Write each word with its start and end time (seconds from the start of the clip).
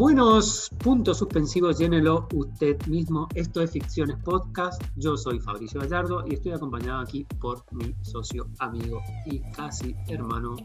Buenos 0.00 0.70
puntos 0.82 1.18
suspensivos, 1.18 1.76
llénelo 1.76 2.26
usted 2.32 2.80
mismo. 2.86 3.28
Esto 3.34 3.60
es 3.60 3.70
Ficciones 3.70 4.16
Podcast. 4.24 4.82
Yo 4.96 5.14
soy 5.14 5.38
Fabricio 5.40 5.78
Gallardo 5.78 6.24
y 6.26 6.36
estoy 6.36 6.52
acompañado 6.52 7.00
aquí 7.00 7.26
por 7.38 7.62
mi 7.72 7.94
socio, 8.00 8.48
amigo 8.60 9.02
y 9.26 9.40
casi 9.52 9.94
hermano 10.08 10.56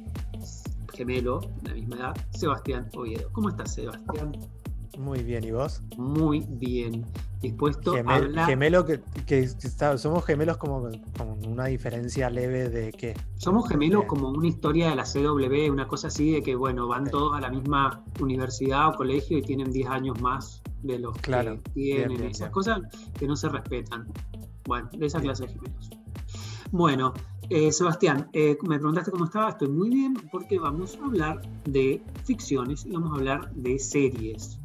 gemelo 0.94 1.42
de 1.64 1.70
la 1.70 1.76
misma 1.76 1.96
edad, 1.98 2.14
Sebastián 2.32 2.90
Oviedo. 2.96 3.30
¿Cómo 3.34 3.50
estás, 3.50 3.74
Sebastián? 3.74 4.32
Muy 4.98 5.24
bien, 5.24 5.44
¿y 5.44 5.52
vos? 5.52 5.82
Muy 5.98 6.46
bien. 6.48 7.06
Dispuesto 7.42 7.96
a 7.96 8.16
hablar. 8.16 8.48
Gemelo 8.48 8.86
que, 8.86 9.02
somos 9.98 10.26
gemelos 10.26 10.58
como 10.58 10.90
con 11.18 11.46
una 11.48 11.66
diferencia 11.66 12.30
leve 12.30 12.70
de 12.70 12.92
que. 12.92 13.14
Somos 13.36 13.70
gemelos 13.70 14.06
como 14.06 14.30
una 14.30 14.48
historia 14.48 14.90
de 14.90 14.96
la 14.96 15.04
CW, 15.04 15.72
una 15.72 15.88
cosa 15.88 16.08
así 16.08 16.32
de 16.32 16.42
que, 16.42 16.56
bueno, 16.56 16.88
van 16.88 17.10
todos 17.10 17.38
a 17.38 17.42
la 17.42 17.50
misma 17.50 18.04
universidad 18.20 18.90
o 18.90 18.94
colegio 18.94 19.38
y 19.38 19.42
tienen 19.42 19.72
10 19.72 19.90
años 19.90 20.22
más 20.22 20.64
de 20.82 21.00
los 21.00 21.16
que 21.18 21.60
tienen. 21.74 22.24
esas 22.24 22.50
cosas 22.50 22.82
que 23.20 23.28
no 23.28 23.36
se 23.36 23.50
respetan. 23.50 24.08
Bueno, 24.66 24.90
de 24.98 25.06
esa 25.06 25.20
clase 25.20 25.44
de 25.44 25.54
gemelos. 25.54 25.90
Bueno, 26.72 27.14
eh, 27.50 27.72
Sebastián, 27.72 28.28
eh, 28.34 28.58
me 28.64 28.78
preguntaste 28.78 29.12
cómo 29.12 29.26
estaba. 29.26 29.50
Estoy 29.50 29.70
muy 29.70 29.90
bien 29.90 30.16
porque 30.32 30.58
vamos 30.58 30.98
a 31.02 31.06
hablar 31.06 31.42
de 31.66 32.02
ficciones 32.24 32.86
y 32.86 32.92
vamos 32.92 33.12
a 33.12 33.16
hablar 33.16 33.54
de 33.54 33.78
series. 33.78 34.60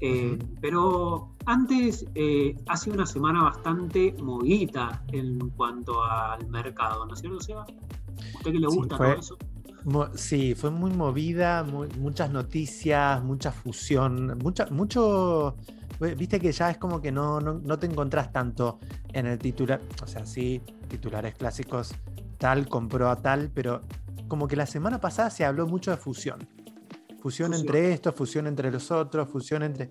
Eh, 0.00 0.38
pero 0.60 1.34
antes, 1.44 2.06
eh, 2.14 2.56
hace 2.68 2.90
una 2.90 3.04
semana 3.04 3.42
bastante 3.42 4.14
movida 4.22 5.04
en 5.12 5.50
cuanto 5.50 6.02
al 6.02 6.46
mercado, 6.48 7.04
¿no 7.06 7.14
es 7.14 7.20
cierto, 7.20 7.40
Seba? 7.40 7.66
¿Usted 8.34 8.52
que 8.52 8.58
le 8.58 8.66
gusta 8.66 8.96
todo 8.96 9.12
eso? 9.12 9.36
Sí, 10.14 10.54
fue 10.54 10.70
muy 10.70 10.90
movida, 10.92 11.64
muchas 11.98 12.30
noticias, 12.30 13.22
mucha 13.22 13.50
fusión, 13.50 14.38
mucha, 14.42 14.66
mucho. 14.66 15.56
Viste 16.16 16.40
que 16.40 16.52
ya 16.52 16.70
es 16.70 16.78
como 16.78 17.00
que 17.00 17.12
no, 17.12 17.40
no, 17.40 17.54
no, 17.54 17.78
te 17.78 17.86
encontrás 17.86 18.32
tanto 18.32 18.78
en 19.12 19.26
el 19.26 19.38
titular, 19.38 19.80
o 20.02 20.06
sea, 20.06 20.24
sí, 20.24 20.62
titulares 20.88 21.34
clásicos, 21.34 21.94
tal 22.38 22.68
compró 22.68 23.10
a 23.10 23.16
tal, 23.16 23.50
pero 23.52 23.82
como 24.28 24.48
que 24.48 24.56
la 24.56 24.64
semana 24.64 24.98
pasada 24.98 25.28
se 25.28 25.44
habló 25.44 25.66
mucho 25.66 25.90
de 25.90 25.98
fusión. 25.98 26.46
Fusión, 27.20 27.54
entre 27.54 27.92
estos, 27.92 28.14
fusión 28.14 28.46
entre 28.46 28.70
los 28.70 28.90
otros, 28.90 29.28
fusión 29.28 29.62
entre... 29.62 29.88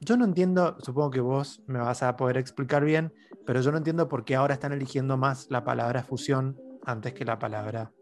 Yo 0.00 0.16
no 0.16 0.24
entiendo, 0.24 0.76
supongo 0.80 1.10
que 1.10 1.20
vos 1.20 1.62
me 1.66 1.78
vas 1.78 2.02
a 2.02 2.16
poder 2.16 2.36
explicar 2.36 2.84
bien, 2.84 3.14
pero 3.46 3.60
yo 3.60 3.70
no 3.70 3.78
entiendo 3.78 4.08
por 4.08 4.24
qué 4.24 4.34
ahora 4.34 4.54
están 4.54 4.72
eligiendo 4.72 5.16
más 5.16 5.46
la 5.48 5.64
palabra 5.64 6.02
fusión 6.02 6.58
antes 6.84 7.14
que 7.14 7.24
la 7.24 7.38
palabra 7.38 7.92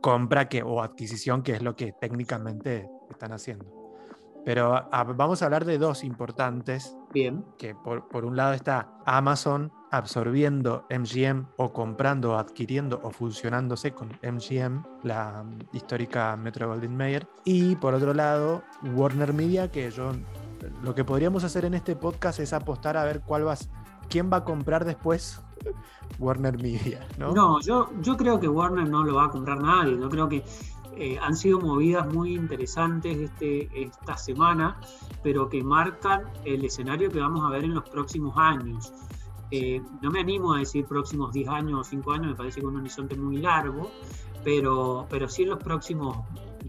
compra 0.00 0.48
que, 0.48 0.62
o 0.62 0.82
adquisición, 0.82 1.42
que 1.42 1.52
es 1.52 1.62
lo 1.62 1.76
que 1.76 1.92
técnicamente 1.92 2.88
están 3.08 3.32
haciendo. 3.32 3.80
Pero 4.44 4.88
vamos 4.90 5.42
a 5.42 5.44
hablar 5.44 5.64
de 5.64 5.78
dos 5.78 6.02
importantes. 6.02 6.96
Bien. 7.12 7.44
Que 7.58 7.74
por, 7.74 8.08
por, 8.08 8.24
un 8.24 8.36
lado 8.36 8.54
está 8.54 8.94
Amazon 9.04 9.72
absorbiendo 9.90 10.86
MGM 10.90 11.46
o 11.56 11.72
comprando, 11.72 12.38
adquiriendo 12.38 13.00
o 13.02 13.10
fusionándose 13.10 13.92
con 13.92 14.08
MGM, 14.22 14.82
la 15.02 15.44
histórica 15.72 16.36
Metro 16.36 16.68
Goldwyn 16.68 16.96
Mayer. 16.96 17.28
Y 17.44 17.76
por 17.76 17.94
otro 17.94 18.14
lado, 18.14 18.62
Warner 18.94 19.32
Media, 19.32 19.70
que 19.70 19.90
yo 19.90 20.12
lo 20.82 20.94
que 20.94 21.04
podríamos 21.04 21.44
hacer 21.44 21.64
en 21.64 21.74
este 21.74 21.96
podcast 21.96 22.40
es 22.40 22.52
apostar 22.52 22.96
a 22.96 23.04
ver 23.04 23.22
cuál 23.22 23.46
va, 23.46 23.56
quién 24.08 24.30
va 24.32 24.38
a 24.38 24.44
comprar 24.44 24.84
después 24.84 25.42
Warner 26.18 26.56
Media, 26.62 27.06
¿no? 27.18 27.32
No, 27.32 27.60
yo, 27.60 27.90
yo 28.00 28.16
creo 28.16 28.38
que 28.38 28.48
Warner 28.48 28.88
no 28.88 29.02
lo 29.04 29.14
va 29.14 29.26
a 29.26 29.30
comprar 29.30 29.60
nadie. 29.60 29.98
Yo 29.98 30.08
creo 30.08 30.28
que 30.28 30.44
eh, 30.96 31.18
han 31.20 31.36
sido 31.36 31.60
movidas 31.60 32.12
muy 32.12 32.34
interesantes 32.34 33.16
este, 33.16 33.70
esta 33.82 34.16
semana, 34.16 34.78
pero 35.22 35.48
que 35.48 35.62
marcan 35.62 36.24
el 36.44 36.64
escenario 36.64 37.10
que 37.10 37.20
vamos 37.20 37.44
a 37.44 37.50
ver 37.50 37.64
en 37.64 37.74
los 37.74 37.88
próximos 37.88 38.36
años. 38.36 38.92
Eh, 39.50 39.80
no 40.00 40.10
me 40.10 40.20
animo 40.20 40.54
a 40.54 40.58
decir 40.58 40.84
próximos 40.86 41.32
10 41.32 41.48
años 41.48 41.80
o 41.80 41.84
5 41.84 42.12
años, 42.12 42.26
me 42.28 42.34
parece 42.34 42.60
que 42.60 42.66
es 42.66 42.72
un 42.72 42.76
horizonte 42.76 43.16
muy 43.16 43.38
largo, 43.38 43.90
pero, 44.44 45.06
pero 45.10 45.28
sí 45.28 45.42
en 45.42 45.50
los 45.50 45.58
próximos 45.58 46.18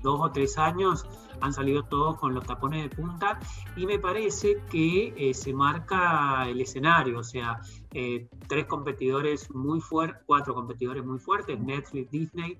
2 0.02 0.20
o 0.20 0.32
3 0.32 0.58
años 0.58 1.06
han 1.42 1.54
salido 1.54 1.84
todos 1.84 2.18
con 2.18 2.34
los 2.34 2.46
tapones 2.46 2.84
de 2.84 2.96
punta 2.96 3.40
y 3.76 3.86
me 3.86 3.98
parece 3.98 4.62
que 4.70 5.14
eh, 5.18 5.34
se 5.34 5.54
marca 5.54 6.48
el 6.48 6.62
escenario, 6.62 7.20
o 7.20 7.24
sea, 7.24 7.60
tres 8.48 8.66
competidores 8.68 9.50
muy 9.52 9.82
fuertes, 9.82 10.22
cuatro 10.26 10.54
competidores 10.54 11.04
muy 11.04 11.18
fuertes, 11.18 11.60
Netflix, 11.60 12.12
Disney, 12.12 12.60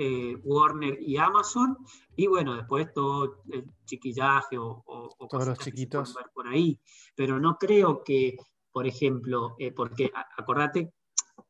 eh, 0.00 0.36
Warner 0.44 0.96
y 1.02 1.16
Amazon, 1.16 1.76
y 2.14 2.28
bueno, 2.28 2.54
después 2.54 2.86
todo 2.94 3.42
el 3.50 3.64
chiquillaje 3.84 4.56
o, 4.56 4.84
todos 5.28 5.48
los 5.48 5.58
chiquitos. 5.58 6.14
por 6.32 6.46
ahí, 6.46 6.78
pero 7.16 7.40
no 7.40 7.58
creo 7.58 8.04
que, 8.04 8.36
por 8.78 8.86
ejemplo, 8.86 9.56
eh, 9.58 9.72
porque 9.72 10.08
acordate 10.36 10.92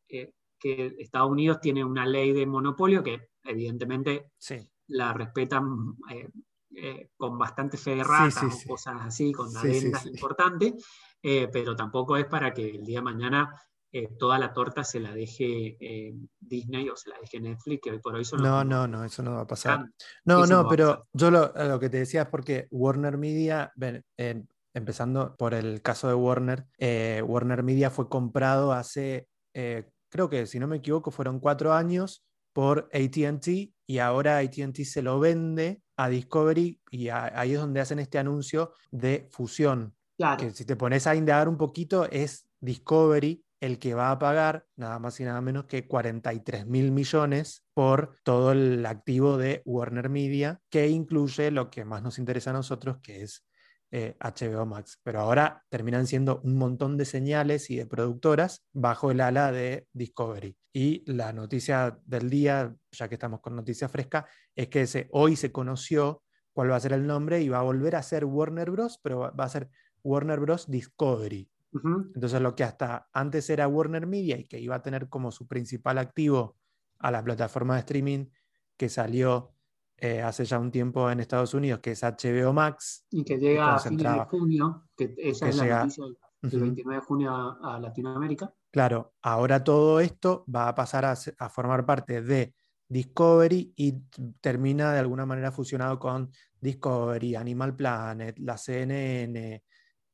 eh, 0.08 0.32
que 0.58 0.96
Estados 0.98 1.30
Unidos 1.30 1.60
tiene 1.60 1.84
una 1.84 2.06
ley 2.06 2.32
de 2.32 2.46
monopolio 2.46 3.02
que 3.02 3.32
evidentemente 3.44 4.30
la 4.86 5.12
respetan 5.12 5.94
con 7.18 7.38
bastante 7.38 7.76
fe 7.76 7.96
de 7.96 8.04
rata 8.04 8.46
o 8.46 8.68
cosas 8.68 8.94
así, 9.00 9.30
con 9.30 9.54
adendas 9.54 10.06
importantes, 10.06 10.82
pero 11.20 11.76
tampoco 11.76 12.16
es 12.16 12.24
para 12.24 12.54
que 12.54 12.66
el 12.70 12.82
día 12.86 13.00
de 13.00 13.04
mañana 13.04 13.52
eh, 13.90 14.16
toda 14.18 14.38
la 14.38 14.52
torta 14.52 14.84
se 14.84 15.00
la 15.00 15.14
deje 15.14 15.78
eh, 15.80 16.14
Disney 16.38 16.90
o 16.90 16.96
se 16.96 17.08
la 17.08 17.18
deje 17.18 17.40
Netflix, 17.40 17.80
que 17.82 17.90
hoy 17.90 17.98
por 18.00 18.14
hoy 18.14 18.24
son 18.24 18.42
No, 18.42 18.62
no, 18.62 18.86
no, 18.86 19.02
eso 19.02 19.22
no 19.22 19.34
va 19.34 19.40
a 19.40 19.46
pasar. 19.46 19.86
No, 20.24 20.46
no, 20.46 20.68
pero 20.68 21.08
yo 21.12 21.30
lo, 21.30 21.80
que 21.80 21.88
te 21.88 21.98
decía 21.98 22.22
es 22.22 22.28
porque 22.28 22.68
Warner 22.70 23.16
Media, 23.16 23.72
empezando 24.74 25.36
por 25.36 25.54
el 25.54 25.82
caso 25.82 26.08
de 26.08 26.14
Warner, 26.14 26.66
eh, 26.78 27.22
Warner 27.26 27.62
Media 27.62 27.90
fue 27.90 28.08
comprado 28.08 28.72
hace, 28.72 29.28
creo 29.52 30.28
que 30.28 30.46
si 30.46 30.58
no 30.58 30.68
me 30.68 30.76
equivoco, 30.76 31.10
fueron 31.10 31.40
cuatro 31.40 31.72
años 31.72 32.24
por 32.52 32.88
ATT 32.92 33.48
y 33.86 33.98
ahora 33.98 34.38
ATT 34.38 34.84
se 34.84 35.02
lo 35.02 35.18
vende 35.18 35.82
a 35.96 36.08
Discovery 36.08 36.80
y 36.90 37.08
ahí 37.08 37.54
es 37.54 37.60
donde 37.60 37.80
hacen 37.80 37.98
este 37.98 38.18
anuncio 38.18 38.72
de 38.90 39.28
fusión. 39.30 39.94
Claro. 40.16 40.38
Que 40.38 40.50
si 40.50 40.64
te 40.64 40.76
pones 40.76 41.06
a 41.06 41.14
indagar 41.14 41.48
un 41.48 41.56
poquito, 41.56 42.08
es 42.10 42.48
Discovery 42.60 43.44
el 43.60 43.78
que 43.78 43.94
va 43.94 44.10
a 44.10 44.18
pagar 44.18 44.66
nada 44.76 44.98
más 44.98 45.18
y 45.20 45.24
nada 45.24 45.40
menos 45.40 45.64
que 45.64 45.86
43 45.86 46.66
mil 46.66 46.92
millones 46.92 47.64
por 47.74 48.14
todo 48.22 48.52
el 48.52 48.84
activo 48.86 49.36
de 49.36 49.62
Warner 49.64 50.08
Media, 50.08 50.60
que 50.70 50.88
incluye 50.88 51.50
lo 51.50 51.70
que 51.70 51.84
más 51.84 52.02
nos 52.02 52.18
interesa 52.18 52.50
a 52.50 52.54
nosotros, 52.54 52.98
que 53.02 53.22
es 53.22 53.44
HBO 53.90 54.62
eh, 54.62 54.66
Max. 54.66 55.00
Pero 55.02 55.20
ahora 55.20 55.64
terminan 55.68 56.06
siendo 56.06 56.40
un 56.44 56.56
montón 56.56 56.96
de 56.96 57.04
señales 57.04 57.70
y 57.70 57.76
de 57.76 57.86
productoras 57.86 58.66
bajo 58.72 59.10
el 59.10 59.20
ala 59.20 59.52
de 59.52 59.86
Discovery. 59.92 60.56
Y 60.72 61.10
la 61.10 61.32
noticia 61.32 61.98
del 62.04 62.30
día, 62.30 62.74
ya 62.92 63.08
que 63.08 63.14
estamos 63.14 63.40
con 63.40 63.56
noticia 63.56 63.88
fresca, 63.88 64.26
es 64.54 64.68
que 64.68 65.08
hoy 65.12 65.36
se 65.36 65.50
conoció 65.52 66.22
cuál 66.52 66.70
va 66.70 66.76
a 66.76 66.80
ser 66.80 66.92
el 66.92 67.06
nombre 67.06 67.40
y 67.40 67.48
va 67.48 67.60
a 67.60 67.62
volver 67.62 67.96
a 67.96 68.02
ser 68.02 68.24
Warner 68.24 68.70
Bros., 68.70 68.98
pero 69.02 69.32
va 69.34 69.44
a 69.44 69.48
ser 69.48 69.70
Warner 70.02 70.40
Bros. 70.40 70.70
Discovery. 70.70 71.50
Entonces 72.14 72.40
lo 72.40 72.54
que 72.54 72.64
hasta 72.64 73.08
antes 73.12 73.48
era 73.50 73.68
Warner 73.68 74.06
Media 74.06 74.38
y 74.38 74.44
que 74.44 74.58
iba 74.58 74.74
a 74.74 74.82
tener 74.82 75.08
como 75.08 75.30
su 75.30 75.46
principal 75.46 75.98
activo 75.98 76.56
a 76.98 77.10
la 77.10 77.22
plataforma 77.22 77.74
de 77.74 77.80
streaming 77.80 78.26
que 78.76 78.88
salió 78.88 79.52
eh, 80.00 80.22
hace 80.22 80.44
ya 80.44 80.58
un 80.58 80.70
tiempo 80.70 81.10
en 81.10 81.20
Estados 81.20 81.54
Unidos, 81.54 81.80
que 81.80 81.90
es 81.92 82.02
HBO 82.02 82.52
Max. 82.52 83.04
Y 83.10 83.24
que 83.24 83.36
llega 83.36 83.74
a 83.74 83.78
fines 83.78 84.12
de 84.12 84.24
junio, 84.26 84.88
que 84.96 85.14
esa 85.18 85.48
es 85.48 85.56
la 85.56 85.80
noticia 85.80 86.04
del 86.40 86.60
29 86.60 87.00
de 87.00 87.06
junio 87.06 87.32
a, 87.34 87.80
Latinoamérica. 87.80 88.52
Claro, 88.70 89.14
ahora 89.22 89.64
todo 89.64 89.98
esto 89.98 90.44
va 90.54 90.68
a 90.68 90.74
pasar 90.74 91.04
a, 91.04 91.14
a, 91.38 91.48
formar 91.48 91.84
parte 91.84 92.22
de 92.22 92.54
Discovery 92.88 93.72
y 93.74 93.92
termina 94.40 94.92
de 94.92 95.00
alguna 95.00 95.26
manera 95.26 95.50
fusionado 95.50 95.98
con 95.98 96.30
Discovery, 96.60 97.34
Animal 97.34 97.74
Planet, 97.74 98.38
la 98.38 98.56
CNN, 98.56 99.62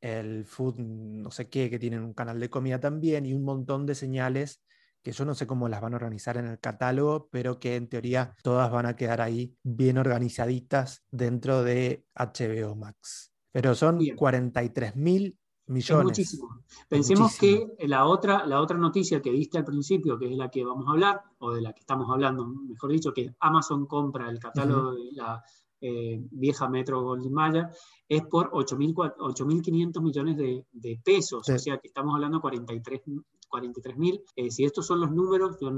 el 0.01 0.45
Food, 0.47 0.79
no 0.79 1.31
sé 1.31 1.49
qué, 1.49 1.69
que 1.69 1.79
tienen 1.79 2.03
un 2.03 2.15
canal 2.15 2.41
de 2.41 2.49
comida 2.49 2.81
también 2.81 3.27
y 3.27 3.35
un 3.35 3.45
montón 3.45 3.85
de 3.85 3.95
señales 3.95 4.63
que 5.05 5.13
yo 5.13 5.27
no 5.27 5.35
sé 5.35 5.47
cómo 5.47 5.69
las 5.69 5.83
van 5.83 5.93
a 5.93 5.97
organizar 5.97 6.39
en 6.39 6.47
el 6.47 6.59
catálogo, 6.59 7.29
pero 7.31 7.61
que 7.61 7.77
en 7.77 7.89
teoría 7.89 8.35
todas 8.43 8.73
van 8.73 8.87
a 8.87 8.97
quedar 8.97 9.21
ahí 9.21 9.55
bien 9.63 9.99
organizaditas 9.99 11.05
dentro 11.11 11.63
de 11.63 12.07
HBO 12.15 12.75
Max. 12.75 13.31
Pero 13.53 13.75
son 13.75 14.01
43 14.17 14.97
mil 14.97 15.39
millones. 15.67 16.05
muchísimo. 16.05 16.65
Pensemos 16.89 17.39
que 17.39 17.77
la 17.81 18.07
otra, 18.07 18.47
la 18.47 18.63
otra 18.63 18.79
noticia 18.79 19.21
que 19.21 19.31
diste 19.31 19.59
al 19.59 19.65
principio, 19.65 20.19
que 20.19 20.33
es 20.33 20.37
la 20.39 20.51
que 20.51 20.65
vamos 20.65 20.87
a 20.89 20.93
hablar, 20.93 21.21
o 21.39 21.53
de 21.53 21.61
la 21.61 21.75
que 21.75 21.81
estamos 21.81 22.09
hablando, 22.11 22.47
mejor 22.47 22.91
dicho, 22.91 23.13
que 23.13 23.35
Amazon 23.41 23.87
compra 23.87 24.31
el 24.31 24.39
catálogo 24.39 24.95
de 24.95 25.13
la 25.13 25.45
eh, 25.83 26.19
vieja 26.31 26.67
Metro 26.67 27.03
Goldwyn 27.03 27.35
Mayer, 27.35 27.69
es 28.09 28.23
por 28.23 28.51
8.500 28.53 30.01
millones 30.01 30.37
de, 30.39 31.01
pesos, 31.05 31.47
o 31.47 31.59
sea 31.59 31.77
que 31.77 31.89
estamos 31.89 32.15
hablando 32.15 32.39
de 32.39 32.41
43 32.41 33.03
mil. 33.97 34.23
Eh, 34.37 34.51
si 34.51 34.65
estos 34.65 34.87
son 34.87 35.01
los 35.01 35.11
números, 35.11 35.57
yo 35.61 35.71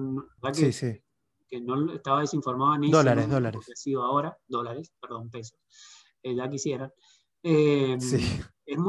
que, 0.53 1.03
que 1.49 1.61
no 1.61 1.93
estaba 1.93 2.21
desinformado 2.21 2.75
en 2.77 2.85
eso. 2.85 2.97
Dólares, 2.97 3.29
dólares. 3.29 3.71
ha 3.71 3.77
sido 3.77 4.03
ahora, 4.03 4.37
dólares, 4.47 4.93
perdón, 5.01 5.31
pesos. 5.31 5.59
ya 6.23 6.49
quisieran. 6.49 6.93
Em, 7.43 7.99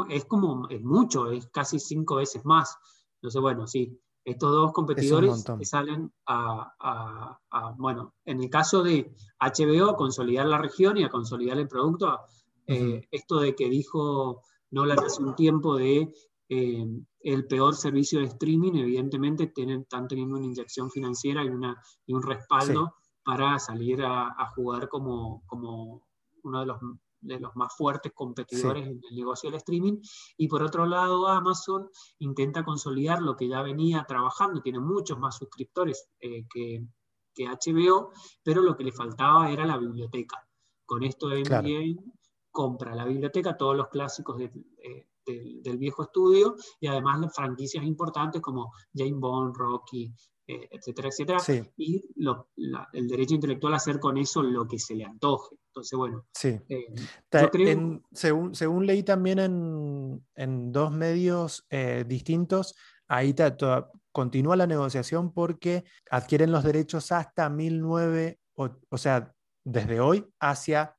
es, 0.10 0.26
como, 0.26 0.68
es 0.70 0.82
mucho, 0.82 1.32
es 1.32 1.48
casi 1.48 1.80
cinco 1.80 2.16
veces 2.16 2.44
más. 2.46 2.76
Entonces, 3.16 3.42
bueno, 3.42 3.68
sí, 3.68 4.00
estos 4.26 4.52
dos 4.52 4.74
competidores 4.74 5.46
salen 5.62 6.12
a, 6.26 7.40
bueno, 7.78 8.16
en 8.26 8.42
el 8.42 8.50
caso 8.50 8.84
de 8.84 9.14
HBO, 9.40 9.92
a 9.92 9.96
consolidar 9.96 10.48
la 10.48 10.58
región 10.58 10.98
y 10.98 11.04
a 11.04 11.10
consolidar 11.10 11.58
el 11.58 11.68
producto, 11.68 12.20
eh, 12.66 13.08
esto 13.12 13.40
de 13.40 13.56
que 13.56 13.70
dijo 13.70 14.42
Nolan 14.72 15.00
hace 15.00 15.24
un 15.24 15.36
tiempo 15.36 15.78
de 15.78 16.12
eh, 16.50 16.86
el 17.34 17.46
peor 17.46 17.76
servicio 17.76 18.20
de 18.20 18.28
streaming, 18.28 18.74
evidentemente 18.76 19.48
tienen, 19.48 19.82
están 19.82 20.08
teniendo 20.08 20.38
una 20.38 20.46
inyección 20.46 20.90
financiera 20.90 21.44
y, 21.44 21.50
una, 21.50 21.82
y 22.06 22.14
un 22.14 22.24
respaldo 22.24 22.96
para 23.24 23.60
salir 23.60 24.02
a, 24.02 24.28
a, 24.28 24.52
jugar 24.56 24.88
como, 24.88 25.44
como 25.46 26.08
uno 26.44 26.60
de 26.62 26.66
los 26.66 26.78
de 27.20 27.40
los 27.40 27.56
más 27.56 27.76
fuertes 27.76 28.14
competidores 28.14 28.88
en 28.88 29.02
el 29.10 29.16
negocio 29.16 29.50
del 29.50 29.58
streaming. 29.58 30.00
Y 30.38 30.48
por 30.48 30.64
otro 30.64 30.86
lado, 30.86 31.28
Amazon 31.28 31.90
intenta 32.20 32.64
consolidar 32.64 33.22
lo 33.22 33.36
que 33.36 33.48
ya 33.48 33.62
venía 33.62 34.06
trabajando, 34.08 34.62
tiene 34.62 34.80
muchos 34.80 35.20
más 35.20 35.36
suscriptores 35.36 36.08
eh, 36.20 36.46
que, 36.48 36.86
que, 37.34 37.48
HBO, 37.48 38.12
pero 38.44 38.62
lo 38.62 38.78
que 38.78 38.84
le 38.84 38.92
faltaba 38.92 39.52
era 39.52 39.66
la 39.66 39.78
biblioteca. 39.78 40.48
Con 40.86 41.04
esto 41.04 41.28
de 41.28 41.98
compra 42.52 42.96
la 42.96 43.06
biblioteca, 43.06 43.58
todos 43.58 43.76
los 43.76 43.90
clásicos 43.90 44.40
eh, 44.40 45.08
del 45.34 45.78
viejo 45.78 46.04
estudio 46.04 46.56
y 46.80 46.88
además 46.88 47.34
franquicias 47.34 47.84
importantes 47.84 48.42
como 48.42 48.72
Jane 48.94 49.16
Bond, 49.16 49.56
Rocky, 49.56 50.14
eh, 50.50 50.70
etcétera, 50.72 51.10
etcétera, 51.10 51.40
y 51.76 52.06
el 52.94 53.08
derecho 53.10 53.36
intelectual 53.36 53.74
a 53.74 53.78
hacer 53.78 54.00
con 54.00 54.18
eso 54.18 54.42
lo 54.42 54.66
que 54.66 54.80
se 54.80 54.96
le 54.96 55.04
antoje. 55.04 55.58
Entonces, 55.68 55.98
bueno, 55.98 56.26
sí. 56.34 56.58
Eh, 56.70 56.86
según, 58.14 58.56
según, 58.56 58.86
leí 58.88 59.04
también 59.04 59.40
en, 59.40 60.72
dos 60.72 60.94
medios 60.94 61.66
eh, 61.70 62.06
distintos, 62.08 62.76
ahí 63.10 63.36
continúa 64.14 64.56
la 64.56 64.68
negociación 64.68 65.34
porque 65.34 65.84
adquieren 66.10 66.54
los 66.54 66.64
derechos 66.64 67.12
hasta 67.12 67.50
19, 67.50 68.40
o, 68.54 68.70
o 68.90 68.98
sea, 68.98 69.36
desde 69.66 70.00
hoy 70.00 70.26
hacia, 70.40 70.96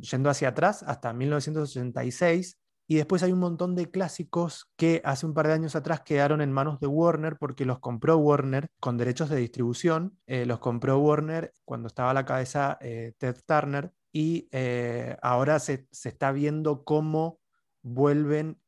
yendo 0.00 0.30
hacia 0.30 0.48
atrás, 0.48 0.82
hasta 0.84 1.12
1986 1.12 2.58
y 2.86 2.96
después 2.96 3.22
hay 3.22 3.32
un 3.32 3.38
montón 3.38 3.74
de 3.74 3.90
clásicos 3.90 4.70
que 4.76 5.00
hace 5.04 5.24
un 5.24 5.32
par 5.32 5.46
de 5.46 5.54
años 5.54 5.74
atrás 5.74 6.02
quedaron 6.02 6.42
en 6.42 6.52
manos 6.52 6.80
de 6.80 6.86
Warner 6.86 7.36
porque 7.38 7.64
los 7.64 7.78
compró 7.78 8.18
Warner 8.18 8.68
con 8.78 8.98
derechos 8.98 9.30
de 9.30 9.36
distribución. 9.36 10.18
Eh, 10.26 10.44
los 10.44 10.58
compró 10.58 10.98
Warner 10.98 11.54
cuando 11.64 11.88
estaba 11.88 12.10
a 12.10 12.14
la 12.14 12.26
cabeza 12.26 12.76
eh, 12.82 13.14
Ted 13.18 13.36
Turner 13.46 13.92
y 14.12 14.48
eh, 14.52 15.16
ahora 15.22 15.58
se, 15.60 15.88
está 16.04 16.30
viendo 16.32 16.84
cómo 16.84 17.40
vuelven 17.82 18.60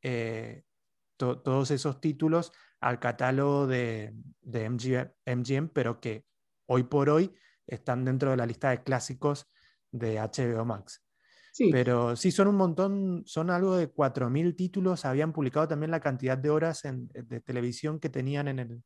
todos 1.17 1.71
esos 1.71 2.01
títulos 2.01 2.51
al 2.79 2.99
catálogo 2.99 3.67
de 3.67 4.13
MGM, 4.43 5.69
pero 5.69 5.99
que 5.99 6.25
hoy 6.67 6.83
por 6.83 7.09
hoy 7.09 7.33
están 7.65 8.03
dentro 8.05 8.31
de 8.31 8.37
la 8.37 8.45
lista 8.45 8.69
de 8.69 8.83
clásicos 8.83 9.47
de 9.91 10.19
HBO 10.19 10.65
Max. 10.65 11.06
Pero 11.71 12.15
sí, 12.15 12.31
son 12.31 12.47
un 12.47 12.55
montón, 12.55 13.23
son 13.25 13.49
algo 13.49 13.75
de 13.75 13.91
4.000 13.91 14.55
títulos. 14.55 15.05
Habían 15.05 15.33
publicado 15.33 15.67
también 15.67 15.91
la 15.91 15.99
cantidad 15.99 16.37
de 16.37 16.49
horas 16.49 16.83
de 16.83 17.41
televisión 17.41 17.99
que 17.99 18.09
tenían 18.09 18.47
en 18.47 18.59
el, 18.59 18.83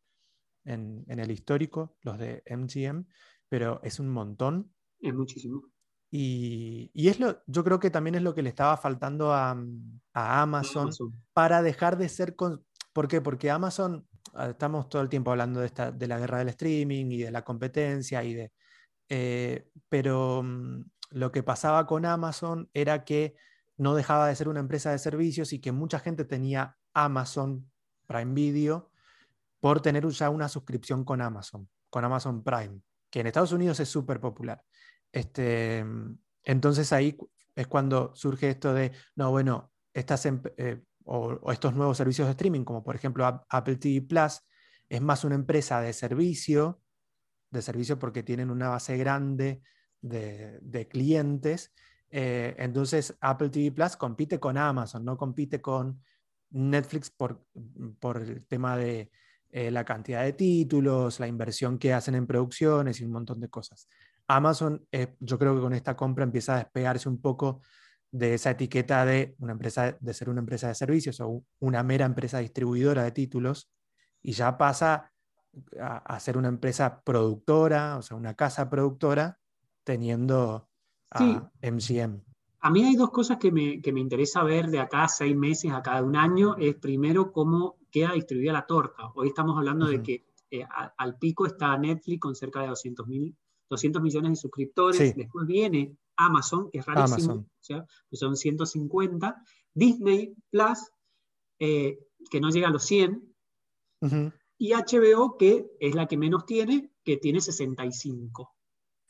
en, 0.65 1.05
el 1.07 1.31
histórico, 1.31 1.97
los 2.01 2.17
de 2.17 2.43
MGM, 2.49 3.05
pero 3.49 3.81
es 3.83 3.99
un 3.99 4.09
montón. 4.09 4.73
Es 4.99 5.13
muchísimo. 5.13 5.63
Y, 6.09 6.91
y, 6.93 7.07
es 7.07 7.19
lo, 7.19 7.41
yo 7.47 7.63
creo 7.63 7.79
que 7.79 7.89
también 7.89 8.15
es 8.15 8.21
lo 8.21 8.35
que 8.35 8.41
le 8.41 8.49
estaba 8.49 8.75
faltando 8.75 9.33
a, 9.33 9.57
a 10.13 10.41
Amazon, 10.41 10.89
para 11.33 11.61
dejar 11.61 11.97
de 11.97 12.09
ser... 12.09 12.35
Con, 12.35 12.65
¿Por 12.91 13.07
qué? 13.07 13.21
Porque 13.21 13.49
Amazon, 13.49 14.05
ah, 14.33 14.49
estamos 14.49 14.89
todo 14.89 15.01
el 15.01 15.09
tiempo 15.09 15.31
hablando 15.31 15.61
de, 15.61 15.67
esta, 15.67 15.91
de 15.91 16.07
la 16.07 16.19
guerra 16.19 16.39
del 16.39 16.49
streaming 16.49 17.05
y 17.11 17.17
de 17.19 17.31
la 17.31 17.43
competencia 17.43 18.23
y 18.23 18.33
de... 18.33 18.51
Eh, 19.07 19.69
pero 19.87 20.43
mm, 20.43 20.83
lo 21.11 21.31
que 21.31 21.43
pasaba 21.43 21.85
con 21.85 22.05
Amazon 22.05 22.69
era 22.73 23.03
que 23.03 23.35
no 23.77 23.95
dejaba 23.95 24.27
de 24.27 24.35
ser 24.35 24.47
una 24.47 24.59
empresa 24.59 24.91
de 24.91 24.97
servicios 24.97 25.53
y 25.53 25.59
que 25.59 25.71
mucha 25.71 25.99
gente 25.99 26.25
tenía 26.25 26.77
Amazon 26.93 27.69
Prime 28.07 28.33
Video 28.33 28.91
por 29.59 29.81
tener 29.81 30.07
ya 30.07 30.29
una 30.29 30.49
suscripción 30.49 31.03
con 31.03 31.21
Amazon, 31.21 31.69
con 31.89 32.03
Amazon 32.03 32.43
Prime, 32.43 32.81
que 33.09 33.19
en 33.19 33.27
Estados 33.27 33.51
Unidos 33.51 33.79
es 33.79 33.89
súper 33.89 34.19
popular. 34.19 34.63
Este, 35.11 35.85
entonces 36.43 36.91
ahí 36.93 37.17
es 37.55 37.67
cuando 37.67 38.15
surge 38.15 38.49
esto 38.49 38.73
de, 38.73 38.91
no, 39.15 39.31
bueno, 39.31 39.71
estas, 39.93 40.25
eh, 40.25 40.81
o, 41.03 41.51
estos 41.51 41.75
nuevos 41.75 41.97
servicios 41.97 42.27
de 42.27 42.31
streaming, 42.31 42.63
como 42.63 42.83
por 42.83 42.95
ejemplo 42.95 43.45
Apple 43.49 43.75
TV 43.75 44.01
Plus, 44.01 44.41
es 44.89 45.01
más 45.01 45.23
una 45.23 45.35
empresa 45.35 45.81
de 45.81 45.93
servicio, 45.93 46.81
de 47.49 47.61
servicio 47.61 47.99
porque 47.99 48.23
tienen 48.23 48.49
una 48.49 48.69
base 48.69 48.97
grande 48.97 49.61
de, 50.01 50.87
clientes. 50.89 51.73
Eh, 52.09 52.55
entonces 52.57 53.15
Apple 53.21 53.49
TV 53.49 53.71
Plus 53.71 53.95
compite 53.95 54.39
con 54.39 54.57
Amazon, 54.57 55.05
no 55.05 55.17
compite 55.17 55.61
con 55.61 56.01
Netflix 56.49 57.09
por, 57.09 57.45
por 57.99 58.17
el 58.17 58.45
tema 58.45 58.75
de 58.75 59.09
eh, 59.51 59.71
la 59.71 59.85
cantidad 59.85 60.23
de 60.23 60.33
títulos, 60.33 61.19
la 61.19 61.27
inversión 61.27 61.77
que 61.77 61.93
hacen 61.93 62.15
en 62.15 62.27
producciones 62.27 62.99
y 62.99 63.05
un 63.05 63.11
montón 63.11 63.39
de 63.39 63.49
cosas. 63.49 63.87
Amazon, 64.27 64.85
eh, 64.91 65.15
yo 65.19 65.37
creo 65.37 65.55
que 65.55 65.61
con 65.61 65.73
esta 65.73 65.95
compra 65.95 66.23
empieza 66.23 66.55
a 66.55 66.57
despegarse 66.59 67.09
un 67.09 67.21
poco 67.21 67.61
de 68.11 68.33
esa 68.33 68.51
etiqueta 68.51 69.05
de 69.05 69.35
una 69.39 69.53
empresa 69.53 69.97
de 69.99 70.13
ser 70.13 70.29
una 70.29 70.41
empresa 70.41 70.67
de 70.67 70.75
servicios 70.75 71.19
o 71.21 71.43
una 71.59 71.81
mera 71.83 72.05
empresa 72.05 72.39
distribuidora 72.39 73.03
de 73.03 73.11
títulos 73.11 73.71
y 74.21 74.33
ya 74.33 74.57
pasa 74.57 75.11
a, 75.79 75.97
a 75.97 76.19
ser 76.19 76.37
una 76.37 76.49
empresa 76.49 77.01
productora, 77.03 77.97
o 77.97 78.01
sea, 78.01 78.17
una 78.17 78.35
casa 78.35 78.69
productora 78.69 79.40
teniendo 79.83 80.67
a 81.11 81.51
MGM. 81.61 82.21
A 82.63 82.69
mí 82.69 82.83
hay 82.83 82.95
dos 82.95 83.09
cosas 83.09 83.37
que 83.37 83.51
me, 83.51 83.81
que 83.81 83.91
me, 83.91 83.99
interesa 83.99 84.43
ver 84.43 84.67
de 84.67 84.79
acá 84.79 85.05
a 85.05 85.07
seis 85.07 85.35
meses, 85.35 85.71
a 85.71 85.81
cada 85.81 86.03
un 86.03 86.15
año. 86.15 86.55
Es 86.57 86.75
primero 86.75 87.31
cómo 87.31 87.77
queda 87.89 88.13
distribuida 88.13 88.53
la 88.53 88.67
torta. 88.67 89.11
Hoy 89.15 89.29
estamos 89.29 89.57
hablando 89.57 89.87
de 89.87 90.03
que 90.03 90.25
eh, 90.51 90.63
al 90.97 91.17
pico 91.17 91.47
está 91.47 91.75
Netflix 91.77 92.19
con 92.19 92.35
cerca 92.35 92.61
de 92.61 92.67
200, 92.67 93.07
mil, 93.07 93.35
200 93.69 94.01
millones 94.01 94.31
de 94.31 94.35
suscriptores. 94.35 95.15
Después 95.15 95.47
viene 95.47 95.97
Amazon, 96.15 96.69
que 96.69 96.79
es 96.79 96.85
rarísimo, 96.85 97.33
o 97.33 97.45
sea, 97.59 97.83
pues 98.09 98.19
son 98.19 98.35
150. 98.35 99.43
Disney 99.73 100.35
Plus, 100.51 100.91
eh, 101.57 101.97
que 102.29 102.39
no 102.39 102.49
llega 102.51 102.67
a 102.67 102.71
los 102.71 102.83
100. 102.85 103.27
Y 104.59 104.73
HBO, 104.73 105.37
que 105.37 105.65
es 105.79 105.95
la 105.95 106.07
que 106.07 106.17
menos 106.17 106.45
tiene, 106.45 106.91
que 107.03 107.17
tiene 107.17 107.41
65 107.41 108.55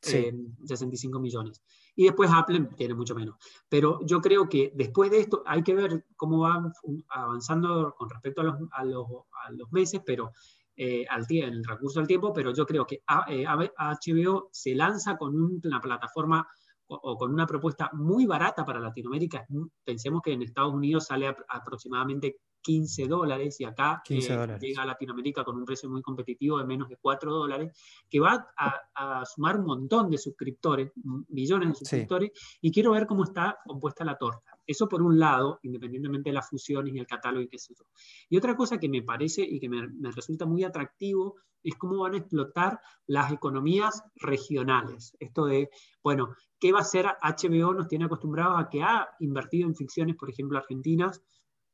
sí. 0.01 0.31
65 0.65 1.19
millones. 1.19 1.61
Y 1.95 2.05
después 2.05 2.29
Apple 2.33 2.69
tiene 2.75 2.93
mucho 2.93 3.15
menos. 3.15 3.35
Pero 3.69 3.99
yo 4.05 4.21
creo 4.21 4.47
que 4.47 4.71
después 4.75 5.11
de 5.11 5.19
esto 5.19 5.43
hay 5.45 5.63
que 5.63 5.75
ver 5.75 6.05
cómo 6.15 6.39
va 6.39 6.71
avanzando 7.09 7.93
con 7.97 8.09
respecto 8.09 8.41
a 8.41 8.45
los, 8.45 8.55
a 8.71 8.83
los, 8.85 9.05
a 9.45 9.51
los 9.51 9.71
meses, 9.71 10.01
pero 10.05 10.31
eh, 10.75 11.05
al 11.09 11.25
en 11.29 11.53
el 11.53 11.63
recurso 11.63 11.99
del 11.99 12.07
tiempo, 12.07 12.33
pero 12.33 12.53
yo 12.53 12.65
creo 12.65 12.87
que 12.87 13.03
HBO 13.07 14.45
eh, 14.45 14.49
se 14.51 14.73
lanza 14.73 15.17
con 15.17 15.35
una 15.63 15.81
plataforma 15.81 16.47
o, 16.87 17.17
con 17.17 17.31
una 17.31 17.45
propuesta 17.45 17.89
muy 17.93 18.25
barata 18.25 18.65
para 18.65 18.79
Latinoamérica. 18.79 19.45
Pensemos 19.83 20.21
que 20.21 20.33
en 20.33 20.41
Estados 20.41 20.73
Unidos 20.73 21.05
sale 21.05 21.33
aproximadamente 21.47 22.37
15 22.61 23.07
dólares 23.07 23.59
y 23.59 23.65
acá 23.65 24.01
eh, 24.09 24.19
llega 24.59 24.83
a 24.83 24.85
Latinoamérica 24.85 25.43
con 25.43 25.57
un 25.57 25.65
precio 25.65 25.89
muy 25.89 26.01
competitivo 26.01 26.57
de 26.57 26.65
menos 26.65 26.89
de 26.89 26.97
4 26.97 27.33
dólares, 27.33 27.77
que 28.09 28.19
va 28.19 28.47
a, 28.57 29.25
sumar 29.25 29.59
un 29.59 29.65
montón 29.65 30.09
de 30.09 30.17
suscriptores, 30.17 30.91
millones 31.29 31.69
de 31.69 31.75
suscriptores, 31.75 32.31
y 32.61 32.71
quiero 32.71 32.91
ver 32.91 33.07
cómo 33.07 33.23
está 33.23 33.57
compuesta 33.65 34.05
la 34.05 34.17
torta. 34.17 34.57
Eso 34.65 34.87
por 34.87 35.01
un 35.01 35.17
lado, 35.19 35.59
independientemente 35.63 36.29
de 36.29 36.35
las 36.35 36.49
fusiones 36.49 36.93
y 36.93 36.99
el 36.99 37.07
catálogo 37.07 37.43
y 37.43 37.47
qué 37.47 37.57
sé 37.57 37.73
yo. 37.77 37.85
Y 38.29 38.37
otra 38.37 38.55
cosa 38.55 38.77
que 38.77 38.89
me 38.89 39.01
parece 39.01 39.41
y 39.41 39.59
que 39.59 39.69
me, 39.69 39.87
me 39.87 40.11
resulta 40.11 40.45
muy 40.45 40.63
atractivo 40.63 41.35
es 41.63 41.75
cómo 41.75 41.99
van 41.99 42.15
a 42.15 42.17
explotar 42.17 42.79
las 43.07 43.31
economías 43.31 44.03
regionales. 44.15 45.15
Esto 45.19 45.45
de, 45.45 45.69
bueno, 46.03 46.35
¿qué 46.59 46.71
va 46.71 46.79
a 46.79 46.81
hacer 46.81 47.05
HBO? 47.05 47.73
Nos 47.73 47.87
tiene 47.87 48.05
acostumbrados 48.05 48.59
a 48.59 48.69
que 48.69 48.81
ha 48.81 49.09
invertido 49.19 49.67
en 49.67 49.75
ficciones, 49.75 50.15
por 50.15 50.29
ejemplo, 50.29 50.57
argentinas, 50.57 51.21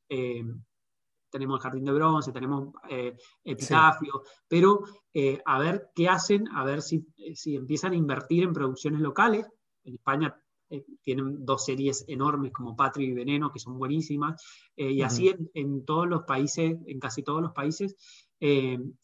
eh, 0.09 0.43
tenemos 1.29 1.57
el 1.57 1.63
Jardín 1.63 1.85
de 1.85 1.91
Bronce, 1.91 2.31
tenemos 2.31 2.73
eh, 2.89 3.15
Epitafio, 3.43 4.23
pero 4.47 4.81
eh, 5.13 5.41
a 5.45 5.59
ver 5.59 5.89
qué 5.95 6.07
hacen, 6.09 6.47
a 6.49 6.63
ver 6.63 6.81
si, 6.81 7.05
si, 7.35 7.55
empiezan 7.55 7.93
a 7.93 7.95
invertir 7.95 8.43
en 8.43 8.53
producciones 8.53 9.01
locales. 9.01 9.45
En 9.83 9.95
España 9.95 10.35
eh, 10.69 10.85
tienen 11.03 11.45
dos 11.45 11.65
series 11.65 12.05
enormes 12.07 12.51
como 12.51 12.75
Patria 12.75 13.07
y 13.07 13.13
Veneno, 13.13 13.51
que 13.51 13.59
son 13.59 13.77
buenísimas, 13.77 14.41
y 14.75 15.01
así 15.01 15.33
en, 15.53 15.85
todos 15.85 16.07
los 16.07 16.23
países, 16.23 16.77
en 16.85 16.99
casi 16.99 17.23
todos 17.23 17.41
los 17.41 17.51
países, 17.53 17.95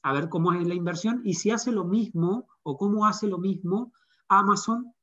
a 0.03 0.13
ver 0.13 0.30
cómo 0.30 0.53
es 0.53 0.68
la 0.68 0.75
inversión. 0.75 1.22
Y 1.25 1.34
si 1.34 1.50
hace 1.50 1.72
lo 1.72 1.86
mismo 1.86 2.48
o 2.62 2.77
cómo 2.77 3.06
hace 3.08 3.27
lo 3.27 3.39
mismo 3.39 3.92
Amazon 4.27 4.94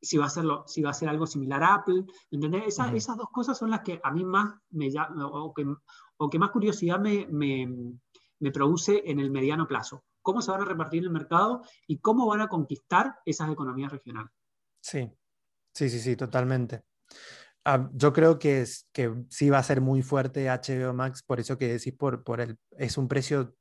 si 0.00 0.16
va 0.16 0.24
a, 0.24 0.26
hacerlo, 0.28 0.64
si 0.66 0.82
va 0.82 0.90
a 0.90 0.94
ser 0.94 1.08
algo 1.08 1.26
similar 1.26 1.62
a 1.62 1.74
Apple. 1.74 2.04
¿entendés? 2.30 2.78
Esas 2.78 3.16
dos 3.16 3.28
cosas 3.32 3.58
son 3.58 3.70
las 3.70 3.80
que 3.80 4.00
a 4.02 4.10
mí 4.10 4.24
más 4.24 4.54
me 4.70 4.88
o 5.22 5.52
que, 5.54 5.66
o 6.16 6.30
que 6.30 6.38
más 6.38 6.50
curiosidad 6.50 6.98
me, 6.98 7.26
me, 7.26 7.68
me, 8.38 8.50
produce 8.50 9.02
en 9.06 9.20
el 9.20 9.30
mediano 9.30 9.66
plazo. 9.66 10.04
¿Cómo 10.22 10.42
se 10.42 10.50
van 10.50 10.62
a 10.62 10.66
repartir 10.66 11.02
el 11.02 11.10
mercado 11.10 11.62
y 11.86 11.98
cómo 11.98 12.26
van 12.26 12.42
a 12.42 12.48
conquistar 12.48 13.16
esas 13.24 13.50
economías 13.50 13.92
regionales? 13.92 14.32
Sí, 14.80 15.10
sí, 15.74 15.88
sí, 15.88 15.98
sí, 15.98 16.16
totalmente. 16.16 16.82
Ah, 17.64 17.90
yo 17.92 18.12
creo 18.12 18.38
que, 18.38 18.62
es, 18.62 18.88
que 18.92 19.14
sí 19.28 19.50
va 19.50 19.58
a 19.58 19.62
ser 19.62 19.80
muy 19.80 20.02
fuerte 20.02 20.48
HBO 20.48 20.94
Max, 20.94 21.22
por 21.22 21.40
eso 21.40 21.58
que 21.58 21.68
decís, 21.68 21.94
por, 21.94 22.24
por 22.24 22.40
el, 22.40 22.58
es 22.78 22.96
un 22.96 23.06
precio 23.06 23.54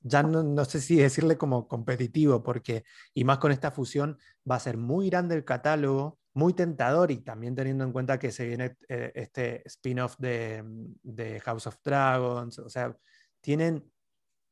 ya 0.00 0.22
no, 0.22 0.64
sé 0.64 0.80
si 0.80 0.96
decirle 0.96 1.36
como 1.36 1.68
competitivo, 1.68 2.42
porque, 2.42 2.84
y 3.14 3.24
más 3.24 3.38
con 3.38 3.52
esta 3.52 3.70
fusión, 3.70 4.18
va 4.48 4.56
a 4.56 4.60
ser 4.60 4.76
muy 4.76 5.10
grande 5.10 5.34
el 5.34 5.44
catálogo, 5.44 6.18
muy 6.34 6.52
tentador, 6.54 7.10
y 7.10 7.18
también 7.18 7.54
teniendo 7.54 7.84
en 7.84 7.92
cuenta 7.92 8.18
que 8.18 8.32
se 8.32 8.46
viene 8.46 8.76
eh, 8.88 9.12
este 9.14 9.62
spin-off 9.66 10.16
de, 10.18 10.62
de, 11.02 11.40
House 11.40 11.66
of 11.66 11.78
Dragons, 11.82 12.58
o 12.58 12.68
sea, 12.68 12.96
tienen 13.40 13.90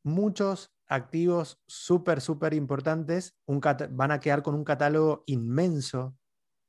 muchos 0.03 0.73
activos 0.87 1.63
súper, 1.67 2.21
súper 2.21 2.55
importantes, 2.55 3.37
un 3.47 3.61
van 3.91 4.11
a 4.11 4.21
quedar 4.21 4.43
con 4.43 4.55
un 4.55 4.65
catálogo 4.65 5.25
inmenso, 5.27 6.17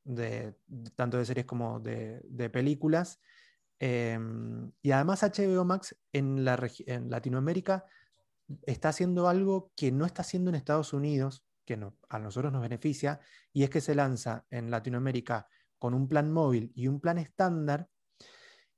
de, 0.03 0.55
tanto 0.95 1.17
de 1.17 1.25
series 1.25 1.45
como 1.45 1.79
de, 1.79 2.21
de 2.23 2.49
películas. 2.49 3.19
Em, 3.79 4.71
y 4.81 4.91
además 4.91 5.23
HBO 5.23 5.65
Max 5.65 5.97
en, 6.13 6.45
la, 6.45 6.57
en 6.85 7.09
Latinoamérica 7.09 7.85
está 8.63 8.89
haciendo 8.89 9.27
algo 9.27 9.71
que 9.75 9.91
no 9.91 10.05
está 10.05 10.21
haciendo 10.21 10.49
en 10.49 10.55
Estados 10.55 10.93
Unidos, 10.93 11.45
que 11.65 11.79
a 12.09 12.19
nosotros 12.19 12.51
nos 12.53 12.61
beneficia, 12.61 13.19
y 13.51 13.63
es 13.63 13.69
que 13.69 13.81
se 13.81 13.95
lanza 13.95 14.45
en 14.49 14.69
Latinoamérica 14.69 15.47
con 15.79 15.93
un 15.93 16.07
plan 16.07 16.31
móvil 16.31 16.71
y 16.75 16.87
un 16.87 16.99
plan 16.99 17.17
estándar. 17.17 17.87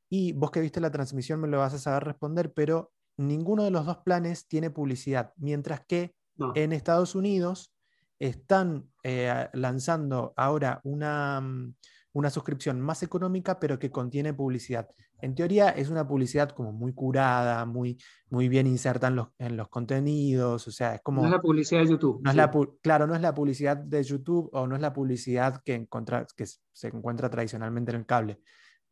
Y 0.10 0.32
vos 0.34 0.52
que 0.52 0.62
viste 0.62 0.80
la 0.80 0.92
transmisión 0.92 1.42
me 1.42 1.48
lo 1.48 1.60
vas 1.60 1.74
a 1.74 1.80
saber 1.80 2.06
responder, 2.06 2.54
pero 2.54 2.94
ninguno 3.18 3.64
de 3.64 3.72
los 3.72 3.86
dos 3.86 3.98
planes 3.98 4.48
tiene 4.48 4.70
publicidad, 4.70 5.34
mientras 5.36 5.86
que 5.86 6.16
en 6.56 6.72
Estados 6.72 7.16
Unidos 7.16 7.74
están 8.20 8.92
eh, 9.04 9.50
lanzando 9.54 10.34
ahora 10.38 10.82
una, 10.84 11.42
mm, 11.42 11.76
una 12.14 12.30
suscripción 12.30 12.82
más 12.82 13.04
económica, 13.04 13.60
pero 13.60 13.78
que 13.78 13.92
contiene 13.92 14.34
publicidad. 14.34 14.90
En 15.22 15.36
teoría 15.36 15.70
es 15.70 15.90
una 15.90 16.08
publicidad 16.08 16.50
como 16.50 16.72
muy 16.72 16.94
curada, 16.94 17.66
muy, 17.66 17.98
muy 18.30 18.50
bien 18.50 18.68
inserta 18.68 19.08
en 19.08 19.16
los, 19.16 19.28
en 19.40 19.58
los 19.58 19.68
contenidos, 19.70 20.68
o 20.68 20.72
sea, 20.72 20.96
es 20.96 21.02
como... 21.02 21.22
No 21.22 21.28
es 21.28 21.34
la 21.34 21.42
publicidad 21.42 21.82
de 21.82 21.88
YouTube. 21.88 22.22
No 22.24 22.30
es 22.30 22.36
la, 22.36 22.52
claro, 22.82 23.08
no 23.08 23.16
es 23.16 23.22
la 23.22 23.34
publicidad 23.34 23.78
de 23.78 24.04
YouTube 24.04 24.50
o 24.54 24.68
no 24.68 24.76
es 24.76 24.82
la 24.82 24.94
publicidad 24.94 25.62
que, 25.64 25.88
que 26.36 26.46
se 26.46 26.88
encuentra 26.88 27.30
tradicionalmente 27.30 27.92
en 27.92 27.98
el 27.98 28.06
cable. 28.06 28.42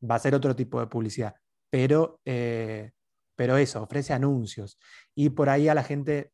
Va 0.10 0.15
a 0.15 0.19
ser 0.19 0.36
otro 0.36 0.55
tipo 0.55 0.79
de 0.79 0.88
publicidad, 0.88 1.36
pero, 1.69 2.19
eh, 2.25 2.91
pero 3.36 3.57
eso, 3.57 3.84
ofrece 3.84 4.13
anuncios. 4.13 4.79
Y 5.13 5.29
por 5.29 5.50
ahí 5.50 5.67
a 5.67 5.75
la 5.75 5.84
gente, 5.84 6.31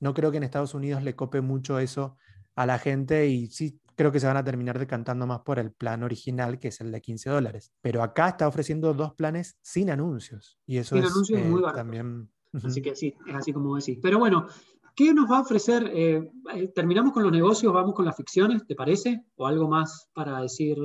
no 0.00 0.14
creo 0.14 0.30
que 0.30 0.36
en 0.36 0.44
Estados 0.44 0.74
Unidos 0.74 1.02
le 1.02 1.16
cope 1.16 1.40
mucho 1.40 1.78
eso 1.78 2.16
a 2.54 2.66
la 2.66 2.78
gente 2.78 3.26
y 3.26 3.46
sí 3.48 3.80
creo 3.94 4.12
que 4.12 4.20
se 4.20 4.26
van 4.26 4.36
a 4.36 4.44
terminar 4.44 4.78
decantando 4.78 5.26
más 5.26 5.40
por 5.40 5.58
el 5.58 5.72
plan 5.72 6.02
original, 6.02 6.58
que 6.58 6.68
es 6.68 6.80
el 6.80 6.92
de 6.92 7.00
15 7.00 7.30
dólares. 7.30 7.72
Pero 7.80 8.02
acá 8.02 8.28
está 8.28 8.48
ofreciendo 8.48 8.94
dos 8.94 9.14
planes 9.14 9.58
sin 9.62 9.90
anuncios. 9.90 10.58
Y 10.66 10.78
eso 10.78 10.96
sin 10.96 11.04
es 11.04 11.10
anuncios 11.10 11.40
eh, 11.40 11.44
muy 11.44 11.62
también... 11.72 12.30
Así 12.62 12.82
que 12.82 12.94
sí, 12.94 13.14
es 13.26 13.34
así 13.34 13.52
como 13.52 13.76
decís. 13.76 13.98
Pero 14.02 14.18
bueno, 14.18 14.46
¿qué 14.94 15.14
nos 15.14 15.30
va 15.30 15.38
a 15.38 15.40
ofrecer? 15.40 15.90
Eh, 15.94 16.30
eh, 16.54 16.68
terminamos 16.74 17.12
con 17.12 17.22
los 17.22 17.32
negocios, 17.32 17.72
vamos 17.72 17.94
con 17.94 18.04
las 18.04 18.14
ficciones, 18.14 18.66
¿te 18.66 18.74
parece? 18.74 19.24
¿O 19.36 19.46
algo 19.46 19.68
más 19.68 20.10
para 20.12 20.40
decir? 20.40 20.76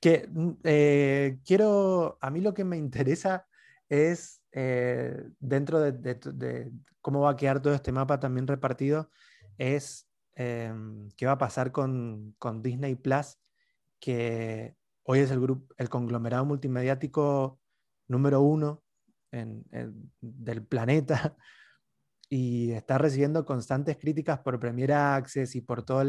Que 0.00 0.28
quiero, 1.44 2.18
a 2.20 2.30
mí 2.30 2.40
lo 2.40 2.52
que 2.52 2.64
me 2.64 2.76
interesa 2.76 3.46
es, 3.88 4.42
dentro 4.50 5.78
de, 5.78 5.92
de 5.92 6.72
cómo 7.00 7.20
va 7.20 7.30
a 7.30 7.36
quedar 7.36 7.62
todo 7.62 7.74
este 7.74 7.92
mapa 7.92 8.18
también 8.18 8.48
repartido, 8.48 9.08
es 9.56 10.08
Em, 10.34 11.10
qué 11.16 11.26
va 11.26 11.32
a 11.32 11.38
pasar 11.38 11.72
con, 11.72 12.34
Disney 12.62 12.94
Plus, 12.94 13.38
que 14.00 14.74
hoy 15.04 15.20
es 15.20 15.30
el, 15.30 15.40
grupo, 15.40 15.74
el 15.76 15.88
conglomerado 15.88 16.44
multimediático 16.44 17.60
número 18.08 18.40
uno 18.40 18.82
del 20.20 20.66
planeta 20.66 21.36
y 22.28 22.72
está 22.72 22.98
recibiendo 22.98 23.44
constantes 23.44 23.96
críticas 23.98 24.40
por 24.40 24.60
Premier 24.60 24.92
Access 24.92 25.54
y 25.54 25.60
por 25.62 25.84
toda 25.84 26.04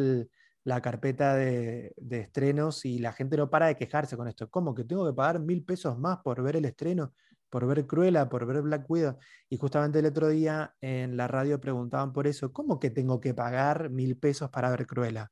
la 0.65 0.81
carpeta 0.81 1.35
de, 1.35 1.93
de, 1.97 2.19
estrenos 2.21 2.85
y 2.85 2.99
la 2.99 3.13
gente 3.13 3.37
no 3.37 3.49
para 3.49 3.67
de 3.67 3.75
quejarse 3.75 4.15
con 4.15 4.27
esto. 4.27 4.49
¿Cómo 4.49 4.73
que 4.73 4.85
tengo 4.85 5.05
que 5.05 5.13
pagar 5.13 5.39
mil 5.39 5.63
pesos 5.65 5.97
más 5.97 6.19
por 6.23 6.41
ver 6.41 6.55
el 6.55 6.65
estreno? 6.65 7.13
Por 7.53 7.67
ver 7.67 7.85
Cruella, 7.85 8.29
por 8.29 8.47
ver 8.47 8.63
Black 8.63 8.89
Widow. 8.89 9.15
Y 9.47 9.57
justamente 9.57 9.99
el 9.99 10.07
otro 10.07 10.27
día 10.29 10.73
en 10.81 11.15
la 11.15 11.27
radio 11.27 11.61
preguntaban 11.61 12.11
por 12.11 12.25
eso, 12.25 12.51
¿cómo 12.51 12.79
que 12.79 12.89
tengo 12.89 13.21
que 13.21 13.35
pagar 13.35 13.91
mil 13.91 14.17
pesos 14.17 14.49
para 14.49 14.71
ver 14.71 14.87
Cruella? 14.87 15.31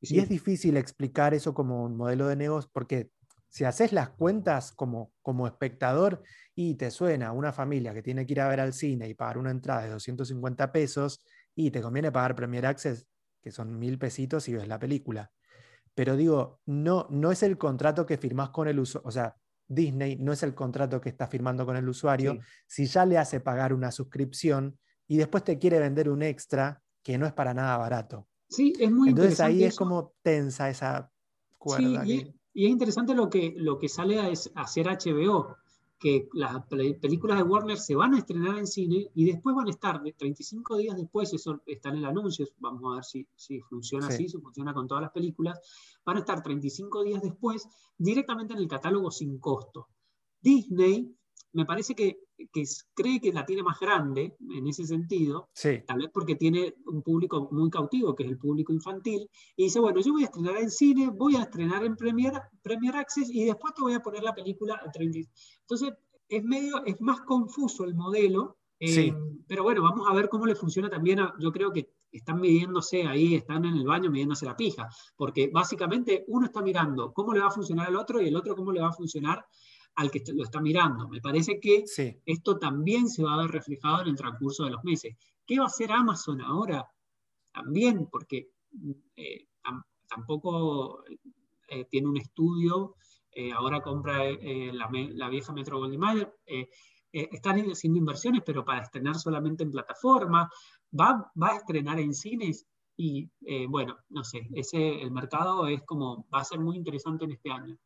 Y 0.00 0.20
es 0.20 0.30
difícil 0.30 0.78
explicar 0.78 1.34
eso 1.34 1.52
como 1.52 1.84
un 1.84 1.98
modelo 1.98 2.28
de 2.28 2.36
negocio, 2.36 2.70
porque 2.72 3.10
si 3.50 3.64
haces 3.64 3.92
las 3.92 4.08
cuentas 4.08 4.72
como, 4.72 5.12
como 5.20 5.46
espectador 5.46 6.22
y 6.54 6.76
te 6.76 6.90
suena 6.90 7.32
una 7.32 7.52
familia 7.52 7.92
que 7.92 8.02
tiene 8.02 8.24
que 8.24 8.32
ir 8.32 8.40
a 8.40 8.48
ver 8.48 8.60
al 8.60 8.72
cine 8.72 9.06
y 9.06 9.12
pagar 9.12 9.36
una 9.36 9.50
entrada 9.50 9.82
de 9.82 9.90
250 9.90 10.72
pesos 10.72 11.22
y 11.54 11.70
te 11.70 11.82
conviene 11.82 12.10
pagar 12.10 12.36
Premier 12.36 12.64
Access, 12.64 13.06
que 13.42 13.50
son 13.50 13.78
mil 13.78 13.98
pesitos 13.98 14.48
y 14.48 14.54
ves 14.54 14.66
la 14.66 14.78
película. 14.78 15.30
Pero 15.94 16.16
digo, 16.16 16.62
no, 16.64 17.06
no 17.10 17.30
es 17.32 17.42
el 17.42 17.58
contrato 17.58 18.06
que 18.06 18.16
firmás 18.16 18.48
con 18.48 18.66
el 18.66 18.78
uso, 18.78 19.02
o 19.04 19.10
sea, 19.10 19.36
Disney 19.68 20.16
no 20.16 20.32
es 20.32 20.42
el 20.42 20.54
contrato 20.54 21.00
que 21.00 21.10
está 21.10 21.26
firmando 21.26 21.64
con 21.66 21.76
el 21.76 21.88
usuario, 21.88 22.38
si 22.66 22.86
ya 22.86 23.04
le 23.04 23.18
hace 23.18 23.40
pagar 23.40 23.72
una 23.72 23.92
suscripción 23.92 24.78
y 25.06 25.16
después 25.18 25.44
te 25.44 25.58
quiere 25.58 25.78
vender 25.78 26.08
un 26.08 26.22
extra 26.22 26.82
que 27.02 27.18
no 27.18 27.26
es 27.26 27.32
para 27.32 27.54
nada 27.54 27.76
barato. 27.76 28.26
Sí, 28.48 28.72
es 28.78 28.90
muy 28.90 29.10
Entonces 29.10 29.40
ahí 29.40 29.64
es 29.64 29.76
como 29.76 30.14
tensa 30.22 30.70
esa 30.70 31.10
cuerda. 31.58 32.04
y, 32.06 32.34
es 32.54 32.70
interesante 32.70 33.14
lo 33.14 33.30
que, 33.30 33.54
lo 33.56 33.78
que 33.78 33.88
sale 33.88 34.18
a 34.18 34.32
hacer 34.56 34.86
HBO 34.86 35.56
que 35.98 36.28
las 36.32 36.64
películas 36.66 37.38
de 37.38 37.42
Warner 37.42 37.76
se 37.76 37.96
van 37.96 38.14
a 38.14 38.18
estrenar 38.18 38.56
en 38.56 38.66
cine 38.66 39.10
y 39.14 39.24
después 39.24 39.56
van 39.56 39.66
a 39.66 39.70
estar 39.70 40.00
35 40.00 40.76
días 40.76 40.96
después, 40.96 41.32
eso 41.32 41.60
está 41.66 41.88
en 41.88 41.96
el 41.96 42.04
anuncio, 42.04 42.46
vamos 42.58 42.82
a 42.84 42.96
ver 42.96 43.04
si, 43.04 43.26
si 43.34 43.60
funciona 43.60 44.06
así, 44.06 44.28
si 44.28 44.38
funciona 44.38 44.72
con 44.72 44.86
todas 44.86 45.02
las 45.02 45.10
películas, 45.10 45.58
van 46.04 46.16
a 46.16 46.20
estar 46.20 46.42
35 46.42 47.02
días 47.02 47.20
después 47.22 47.68
directamente 47.96 48.54
en 48.54 48.60
el 48.60 48.68
catálogo 48.68 49.10
sin 49.10 49.38
costo. 49.38 49.88
Disney 50.40 51.12
me 51.52 51.64
parece 51.64 51.94
que, 51.94 52.27
que, 52.52 52.64
cree 52.94 53.20
que 53.20 53.32
la 53.32 53.44
tiene 53.44 53.62
más 53.62 53.78
grande 53.80 54.36
en 54.50 54.66
ese 54.66 54.84
sentido, 54.84 55.48
tal 55.86 55.98
vez 55.98 56.10
porque 56.12 56.36
tiene 56.36 56.74
un 56.86 57.02
público 57.02 57.48
muy 57.50 57.70
cautivo, 57.70 58.14
que 58.14 58.24
es 58.24 58.30
el 58.30 58.38
público 58.38 58.72
infantil, 58.72 59.28
y 59.56 59.64
dice, 59.64 59.80
bueno, 59.80 60.00
yo 60.00 60.12
voy 60.12 60.22
a 60.22 60.26
estrenar 60.26 60.56
en 60.56 60.70
cine, 60.70 61.10
voy 61.10 61.36
a 61.36 61.42
estrenar 61.42 61.84
en 61.84 61.96
Premier, 61.96 62.32
Premier 62.62 62.96
Access 62.96 63.30
y 63.30 63.44
después 63.44 63.74
te 63.74 63.82
voy 63.82 63.94
a 63.94 64.00
poner 64.00 64.22
la 64.22 64.34
película 64.34 64.80
a 64.84 64.90
30. 64.90 65.28
Entonces, 65.60 65.92
es 66.28 66.44
medio, 66.44 66.84
es 66.84 67.00
más 67.00 67.20
confuso 67.22 67.84
el 67.84 67.94
modelo, 67.94 68.58
eh, 68.80 69.12
pero 69.46 69.64
bueno, 69.64 69.82
vamos 69.82 70.06
a 70.08 70.14
ver 70.14 70.28
cómo 70.28 70.46
le 70.46 70.54
funciona 70.54 70.88
también, 70.88 71.18
yo 71.40 71.50
creo 71.50 71.72
que 71.72 71.90
están 72.12 72.40
midiéndose 72.40 73.06
ahí, 73.06 73.34
están 73.34 73.64
en 73.64 73.74
el 73.74 73.84
baño 73.84 74.10
midiéndose 74.10 74.46
la 74.46 74.56
pija, 74.56 74.88
porque 75.16 75.50
básicamente 75.52 76.24
uno 76.28 76.46
está 76.46 76.62
mirando 76.62 77.12
cómo 77.12 77.32
le 77.32 77.40
va 77.40 77.48
a 77.48 77.50
funcionar 77.50 77.88
al 77.88 77.96
otro 77.96 78.20
y 78.20 78.28
el 78.28 78.36
otro 78.36 78.54
cómo 78.54 78.72
le 78.72 78.80
va 78.80 78.88
a 78.88 78.92
funcionar 78.92 79.44
al 79.98 80.12
que 80.12 80.22
lo 80.32 80.44
está 80.44 80.60
mirando. 80.60 81.08
Me 81.08 81.20
parece 81.20 81.58
que 81.58 81.84
esto 82.24 82.58
también 82.58 83.08
se 83.08 83.24
va 83.24 83.34
a 83.34 83.38
ver 83.38 83.50
reflejado 83.50 84.02
en 84.02 84.08
el 84.08 84.16
transcurso 84.16 84.64
de 84.64 84.70
los 84.70 84.84
meses. 84.84 85.16
¿Qué 85.44 85.58
va 85.58 85.64
a 85.64 85.66
hacer 85.66 85.90
Amazon 85.90 86.40
ahora? 86.40 86.88
También, 87.52 88.06
porque 88.06 88.50
eh, 89.16 89.48
tampoco 90.06 91.02
eh, 91.68 91.84
tiene 91.90 92.06
un 92.06 92.16
estudio, 92.16 92.94
eh, 93.32 93.50
ahora 93.50 93.80
compra 93.80 94.18
la, 94.22 95.28
vieja 95.28 95.52
Metro 95.52 95.78
Goldwyn 95.78 95.98
Mayer, 95.98 96.32
están 97.10 97.58
haciendo 97.68 97.98
inversiones, 97.98 98.42
pero 98.46 98.64
para 98.64 98.82
estrenar 98.82 99.16
solamente 99.16 99.64
en 99.64 99.72
plataforma, 99.72 100.48
va, 100.98 101.32
va 101.42 101.48
a 101.48 101.56
estrenar 101.56 101.98
en 101.98 102.14
cines 102.14 102.68
y 102.96 103.28
bueno, 103.68 103.96
no 104.10 104.22
sé, 104.22 104.48
ese, 104.54 105.02
el 105.02 105.10
mercado 105.10 105.66
es 105.66 105.82
como, 105.82 106.28
va 106.32 106.40
a 106.40 106.44
ser 106.44 106.60
muy 106.60 106.76
interesante 106.76 107.24
en 107.24 107.32
este 107.32 107.50
año 107.50 107.76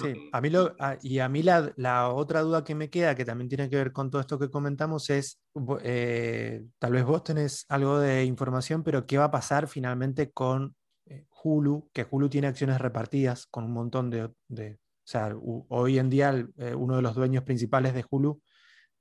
sí, 0.00 0.28
a 0.32 0.40
mí 0.40 0.50
lo, 0.50 0.74
y 1.02 1.18
a 1.18 1.28
mí 1.28 1.42
la, 1.42 2.08
otra 2.12 2.40
duda 2.40 2.64
que 2.64 2.74
me 2.74 2.90
queda, 2.90 3.14
que 3.14 3.24
también 3.24 3.48
tiene 3.48 3.68
que 3.68 3.76
ver 3.76 3.92
con 3.92 4.10
todo 4.10 4.20
esto 4.20 4.38
que 4.38 4.50
comentamos, 4.50 5.10
es, 5.10 5.40
eh, 5.82 6.62
tal 6.78 6.92
vez 6.92 7.04
vos 7.04 7.24
tenés 7.24 7.64
algo 7.68 7.98
de 7.98 8.24
información, 8.24 8.82
pero 8.82 9.06
¿qué 9.06 9.18
va 9.18 9.24
a 9.24 9.30
pasar 9.30 9.68
finalmente 9.68 10.30
con 10.30 10.74
eh, 11.06 11.26
Hulu? 11.42 11.90
Que 11.92 12.06
Hulu 12.08 12.28
tiene 12.28 12.48
acciones 12.48 12.78
repartidas 12.80 13.46
con 13.46 13.64
un 13.64 13.72
montón 13.72 14.10
de... 14.10 14.24
o 14.24 14.78
sea, 15.04 15.34
hoy 15.68 15.98
en 15.98 16.10
día 16.10 16.46
eh, 16.58 16.74
uno 16.74 16.96
de 16.96 17.02
los 17.02 17.14
dueños 17.14 17.44
principales 17.44 17.94
de 17.94 18.04
Hulu 18.08 18.40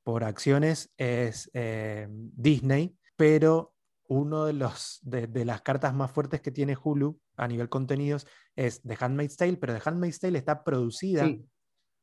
por 0.03 0.23
acciones 0.23 0.91
es 0.97 1.51
Disney, 1.53 2.95
pero 3.15 3.73
uno 4.09 4.45
de, 4.45 4.53
los, 4.53 4.99
de, 5.03 5.45
las 5.45 5.61
cartas 5.61 5.93
más 5.93 6.11
fuertes 6.11 6.41
que 6.41 6.49
tiene 6.49 6.75
Hulu 6.75 7.19
a 7.37 7.47
nivel 7.47 7.69
contenidos 7.69 8.25
es 8.55 8.81
The 8.81 8.97
Handmaid's 8.99 9.37
Tale, 9.37 9.57
pero 9.57 9.75
The 9.75 9.87
Handmaid's 9.87 10.19
Tale 10.19 10.37
está 10.37 10.63
producida 10.63 11.29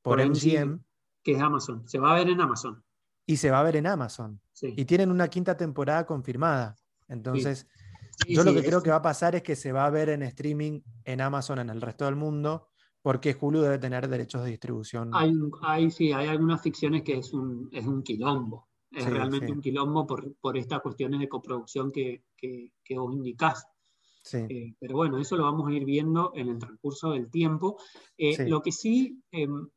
por, 0.03 0.25
MGM. 0.25 0.85
Que 1.25 1.33
es 1.33 1.41
Amazon, 1.41 1.87
se 1.89 1.99
va 1.99 2.13
a 2.13 2.19
ver 2.19 2.31
en 2.31 2.41
Amazon. 2.41 2.83
Y 3.27 3.39
se 3.39 3.51
va 3.51 3.59
a 3.59 3.65
ver 3.65 3.75
en 3.75 3.89
Amazon. 3.89 4.41
Y 4.63 4.85
tienen 4.85 5.11
una 5.11 5.27
quinta 5.27 5.57
temporada 5.57 6.07
confirmada. 6.07 6.77
Entonces, 7.09 7.67
yo 8.29 8.45
lo 8.45 8.55
que 8.55 8.63
creo 8.63 8.83
que 8.85 8.91
va 8.91 8.97
a 8.97 9.03
pasar 9.03 9.35
es 9.35 9.43
que 9.43 9.57
se 9.57 9.73
va 9.73 9.85
a 9.85 9.91
ver 9.91 10.09
en 10.11 10.23
streaming 10.23 10.83
en 11.05 11.21
Amazon 11.21 11.59
en 11.59 11.71
el 11.71 11.81
resto 11.81 12.05
del 12.05 12.15
mundo, 12.15 12.69
porque 13.03 13.37
Hulu 13.39 13.63
debe 13.63 13.79
tener 13.79 14.09
derechos 14.09 14.45
de 14.45 14.51
distribución. 14.51 15.11
Hay, 15.13 15.91
sí, 15.91 16.13
hay 16.13 16.29
algunas 16.29 16.63
ficciones 16.63 17.03
que 17.03 17.19
es 17.19 17.33
un, 17.33 17.69
es 17.73 17.85
un 17.85 18.05
quilombo. 18.05 18.69
Es 18.97 19.07
realmente 19.07 19.53
un 19.53 19.61
quilombo 19.61 20.07
por, 20.07 20.35
por, 20.37 20.57
estas 20.57 20.81
cuestiones 20.81 21.21
de 21.21 21.29
coproducción 21.29 21.93
que, 21.93 22.25
que, 22.37 22.73
que 22.83 22.99
vos 22.99 23.13
indicás. 23.13 23.67
Eh, 24.35 24.75
pero 24.79 24.97
bueno, 24.97 25.19
eso 25.19 25.37
lo 25.37 25.45
vamos 25.45 25.69
a 25.69 25.73
ir 25.73 25.85
viendo 25.85 26.33
en 26.35 26.49
el 26.49 26.59
transcurso 26.59 27.11
del 27.11 27.31
tiempo. 27.31 27.79
Eh, 28.17 28.49
lo 28.49 28.63
que 28.63 28.73
sí, 28.73 29.23
em, 29.31 29.69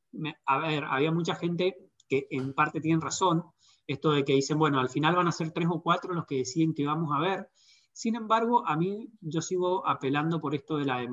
a 0.46 0.58
ver, 0.60 0.84
había 0.86 1.12
mucha 1.12 1.36
gente 1.36 1.92
que 2.08 2.28
en 2.32 2.54
parte 2.54 2.82
tienen 2.82 3.02
razón, 3.02 3.44
esto 3.86 4.12
de 4.12 4.24
que 4.24 4.34
dicen, 4.34 4.58
bueno, 4.58 4.80
al 4.80 4.90
final 4.90 5.16
van 5.16 5.28
a 5.28 5.32
ser 5.32 5.52
tres 5.52 5.68
o 5.70 5.82
cuatro 5.82 6.14
los 6.14 6.26
que 6.26 6.38
deciden 6.38 6.74
que 6.74 6.86
vamos 6.86 7.12
a 7.14 7.20
ver. 7.20 7.50
Sin 7.92 8.16
embargo, 8.16 8.66
a 8.66 8.78
mí 8.78 9.10
yo 9.20 9.42
sigo 9.42 9.86
apelando 9.88 10.40
por 10.40 10.56
esto 10.56 10.78
de 10.78 10.86
la 10.86 11.06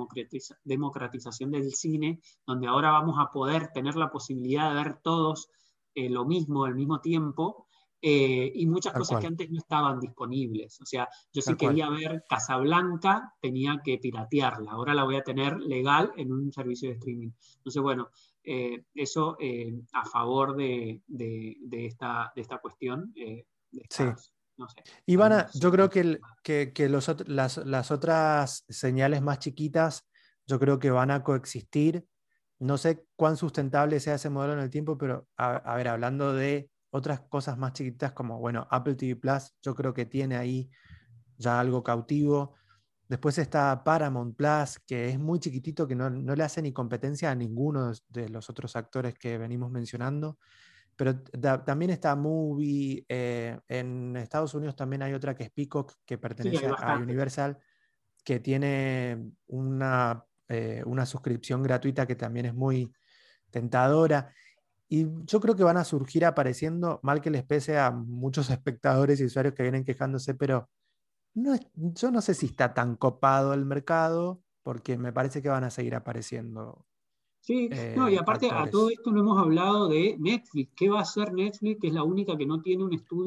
democratización 0.64 1.50
del 1.50 1.72
cine, 1.75 2.20
donde 2.46 2.68
ahora 2.68 2.92
vamos 2.92 3.16
a 3.18 3.30
poder 3.30 3.68
tener 3.72 3.96
la 3.96 4.10
posibilidad 4.10 4.70
de 4.70 4.76
ver 4.76 5.00
todos 5.02 5.48
eh, 5.94 6.10
lo 6.10 6.25
mismo 6.26 6.64
al 6.64 6.75
mismo 6.75 7.00
tiempo. 7.00 7.65
Eh, 8.08 8.52
y 8.54 8.66
muchas 8.66 8.92
cosas 8.92 9.18
que 9.20 9.26
antes 9.26 9.50
no 9.50 9.58
estaban 9.58 9.98
disponibles. 9.98 10.80
O 10.80 10.86
sea, 10.86 11.08
yo 11.32 11.42
si 11.42 11.56
quería 11.56 11.90
ver 11.90 12.22
Casablanca, 12.28 13.34
tenía 13.40 13.80
que 13.82 13.98
piratearla. 13.98 14.70
Ahora 14.70 14.94
la 14.94 15.02
voy 15.02 15.16
a 15.16 15.25
tener 15.25 15.58
legal 15.58 16.12
en 16.16 16.30
un 16.30 16.52
servicio 16.52 16.88
de 16.88 16.94
streaming. 16.94 17.30
Entonces, 17.56 17.82
bueno, 17.82 18.10
eh, 18.44 18.84
eso 18.94 19.36
a 19.92 20.04
favor 20.04 20.56
de, 20.56 21.02
esta, 21.72 22.32
de 22.36 22.42
esta 22.42 22.58
cuestión. 22.58 23.12
sí. 23.90 24.04
Ivana, 25.06 25.48
yo 25.54 25.70
creo 25.70 25.90
que, 25.90 26.20
que, 26.42 26.88
las, 26.88 27.90
otras 27.90 28.64
señales 28.68 29.20
más 29.20 29.38
chiquitas, 29.40 30.08
yo 30.46 30.58
creo 30.58 30.78
que 30.78 30.90
van 30.90 31.10
a 31.10 31.22
coexistir. 31.22 32.06
No 32.58 32.78
sé 32.78 33.04
cuán 33.16 33.36
sustentable 33.36 34.00
sea 34.00 34.14
ese 34.14 34.30
modelo 34.30 34.54
en 34.54 34.60
el 34.60 34.70
tiempo, 34.70 34.96
pero 34.96 35.26
a, 35.36 35.75
ver, 35.76 35.88
hablando 35.88 36.32
de 36.32 36.70
otras 36.90 37.20
cosas 37.22 37.58
más 37.58 37.72
chiquitas 37.72 38.12
como, 38.12 38.38
bueno, 38.38 38.66
Apple 38.70 38.94
TV 38.94 39.16
Plus, 39.16 39.54
yo 39.62 39.74
creo 39.74 39.92
que 39.92 40.06
tiene 40.06 40.36
ahí 40.36 40.70
ya 41.36 41.60
algo 41.60 41.82
cautivo. 41.82 42.54
Después 43.08 43.38
está 43.38 43.84
Paramount 43.84 44.36
Plus, 44.36 44.80
que 44.86 45.08
es 45.08 45.18
muy 45.18 45.38
chiquitito, 45.38 45.86
que 45.86 45.94
no, 45.94 46.10
no 46.10 46.34
le 46.34 46.42
hace 46.42 46.62
ni 46.62 46.72
competencia 46.72 47.30
a 47.30 47.34
ninguno 47.34 47.92
de 48.08 48.28
los 48.28 48.50
otros 48.50 48.74
actores 48.74 49.14
que 49.14 49.38
venimos 49.38 49.70
mencionando. 49.70 50.38
Pero 50.96 51.20
también 51.20 51.90
está 51.90 52.16
Movie, 52.16 53.04
eh, 53.06 53.58
en 53.68 54.16
Estados 54.16 54.54
Unidos 54.54 54.74
también 54.74 55.02
hay 55.02 55.12
otra 55.12 55.34
que 55.34 55.44
es 55.44 55.50
Peacock, 55.50 55.92
que 56.06 56.16
pertenece 56.16 56.66
a 56.66 56.96
Universal, 56.96 57.58
que 58.24 58.40
tiene 58.40 59.30
una, 59.46 60.24
eh, 60.48 60.82
una 60.86 61.04
suscripción 61.04 61.62
gratuita 61.62 62.06
que 62.06 62.16
también 62.16 62.46
es 62.46 62.54
muy 62.54 62.90
tentadora. 63.50 64.32
Y 64.88 65.06
yo 65.24 65.40
creo 65.40 65.56
que 65.56 65.64
van 65.64 65.76
a 65.76 65.84
surgir 65.84 66.24
apareciendo, 66.24 67.00
mal 67.02 67.20
que 67.20 67.30
les 67.30 67.44
pese 67.44 67.78
a 67.78 67.90
muchos 67.90 68.48
espectadores 68.50 69.20
y 69.20 69.24
usuarios 69.24 69.54
que 69.54 69.62
vienen 69.62 69.84
quejándose, 69.84 70.34
pero 70.34 70.68
no 71.34 71.54
yo 71.74 72.10
no 72.10 72.20
sé 72.20 72.34
si 72.34 72.46
está 72.46 72.74
tan 72.74 72.96
copado 72.96 73.52
el 73.52 73.64
mercado, 73.64 74.42
porque 74.62 74.96
me 74.96 75.12
parece 75.12 75.42
que 75.42 75.48
van 75.48 75.64
a 75.64 75.70
seguir 75.70 75.94
apareciendo 75.94 76.86
Sí, 77.46 77.70
no, 77.94 78.10
y 78.10 78.16
eh, 78.16 78.18
aparte 78.18 78.50
a 78.50 78.68
todo 78.68 78.90
esto 78.90 79.12
no 79.12 79.20
hemos 79.20 79.38
hablado 79.38 79.86
de 79.86 80.16
Netflix. 80.18 80.72
¿Qué 80.75 80.88
va 80.88 80.99
a 80.99 81.02
hacer 81.02 81.32
Netflix? 81.32 81.80
Que 81.80 81.86
es 81.86 81.94
la 81.94 82.02
única 82.02 82.36
que 82.36 82.44
no 82.44 82.60
tiene 82.60 82.82
un 82.82 82.92
estudio 82.92 83.25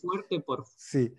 fuerte 0.00 0.40
por. 0.40 0.64
Sí. 0.78 1.12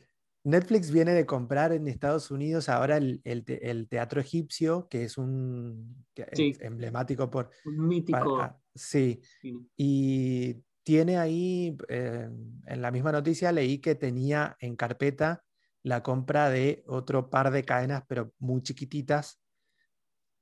Netflix 0.44 0.90
viene 0.90 1.14
de 1.14 1.28
comprar 1.28 1.72
en 1.72 1.88
Estados 1.88 2.32
Unidos 2.32 2.68
ahora 2.68 2.98
el, 2.98 3.88
Teatro 3.88 4.20
Egipcio, 4.20 4.88
que 4.90 5.04
es 5.04 5.20
un 5.20 6.04
emblemático 6.16 7.30
por. 7.30 7.52
Un 7.64 7.88
mítico. 7.88 8.50
Sí. 8.76 9.22
Y 9.78 10.64
tiene 10.84 11.18
ahí, 11.18 11.78
eh, 11.90 12.30
en 12.66 12.82
la 12.82 12.92
misma 12.92 13.12
noticia 13.12 13.52
leí 13.52 13.80
que 13.80 13.96
tenía 13.96 14.56
en 14.60 14.76
carpeta 14.76 15.44
la 15.84 16.04
compra 16.04 16.50
de 16.50 16.84
otro 16.88 17.30
par 17.30 17.52
de 17.52 17.64
cadenas, 17.64 18.04
pero 18.08 18.34
muy 18.40 18.62
chiquititas, 18.62 19.40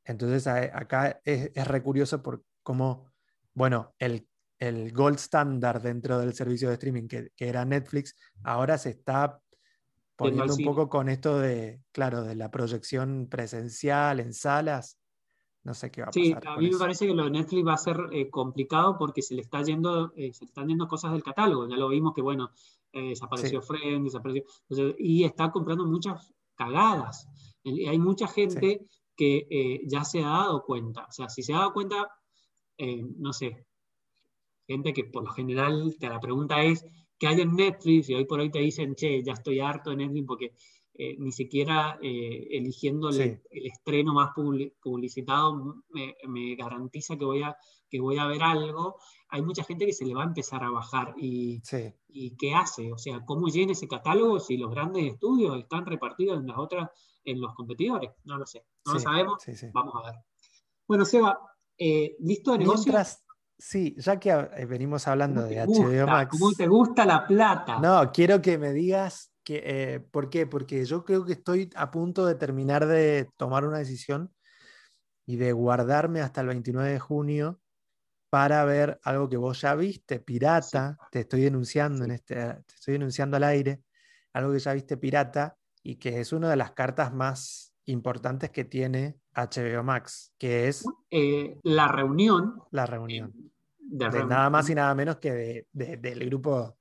entonces 0.03 0.47
acá 0.47 1.21
es, 1.23 1.51
es 1.53 1.67
re 1.67 1.83
curioso 1.83 2.21
por 2.21 2.43
cómo, 2.63 3.11
bueno, 3.53 3.93
el, 3.99 4.27
el 4.59 4.91
gold 4.91 5.17
standard 5.17 5.81
dentro 5.81 6.19
del 6.19 6.33
servicio 6.33 6.67
de 6.69 6.75
streaming 6.75 7.07
que, 7.07 7.29
que 7.35 7.47
era 7.47 7.63
Netflix, 7.63 8.15
ahora 8.43 8.77
se 8.77 8.89
está 8.89 9.39
poniendo 10.15 10.53
un 10.53 10.65
poco 10.65 10.89
con 10.89 11.07
esto 11.07 11.39
de, 11.39 11.81
claro, 11.91 12.23
de 12.23 12.35
la 12.35 12.51
proyección 12.51 13.27
presencial 13.29 14.19
en 14.19 14.33
salas. 14.33 14.98
No 15.63 15.73
sé 15.73 15.91
qué 15.91 16.01
va 16.01 16.07
a 16.07 16.11
pasar. 16.11 16.23
Sí, 16.23 16.33
a 16.47 16.57
mí 16.57 16.69
me 16.69 16.77
parece 16.77 17.07
que 17.07 17.13
lo 17.13 17.25
de 17.25 17.31
Netflix 17.31 17.67
va 17.67 17.73
a 17.73 17.77
ser 17.77 17.97
eh, 18.11 18.29
complicado 18.29 18.97
porque 18.97 19.21
se 19.21 19.35
le 19.35 19.41
está 19.41 19.61
yendo, 19.61 20.13
eh, 20.15 20.33
se 20.33 20.45
están 20.45 20.67
yendo 20.67 20.87
cosas 20.87 21.11
del 21.11 21.23
catálogo. 21.23 21.67
Ya 21.67 21.75
lo 21.75 21.89
vimos 21.89 22.13
que, 22.13 22.21
bueno, 22.21 22.51
eh, 22.93 23.09
desapareció 23.09 23.61
Friends, 23.61 24.05
desapareció. 24.05 24.43
y 24.97 25.23
está 25.23 25.51
comprando 25.51 25.85
muchas 25.85 26.33
cagadas. 26.55 27.27
Y 27.63 27.87
hay 27.87 27.99
mucha 27.99 28.27
gente 28.27 28.85
que 29.15 29.81
ya 29.85 30.05
se 30.05 30.23
ha 30.23 30.29
dado 30.29 30.63
cuenta. 30.63 31.05
O 31.09 31.11
sea, 31.11 31.27
si 31.27 31.43
se 31.43 31.53
ha 31.53 31.57
dado 31.57 31.73
cuenta, 31.73 32.09
no 33.17 33.33
sé, 33.33 33.65
gente 34.65 34.93
que 34.93 35.03
por 35.03 35.23
lo 35.23 35.31
general 35.31 35.95
te 35.99 36.07
la 36.07 36.19
pregunta 36.19 36.61
es, 36.63 36.85
¿qué 37.17 37.27
hay 37.27 37.41
en 37.41 37.55
Netflix? 37.55 38.09
Y 38.09 38.15
hoy 38.15 38.25
por 38.25 38.39
hoy 38.39 38.49
te 38.49 38.59
dicen, 38.59 38.95
che, 38.95 39.21
ya 39.23 39.33
estoy 39.33 39.59
harto 39.59 39.89
de 39.89 39.97
Netflix 39.97 40.25
porque 40.25 40.53
eh, 40.93 41.15
ni 41.17 41.31
siquiera 41.31 41.97
eligiendo 42.01 43.09
el, 43.09 43.41
estreno 43.51 44.13
más 44.13 44.31
publicitado 44.81 45.83
me, 46.27 46.55
garantiza 46.55 47.17
que 47.17 47.25
voy, 47.25 47.43
a, 47.43 47.55
que 47.89 47.99
voy 47.99 48.17
a 48.17 48.27
ver 48.27 48.43
algo. 48.43 48.97
Hay 49.29 49.41
mucha 49.41 49.63
gente 49.63 49.85
que 49.85 49.93
se 49.93 50.05
le 50.05 50.15
va 50.15 50.23
a 50.23 50.27
empezar 50.27 50.63
a 50.63 50.71
bajar. 50.71 51.13
¿Y, 51.17 51.61
¿y 52.07 52.35
qué 52.35 52.53
hace? 52.53 52.91
O 52.91 52.97
sea, 52.97 53.23
¿cómo 53.25 53.47
llena 53.47 53.71
ese 53.71 53.87
catálogo 53.87 54.39
si 54.39 54.57
los 54.57 54.71
grandes 54.71 55.13
estudios 55.13 55.57
están 55.57 55.85
repartidos 55.85 56.39
en 56.39 56.47
las 56.47 56.57
otras 56.57 56.89
en 57.25 57.41
los 57.41 57.53
competidores. 57.55 58.11
No 58.25 58.37
lo 58.37 58.45
sé. 58.45 58.65
No 58.85 58.93
lo 58.93 58.99
sabemos. 58.99 59.43
Vamos 59.73 59.93
a 59.95 60.11
ver. 60.11 60.19
Bueno, 60.87 61.05
Seba, 61.05 61.39
eh, 61.77 62.15
¿listo 62.19 62.53
de 62.53 62.59
negocio? 62.59 62.93
sí, 63.57 63.93
ya 63.97 64.19
que 64.19 64.29
eh, 64.29 64.65
venimos 64.65 65.07
hablando 65.07 65.43
de 65.43 65.57
HBO 65.65 66.07
Max. 66.07 66.37
¿Cómo 66.37 66.51
te 66.53 66.67
gusta 66.67 67.05
la 67.05 67.27
plata? 67.27 67.79
No, 67.79 68.11
quiero 68.11 68.41
que 68.41 68.57
me 68.57 68.71
digas 68.71 69.31
que, 69.49 69.63
eh, 69.65 69.99
por 69.99 70.29
qué. 70.29 70.45
Porque 70.45 70.85
yo 70.85 71.03
creo 71.03 71.25
que 71.25 71.33
estoy 71.33 71.71
a 71.75 71.89
punto 71.89 72.27
de 72.27 72.35
terminar 72.35 72.85
de 72.85 73.27
tomar 73.35 73.65
una 73.65 73.79
decisión 73.79 74.31
y 75.25 75.37
de 75.37 75.53
guardarme 75.53 76.21
hasta 76.21 76.41
el 76.41 76.47
29 76.47 76.91
de 76.91 76.99
junio 76.99 77.59
para 78.29 78.63
ver 78.63 78.99
algo 79.03 79.27
que 79.27 79.37
vos 79.37 79.59
ya 79.61 79.73
viste, 79.73 80.19
pirata, 80.19 80.99
te 81.11 81.21
estoy 81.21 81.41
denunciando 81.41 82.05
en 82.05 82.11
este, 82.11 82.35
te 82.35 82.75
estoy 82.75 82.93
denunciando 82.93 83.37
al 83.37 83.43
aire, 83.43 83.81
algo 84.33 84.53
que 84.53 84.59
ya 84.59 84.73
viste 84.73 84.97
pirata, 84.97 85.57
y 85.81 85.95
que 85.95 86.19
es 86.19 86.31
una 86.31 86.47
de 86.51 86.55
las 86.55 86.73
cartas 86.73 87.11
más 87.11 87.73
importantes 87.85 88.51
que 88.51 88.65
tiene 88.65 89.17
HBO 89.33 89.83
Max, 89.83 90.31
que 90.37 90.67
es... 90.67 90.85
Eh, 91.09 91.57
la 91.63 91.87
reunión. 91.87 92.61
La 92.69 92.85
reunión. 92.85 93.33
De, 93.79 94.09
nada 94.25 94.51
más 94.51 94.69
y 94.69 94.75
nada 94.75 94.93
menos 94.93 95.15
que 95.15 95.65
del 95.73 96.25
grupo, 96.27 96.77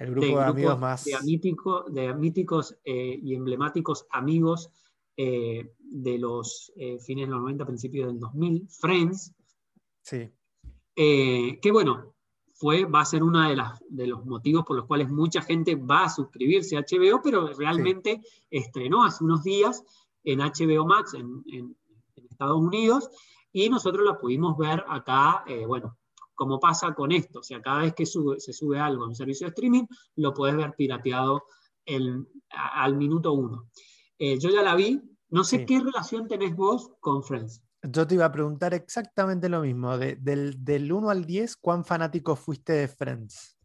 el 0.00 0.10
grupo 0.10 0.38
de, 0.38 0.44
amigos 0.44 0.78
más... 0.78 1.04
De, 1.04 1.12
de 1.12 2.14
míticos 2.14 2.76
eh, 2.84 3.18
y 3.22 3.34
emblemáticos 3.34 4.06
amigos 4.10 4.70
eh, 5.16 5.72
de 5.78 6.18
los 6.18 6.72
fines 7.04 7.26
de 7.26 7.32
los 7.32 7.40
90, 7.40 7.66
principios 7.66 8.08
del 8.08 8.18
2000, 8.18 8.68
Friends. 8.68 9.34
Sí. 10.02 10.30
que 10.96 11.70
bueno, 11.72 12.14
fue, 12.60 12.84
va 12.84 13.00
a 13.00 13.04
ser 13.06 13.22
uno 13.22 13.48
de, 13.48 13.56
de 13.88 14.06
los 14.06 14.26
motivos 14.26 14.64
por 14.66 14.76
los 14.76 14.86
cuales 14.86 15.08
mucha 15.08 15.40
gente 15.40 15.76
va 15.76 16.04
a 16.04 16.10
suscribirse 16.10 16.76
a 16.76 16.80
HBO, 16.80 17.22
pero 17.22 17.46
realmente 17.54 18.20
estrenó 18.50 19.02
hace 19.02 19.24
unos 19.24 19.42
días 19.42 19.82
en 20.24 20.40
HBO 20.40 20.86
Max 20.86 21.14
en, 21.14 21.76
Estados 22.30 22.60
Unidos 22.60 23.10
y 23.52 23.68
nosotros 23.68 24.04
la 24.06 24.18
pudimos 24.18 24.56
ver 24.56 24.84
acá, 24.88 25.44
eh, 25.46 25.66
bueno, 25.66 25.98
como 26.40 26.58
pasa 26.58 26.94
con 26.94 27.12
esto, 27.12 27.40
o 27.40 27.42
sea, 27.42 27.60
cada 27.60 27.82
vez 27.82 27.92
que 27.92 28.06
se 28.06 28.54
sube 28.54 28.78
algo 28.78 29.04
en 29.04 29.10
un 29.10 29.14
servicio 29.14 29.46
de 29.46 29.50
streaming, 29.50 29.84
lo 30.16 30.32
puedes 30.32 30.56
ver 30.56 30.72
pirateado 30.74 31.42
al 32.48 32.96
minuto 32.96 33.34
uno. 33.34 33.68
Eh, 34.18 34.38
yo 34.38 34.48
ya 34.48 34.62
la 34.62 34.74
vi, 34.74 35.02
no 35.28 35.44
sé 35.44 35.66
qué 35.66 35.80
relación 35.80 36.28
tenés 36.28 36.56
vos 36.56 36.92
con 37.00 37.22
Friends. 37.22 37.62
Yo 37.82 38.06
te 38.06 38.14
iba 38.14 38.24
a 38.24 38.32
preguntar 38.32 38.72
exactamente 38.72 39.50
lo 39.50 39.60
mismo. 39.60 39.98
del, 39.98 40.64
del 40.64 40.90
1 40.90 41.10
al 41.10 41.26
10, 41.26 41.58
¿cuán 41.58 41.84
fanático 41.84 42.34
fuiste 42.36 42.72
de 42.72 42.88
Friends? 42.88 43.58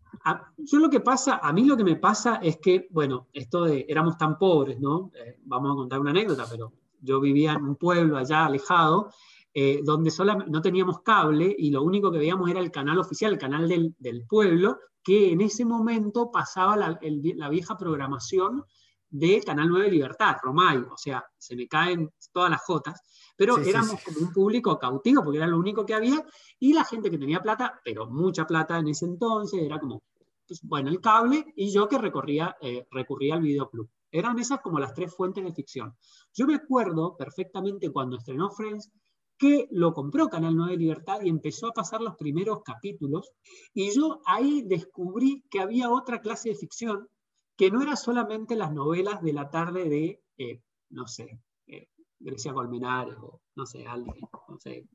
yo 0.58 0.80
lo 0.80 0.90
que 0.90 1.00
pasa, 1.00 1.40
a 1.42 1.54
mí 1.54 1.64
lo 1.64 1.78
que 1.78 1.86
me 1.86 1.96
pasa 1.96 2.42
es 2.44 2.58
que, 2.58 2.88
bueno, 2.90 3.30
esto 3.32 3.64
de 3.64 3.86
éramos 3.88 4.18
tan 4.18 4.38
pobres, 4.38 4.82
¿no? 4.82 5.12
Eh, 5.16 5.40
vamos 5.46 5.72
a 5.72 5.76
contar 5.76 6.02
una 6.02 6.12
anécdota, 6.12 6.46
pero 6.50 6.74
yo 7.00 7.22
vivía 7.22 7.54
en 7.54 7.64
un 7.64 7.76
pueblo 7.78 8.18
allá 8.18 8.46
alejado, 8.46 9.12
eh, 9.58 9.80
donde 9.86 10.12
solamente, 10.12 10.52
no 10.52 10.62
teníamos 10.62 11.00
cable 11.00 11.56
y 11.58 11.72
lo 11.72 11.82
único 11.82 12.12
que 12.12 12.18
veíamos 12.18 12.50
era 12.50 12.60
el 12.60 12.72
canal 12.72 13.00
oficial, 13.00 13.32
el 13.32 13.40
canal 13.40 13.70
del, 13.70 13.96
del 13.98 14.26
pueblo, 14.28 14.80
que 15.02 15.32
en 15.32 15.40
ese 15.40 15.64
momento 15.64 16.30
pasaba 16.30 16.76
la, 16.76 17.00
la, 17.02 17.48
vieja 17.48 17.78
programación 17.78 18.66
de 19.10 19.42
Canal 19.46 19.70
9 19.70 19.90
Libertad, 19.92 20.36
Romay, 20.44 20.80
o 20.80 20.98
sea, 20.98 21.24
se 21.38 21.56
me 21.56 21.70
caen 21.70 22.12
todas 22.34 22.50
las 22.50 22.64
jotas, 22.64 23.02
pero 23.38 23.58
éramos 23.60 24.04
como 24.04 24.28
un 24.28 24.34
público 24.34 24.78
cautivo 24.78 25.24
porque 25.24 25.38
era 25.38 25.48
lo 25.48 25.58
único 25.58 25.86
que 25.86 25.94
había 25.94 26.22
y 26.60 26.74
la 26.74 26.84
gente 26.84 27.10
que 27.10 27.18
tenía 27.18 27.42
plata, 27.42 27.80
pero 27.82 28.08
mucha 28.08 28.46
plata 28.46 28.78
en 28.78 28.90
ese 28.90 29.06
entonces, 29.06 29.62
era 29.62 29.80
como, 29.80 30.04
pues, 30.46 30.60
bueno, 30.64 30.90
el 30.90 31.00
cable 31.00 31.46
y 31.56 31.72
yo 31.72 31.88
que 31.88 31.98
recorría, 31.98 32.58
eh, 32.60 32.86
recurría 32.92 33.36
al 33.36 33.42
videoclub. 33.42 33.90
Eran 34.12 34.38
esas 34.38 34.60
como 34.60 34.80
las 34.80 34.94
tres 34.94 35.16
fuentes 35.16 35.46
de 35.46 35.54
ficción. 35.54 35.96
Yo 36.34 36.46
me 36.46 36.56
acuerdo 36.56 37.16
perfectamente 37.16 37.90
cuando 37.90 38.18
estrenó 38.18 38.50
Friends 38.52 38.92
que 39.38 39.68
lo 39.72 39.94
compró 39.94 40.30
Canal 40.30 40.56
9 40.56 40.78
Libertad 40.78 41.22
y 41.22 41.30
empezó 41.30 41.68
a 41.68 41.74
pasar 41.74 42.02
los 42.02 42.16
primeros 42.16 42.64
capítulos 42.64 43.32
y 43.74 43.94
yo 43.94 44.22
ahí 44.26 44.62
descubrí 44.64 45.44
que 45.50 45.60
había 45.60 45.90
otra 45.90 46.22
clase 46.22 46.50
de 46.50 46.56
ficción 46.56 47.10
que 47.58 47.72
no 47.72 47.82
era 47.82 47.96
solamente 47.96 48.56
las 48.56 48.74
novelas 48.74 49.22
de 49.22 49.34
la 49.34 49.50
tarde 49.50 49.90
de, 49.90 50.22
eh, 50.38 50.62
no 50.90 51.08
sé, 51.08 51.40
eh, 51.68 51.88
Grecia 52.20 52.54
Colmenares 52.54 53.16
o 53.22 53.42
no 53.56 53.66
sé, 53.66 53.86
alguien, 53.86 54.16
no 54.48 54.60
sé, 54.60 54.86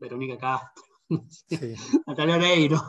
Verónica 0.00 0.36
Castro, 0.36 0.84
Natalia 2.06 2.36
Oreiro. 2.36 2.80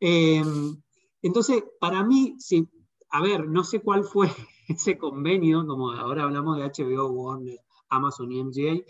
Em, 0.00 0.76
entonces, 1.20 1.62
para 1.78 2.02
mí, 2.02 2.34
sí, 2.38 2.68
a 3.10 3.22
ver, 3.22 3.46
no 3.46 3.62
sé 3.64 3.80
cuál 3.80 4.04
fue 4.04 4.28
ese 4.68 4.96
convenio, 4.98 5.66
como 5.66 5.92
ahora 5.92 6.24
hablamos 6.24 6.56
de 6.56 6.64
HBO, 6.64 7.10
Warner, 7.10 7.58
Amazon 7.90 8.32
y 8.32 8.42
MGA, 8.42 8.80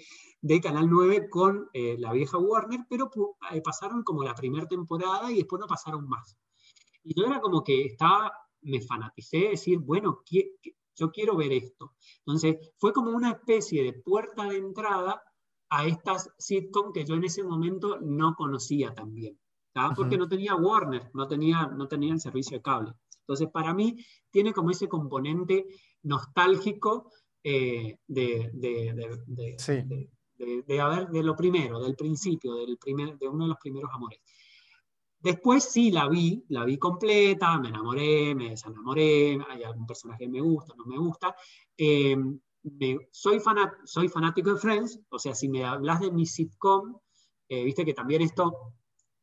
de 0.42 0.61
Canal 0.61 0.90
9 0.90 1.31
con 1.31 1.70
eh, 1.72 1.96
la 1.98 2.12
vieja 2.12 2.37
Warner, 2.37 2.81
pero 2.90 3.09
eh, 3.52 3.62
pasaron 3.62 4.02
como 4.02 4.24
la 4.24 4.35
primera 4.35 4.66
temporada 4.66 5.31
y 5.31 5.37
después 5.37 5.61
no 5.61 5.66
pasaron 5.68 6.09
más. 6.09 6.37
Y 7.05 7.14
yo 7.18 7.26
era 7.26 7.40
como 7.40 7.62
que 7.62 7.87
estaba, 7.87 8.33
me 8.62 8.81
fanaticé 8.81 9.38
de 9.38 9.48
decir, 9.50 9.78
bueno, 9.78 10.22
yo 10.96 11.11
quiero 11.12 11.37
ver 11.37 11.52
esto. 11.52 11.94
Entonces, 12.26 12.72
fue 12.76 12.92
como 12.92 13.12
una 13.12 13.31
especie 13.31 13.85
de 13.85 13.92
puerta 13.92 14.44
de 14.44 14.57
entrada 14.57 15.22
a 15.70 15.87
estas 15.87 16.28
sitcom 16.38 16.92
que 16.92 17.05
yo 17.05 17.14
en 17.14 17.24
ese 17.24 17.44
momento 17.44 17.98
no 18.00 18.35
conocía 18.35 18.92
también, 18.92 19.38
porque 19.96 20.18
no 20.18 20.28
tenía 20.28 20.57
Warner, 20.57 21.11
no 21.14 21.26
tenía, 21.28 21.68
no 21.68 21.87
tenía 21.87 22.12
el 22.12 22.20
servicio 22.20 22.59
de 22.59 22.62
cable. 22.62 22.92
Entonces, 23.20 23.48
para 23.48 23.72
mí, 23.72 23.96
tiene 24.31 24.52
como 24.52 24.70
ese 24.70 24.88
componente 24.88 25.66
nostálgico 26.02 27.11
eh, 27.44 27.96
de, 28.07 28.50
de, 28.52 28.92
de, 29.26 29.55
de, 29.85 30.11
lo 31.22 31.37
primero, 31.37 31.81
del 31.81 31.94
principio, 31.94 32.55
del 32.55 32.78
primer, 32.78 33.16
de 33.18 33.28
uno 33.28 33.44
de 33.44 33.48
los 33.50 33.59
primeros 33.59 33.90
amores. 33.92 34.20
Después 35.18 35.64
sí 35.64 35.92
la 35.92 36.09
vi, 36.09 36.44
la 36.48 36.64
vi 36.64 36.78
completa, 36.78 37.59
me 37.59 37.68
enamoré, 37.68 38.35
me 38.35 38.50
desenamoré, 38.50 39.38
hay 39.48 39.62
algún 39.62 39.87
personaje 39.87 40.24
que 40.24 40.31
me 40.31 40.40
gusta, 40.40 40.74
no 40.76 40.85
me 40.85 40.98
gusta. 40.98 41.35
Eh, 41.76 42.16
soy, 43.11 43.40
soy 43.85 44.09
fanático 44.09 44.52
de 44.52 44.61
Friends, 44.61 45.00
o 45.09 45.18
sea, 45.18 45.35
si 45.35 45.48
me 45.48 45.64
hablas 45.64 46.00
de 46.00 46.11
mi 46.11 46.26
sitcom, 46.26 46.98
eh, 47.48 47.64
viste 47.64 47.85
que 47.85 47.94
también 47.94 48.22
esto 48.22 48.74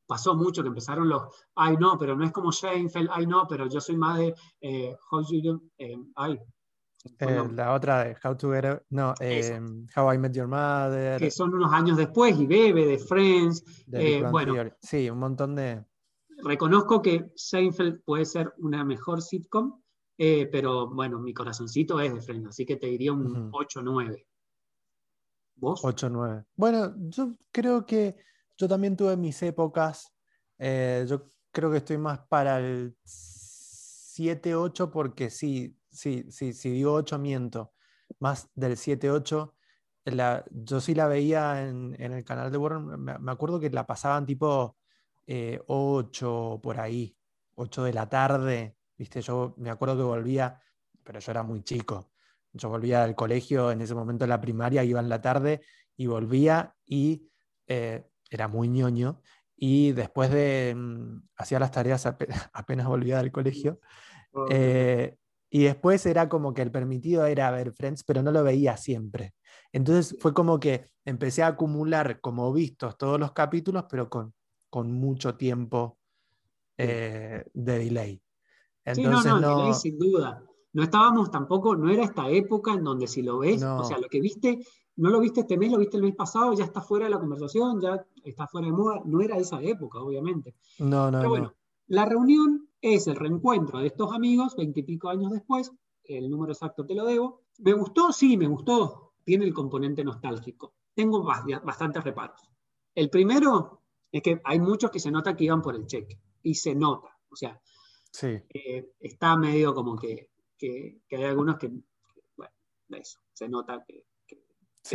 pasó 0.06 0.36
mucho, 0.36 0.64
que 0.64 0.70
empezaron 0.70 1.08
los, 1.08 1.22
ay 1.56 1.78
no, 1.78 1.98
pero 1.98 2.16
no 2.16 2.26
es 2.26 2.32
como 2.32 2.52
Seinfeld, 2.52 3.10
ay 3.12 3.28
no, 3.28 3.46
pero 3.48 3.68
yo 3.68 3.80
soy 3.80 3.96
más 3.96 4.18
de, 4.18 4.34
eh, 4.62 4.96
how 5.12 5.24
eh, 5.78 5.98
ay. 6.16 6.40
La 7.20 7.74
otra 7.74 8.04
de 8.04 8.18
How 8.24 8.36
to 8.36 8.52
Get, 8.52 8.84
no, 8.90 9.14
How 9.96 10.14
I 10.14 10.18
Met 10.18 10.34
Your 10.34 10.48
Mother. 10.48 11.20
Que 11.20 11.32
son 11.32 11.54
unos 11.54 11.72
años 11.72 11.98
después, 11.98 12.38
y 12.40 12.46
Bebe, 12.46 12.86
de 12.86 12.98
Friends. 13.00 13.64
bueno, 14.32 14.72
sí, 14.82 15.10
un 15.10 15.20
montón 15.20 15.56
de... 15.56 15.84
Reconozco 16.42 17.02
que 17.02 17.32
Seinfeld 17.36 18.02
puede 18.04 18.26
ser 18.26 18.54
una 18.58 18.84
mejor 18.86 19.22
sitcom, 19.22 19.82
eh, 20.18 20.48
pero 20.52 20.90
bueno, 20.90 21.20
mi 21.20 21.34
corazoncito 21.34 22.00
es 22.00 22.14
de 22.14 22.22
Friends, 22.22 22.50
así 22.50 22.66
que 22.66 22.78
te 22.78 22.88
diría 22.88 23.14
un 23.14 23.52
8-9. 23.52 24.26
¿Vos? 25.56 25.82
8-9. 25.84 26.46
Bueno, 26.56 26.94
yo 27.10 27.36
creo 27.52 27.86
que 27.86 28.16
yo 28.58 28.68
también 28.68 28.96
tuve 28.96 29.16
mis 29.18 29.42
épocas. 29.42 30.14
Eh, 30.58 31.06
yo 31.08 31.26
creo 31.52 31.72
que 31.72 31.78
estoy 31.78 31.98
más 31.98 32.20
para 32.28 32.60
el 32.60 32.96
7-8 33.06 34.90
porque 34.92 35.30
sí, 35.30 35.79
sí, 35.92 36.26
sí, 36.30 36.54
si 36.54 36.70
digo 36.72 36.94
8 36.94 37.20
miento. 37.20 37.74
Más 38.20 38.50
del 38.56 38.76
7-8. 38.76 39.54
yo 40.52 40.82
sí 40.82 40.96
la 40.96 41.08
veía 41.08 41.68
en, 41.68 41.96
el 42.00 42.24
canal 42.24 42.52
de 42.52 42.58
Warner. 42.58 42.98
Me, 42.98 43.32
acuerdo 43.32 43.60
que 43.60 43.70
la 43.70 43.86
pasaban 43.86 44.26
tipo 44.26 44.78
8 45.28 45.28
eh, 45.28 46.60
por 46.62 46.80
ahí, 46.80 47.16
8 47.56 47.84
de 47.84 47.94
la 47.94 48.10
tarde. 48.10 48.76
Viste, 48.98 49.22
yo 49.22 49.54
me 49.58 49.70
acuerdo 49.70 49.98
que 49.98 50.04
volvía, 50.04 50.62
pero 51.04 51.20
yo 51.20 51.32
era 51.32 51.44
muy 51.44 51.64
chico. 51.64 52.12
Yo 52.54 52.70
volvía 52.70 53.02
del 53.06 53.16
colegio, 53.16 53.72
en 53.72 53.82
ese 53.82 53.94
momento 53.94 54.26
de 54.26 54.30
la 54.30 54.42
primaria, 54.42 54.84
iba 54.84 55.00
en 55.00 55.10
la 55.10 55.22
tarde 55.22 55.62
y 55.96 56.08
volvía 56.08 56.76
y 56.86 57.30
eh, 57.68 58.10
era 58.30 58.48
muy 58.48 58.68
ñoño. 58.70 59.22
Y 59.56 59.92
después 59.92 60.32
de, 60.32 60.74
mm, 60.76 61.22
hacía 61.36 61.60
las 61.60 61.72
tareas 61.72 62.06
apenas, 62.54 62.88
volvía 62.88 63.18
del 63.18 63.32
colegio. 63.32 63.80
Eh, 64.50 65.18
y 65.50 65.64
después 65.64 66.06
era 66.06 66.30
como 66.30 66.54
que 66.54 66.62
el 66.62 66.72
permitido 66.72 67.26
era 67.26 67.52
ver 67.52 67.74
Friends, 67.74 68.04
pero 68.04 68.22
no 68.22 68.32
lo 68.32 68.44
veía 68.44 68.78
siempre. 68.78 69.34
Entonces 69.72 70.18
fue 70.20 70.34
como 70.34 70.60
que 70.60 70.90
empecé 71.06 71.44
a 71.44 71.48
acumular 71.48 72.22
como 72.22 72.52
vistos 72.54 72.98
todos 72.98 73.20
los 73.20 73.32
capítulos, 73.32 73.86
pero 73.90 74.10
con, 74.10 74.34
con 74.70 74.92
mucho 74.92 75.36
tiempo 75.36 75.98
eh, 76.78 77.44
de 77.54 77.80
delay 77.80 78.22
sí, 78.96 79.04
no, 79.04 79.40
no, 79.40 79.74
sin 79.74 79.98
duda. 79.98 80.44
No 80.72 80.84
estábamos 80.84 81.32
tampoco, 81.32 81.76
no 81.76 81.90
era 81.90 82.04
esta 82.04 82.30
época 82.30 82.74
en 82.74 82.84
donde 82.84 83.08
si 83.08 83.24
lo 83.24 83.40
ves, 83.40 83.64
o 83.64 83.84
sea, 83.84 83.98
lo 83.98 84.08
que 84.08 84.22
viste, 84.22 84.60
no 84.98 85.10
lo 85.10 85.20
viste 85.20 85.42
este 85.42 85.58
mes, 85.58 85.72
lo 85.72 85.80
viste 85.80 85.98
el 85.98 86.04
mes 86.04 86.16
pasado, 86.16 86.54
ya 86.54 86.66
está 86.66 86.82
fuera 86.82 87.06
de 87.06 87.12
la 87.12 87.20
conversación, 87.20 87.82
ya 87.82 88.06
está 88.24 88.48
fuera 88.48 88.68
de 88.68 88.74
moda. 88.74 89.02
No 89.06 89.22
era 89.22 89.38
esa 89.38 89.62
época, 89.64 90.00
obviamente. 90.00 90.56
No, 90.78 91.10
no. 91.10 91.18
Pero 91.18 91.30
bueno, 91.30 91.54
la 91.90 92.06
reunión 92.06 92.70
es 92.82 93.08
el 93.08 93.18
reencuentro 93.18 93.80
de 93.80 93.88
estos 93.88 94.14
amigos, 94.14 94.56
veintipico 94.56 95.10
años 95.10 95.32
después, 95.32 95.72
el 96.04 96.30
número 96.30 96.54
exacto 96.54 96.86
te 96.86 96.96
lo 96.96 97.06
debo. 97.06 97.42
¿Me 97.60 97.74
gustó? 97.74 98.12
Sí, 98.12 98.38
me 98.38 98.48
gustó. 98.48 99.14
Tiene 99.24 99.46
el 99.46 99.54
componente 99.54 100.04
nostálgico. 100.04 100.74
Tengo 100.96 101.24
bastantes 101.24 102.04
reparos. 102.04 102.50
El 102.96 103.10
primero 103.10 103.84
es 104.12 104.22
que 104.24 104.42
hay 104.44 104.60
muchos 104.60 104.90
que 104.90 105.00
se 105.00 105.12
nota 105.12 105.36
que 105.36 105.44
iban 105.44 105.62
por 105.62 105.76
el 105.76 105.86
cheque, 105.86 106.20
y 106.42 106.56
se 106.56 106.74
nota. 106.74 107.16
O 107.30 107.36
sea, 107.36 107.62
Sí. 108.12 108.28
Eh, 108.50 108.94
está 109.00 109.38
medio 109.38 109.74
como 109.74 109.96
que, 109.96 110.30
que, 110.58 111.02
hay 111.12 111.24
algunos 111.24 111.58
que, 111.58 111.68
bueno, 112.36 112.54
eso, 112.90 113.20
se 113.34 113.48
nota 113.48 113.86
que, 113.88 114.06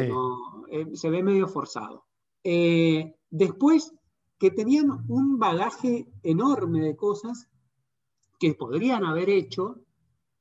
no, 0.09 0.66
eh, 0.70 0.88
se 0.94 1.11
ve 1.11 1.22
medio 1.22 1.46
forzado. 1.46 2.07
Eh, 2.42 3.14
después, 3.30 3.94
que 4.38 4.51
tenían 4.51 5.05
un 5.09 5.38
bagaje 5.38 6.09
enorme 6.23 6.81
de 6.81 6.97
cosas 6.97 7.49
que 8.38 8.55
podrían 8.55 9.05
haber 9.05 9.31
hecho, 9.31 9.81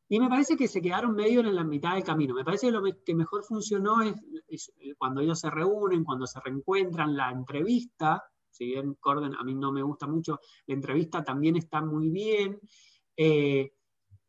y 0.10 0.20
me 0.20 0.30
parece 0.30 0.58
que 0.58 0.68
se 0.68 0.82
quedaron 0.82 1.16
medio 1.16 1.40
en 1.40 1.56
la 1.56 1.64
mitad 1.64 1.96
del 1.96 2.04
camino. 2.04 2.36
Me 2.36 2.44
parece 2.44 2.68
que 2.68 2.74
lo 2.74 2.84
que 3.04 3.16
mejor 3.16 3.44
funcionó 3.44 4.02
es, 4.02 4.16
es 4.48 4.72
cuando 4.98 5.22
ellos 5.22 5.40
se 5.40 5.50
reúnen, 5.50 6.04
cuando 6.04 6.28
se 6.28 6.40
reencuentran, 6.40 7.16
la 7.16 7.32
entrevista, 7.32 8.24
si 8.54 8.66
bien 8.66 8.96
Corden 9.00 9.34
a 9.36 9.44
mí 9.44 9.56
no 9.56 9.72
me 9.72 9.82
gusta 9.82 10.08
mucho, 10.08 10.40
la 10.68 10.76
entrevista 10.76 11.24
también 11.24 11.56
está 11.56 11.82
muy 11.82 12.10
bien. 12.10 12.60
Eh, 13.18 13.74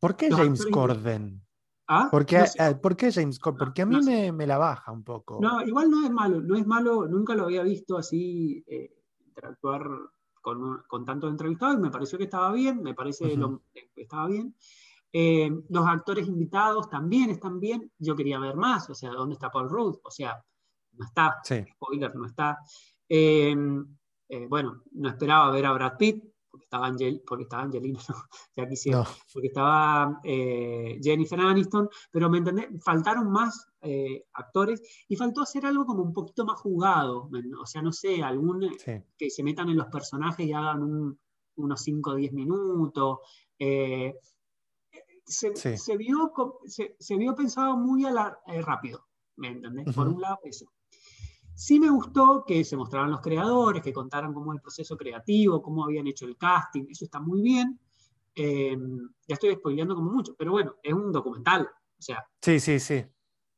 ¿Por 0.00 0.16
qué 0.16 0.30
James 0.30 0.66
Corden? 0.66 1.42
¿Ah? 1.86 2.08
¿Por, 2.10 2.24
qué, 2.24 2.44
eh, 2.58 2.74
¿Por, 2.76 2.96
qué, 2.96 3.12
James 3.12 3.38
Corden? 3.38 3.58
Porque 3.58 3.82
a 3.82 3.86
mí 3.86 4.00
me, 4.32 4.46
la 4.46 4.56
baja 4.56 4.90
un 4.90 5.04
poco. 5.04 5.38
No, 5.40 5.60
igual 5.62 5.90
no 5.90 6.04
es 6.04 6.10
malo, 6.10 6.40
no 6.40 6.56
es 6.56 6.66
malo, 6.66 7.06
nunca 7.06 7.34
lo 7.34 7.44
había 7.44 7.62
visto 7.62 7.98
así 7.98 8.64
eh, 8.66 9.03
interactuar 9.34 9.88
con, 10.40 10.82
con 10.86 11.04
tantos 11.04 11.30
entrevistados 11.30 11.76
y 11.76 11.80
me 11.80 11.90
pareció 11.90 12.18
que 12.18 12.24
estaba 12.24 12.52
bien, 12.52 12.82
me 12.82 12.94
parece 12.94 13.36
que 13.72 14.02
estaba 14.02 14.28
bien. 14.28 14.54
los 15.68 15.86
actores 15.86 16.28
invitados 16.28 16.88
también 16.88 17.30
están 17.30 17.58
bien. 17.60 17.90
Yo 17.98 18.14
quería 18.14 18.38
ver 18.38 18.56
más, 18.56 18.88
o 18.90 18.94
sea, 18.94 19.10
¿dónde 19.10 19.34
está 19.34 19.50
Paul 19.50 19.70
Rudd? 19.70 19.96
O 20.02 20.10
sea, 20.10 20.42
no 20.92 21.04
está. 21.04 21.40
Spoiler, 21.44 22.14
no 22.14 22.26
está. 22.26 22.58
Eh, 23.08 23.54
bueno, 24.48 24.82
no 24.92 25.08
esperaba 25.08 25.50
ver 25.50 25.66
a 25.66 25.72
Brad 25.72 25.96
Pitt, 25.96 26.24
porque 26.50 26.64
estaba, 26.64 26.86
Angel, 26.86 27.22
porque 27.26 27.42
estaba 27.44 27.62
Angelina, 27.62 27.98
ya 28.56 28.68
quisiera, 28.68 29.04
porque 29.32 29.48
estaba 29.48 30.20
eh, 30.22 30.98
Jennifer 31.02 31.40
Aniston, 31.40 31.88
pero 32.10 32.30
me 32.30 32.38
entendés, 32.38 32.68
faltaron 32.82 33.30
más 33.30 33.66
eh, 33.84 34.24
actores 34.32 34.82
y 35.08 35.16
faltó 35.16 35.42
hacer 35.42 35.66
algo 35.66 35.84
como 35.84 36.02
un 36.02 36.12
poquito 36.12 36.44
más 36.44 36.58
jugado, 36.60 37.30
o 37.60 37.66
sea, 37.66 37.82
no 37.82 37.92
sé, 37.92 38.22
algún 38.22 38.74
que 39.16 39.30
se 39.30 39.42
metan 39.42 39.68
en 39.68 39.76
los 39.76 39.86
personajes 39.86 40.46
y 40.46 40.52
hagan 40.52 41.18
unos 41.56 41.80
5 41.82 42.10
o 42.10 42.14
10 42.14 42.32
minutos, 42.32 43.18
Eh, 43.58 44.14
se, 45.26 45.96
vio, 45.96 46.32
se, 46.66 47.16
vio 47.16 47.34
pensado 47.34 47.76
muy 47.76 48.04
a 48.04 48.10
la, 48.10 48.38
eh, 48.46 48.60
rápido, 48.60 49.06
¿me 49.36 49.48
entendés? 49.48 49.94
Por 49.94 50.08
un 50.08 50.20
lado, 50.20 50.38
eso. 50.44 50.66
Sí 51.54 51.78
me 51.78 51.88
gustó 51.88 52.44
que 52.44 52.64
se 52.64 52.76
mostraran 52.76 53.10
los 53.10 53.20
creadores, 53.20 53.82
que 53.82 53.92
contaran 53.92 54.34
cómo 54.34 54.52
el 54.52 54.60
proceso 54.60 54.96
creativo, 54.96 55.62
cómo 55.62 55.84
habían 55.84 56.06
hecho 56.06 56.26
el 56.26 56.36
casting, 56.36 56.86
eso 56.88 57.04
está 57.04 57.20
muy 57.20 57.42
bien. 57.42 57.78
Eh, 58.34 58.76
ya 59.28 59.34
estoy 59.34 59.54
spoileando 59.54 59.94
como 59.94 60.10
mucho, 60.10 60.34
pero 60.36 60.50
bueno, 60.50 60.74
es 60.82 60.92
un 60.92 61.12
documental, 61.12 61.62
o 61.62 62.02
sea. 62.02 62.26
Sí, 62.42 62.58
sí, 62.58 62.80
sí. 62.80 63.04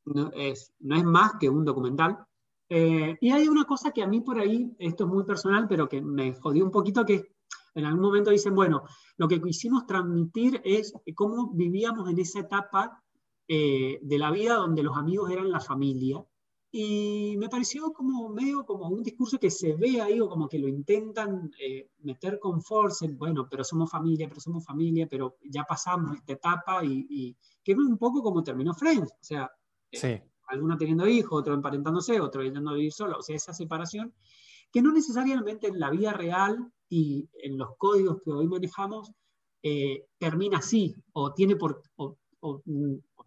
No 0.06 0.30
es, 0.34 0.72
no 0.80 0.96
es 0.96 1.04
más 1.04 1.32
que 1.38 1.48
un 1.48 1.64
documental. 1.64 2.18
Eh, 2.68 3.16
y 3.20 3.30
hay 3.30 3.48
una 3.48 3.64
cosa 3.64 3.92
que 3.92 4.02
a 4.02 4.06
mí 4.06 4.20
por 4.20 4.38
ahí, 4.38 4.74
esto 4.78 5.04
es 5.04 5.10
muy 5.10 5.24
personal, 5.24 5.66
pero 5.68 5.88
que 5.88 6.00
me 6.00 6.34
jodió 6.34 6.64
un 6.64 6.70
poquito, 6.70 7.04
que 7.04 7.36
en 7.74 7.84
algún 7.84 8.02
momento 8.02 8.30
dicen, 8.30 8.54
bueno, 8.54 8.82
lo 9.16 9.28
que 9.28 9.40
quisimos 9.40 9.86
transmitir 9.86 10.60
es 10.64 10.94
cómo 11.14 11.50
vivíamos 11.52 12.08
en 12.10 12.18
esa 12.18 12.40
etapa 12.40 13.02
eh, 13.48 13.98
de 14.02 14.18
la 14.18 14.30
vida 14.30 14.54
donde 14.54 14.82
los 14.82 14.96
amigos 14.96 15.30
eran 15.30 15.50
la 15.50 15.60
familia. 15.60 16.24
Y 16.72 17.36
me 17.38 17.48
pareció 17.48 17.92
como 17.92 18.28
medio 18.28 18.66
como 18.66 18.88
un 18.88 19.02
discurso 19.02 19.38
que 19.38 19.50
se 19.50 19.74
ve 19.74 20.00
ahí 20.00 20.20
o 20.20 20.28
como 20.28 20.48
que 20.48 20.58
lo 20.58 20.68
intentan 20.68 21.50
eh, 21.58 21.90
meter 22.00 22.38
con 22.38 22.60
fuerza, 22.60 23.06
bueno, 23.16 23.46
pero 23.48 23.62
somos 23.64 23.90
familia, 23.90 24.28
pero 24.28 24.40
somos 24.40 24.64
familia, 24.64 25.06
pero 25.08 25.36
ya 25.44 25.64
pasamos 25.64 26.16
esta 26.16 26.32
etapa 26.34 26.84
y, 26.84 27.06
y 27.08 27.36
que 27.62 27.72
es 27.72 27.78
un 27.78 27.96
poco 27.96 28.22
como 28.22 28.42
terminó 28.42 28.74
Friends, 28.74 29.12
o 29.12 29.24
sea, 29.24 29.50
sí. 29.96 30.20
alguno 30.48 30.76
teniendo 30.76 31.06
hijos, 31.06 31.40
otro 31.40 31.54
emparentándose, 31.54 32.20
otro 32.20 32.42
yendo 32.42 32.70
a 32.70 32.74
vivir 32.74 32.92
solo, 32.92 33.18
o 33.18 33.22
sea, 33.22 33.36
esa 33.36 33.52
separación 33.52 34.14
que 34.72 34.82
no 34.82 34.92
necesariamente 34.92 35.68
en 35.68 35.78
la 35.78 35.90
vida 35.90 36.12
real 36.12 36.72
y 36.88 37.28
en 37.42 37.56
los 37.56 37.70
códigos 37.78 38.20
que 38.22 38.30
hoy 38.30 38.46
manejamos 38.46 39.12
eh, 39.62 40.06
termina 40.18 40.58
así, 40.58 40.94
o 41.12 41.32
tiene 41.32 41.56
por, 41.56 41.82
o, 41.96 42.16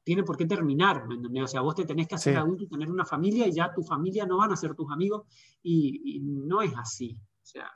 tiene 0.04 0.24
por 0.24 0.38
qué 0.38 0.46
terminar, 0.46 1.06
O 1.44 1.48
sea, 1.48 1.62
vos 1.62 1.76
te 1.76 1.86
tenés 1.86 2.08
que 2.08 2.16
hacer 2.16 2.38
adulto 2.38 2.64
y 2.64 2.70
tener 2.70 2.90
una 2.90 3.06
familia 3.06 3.48
y 3.48 3.52
ya 3.52 3.74
tu 3.74 3.84
familia 3.84 4.26
no 4.26 4.38
van 4.38 4.52
a 4.52 4.56
ser 4.56 4.74
tus 4.76 4.90
amigos 4.92 5.24
y, 5.62 6.20
no 6.22 6.62
es 6.62 6.72
así. 6.78 7.20
O 7.20 7.46
sea, 7.46 7.72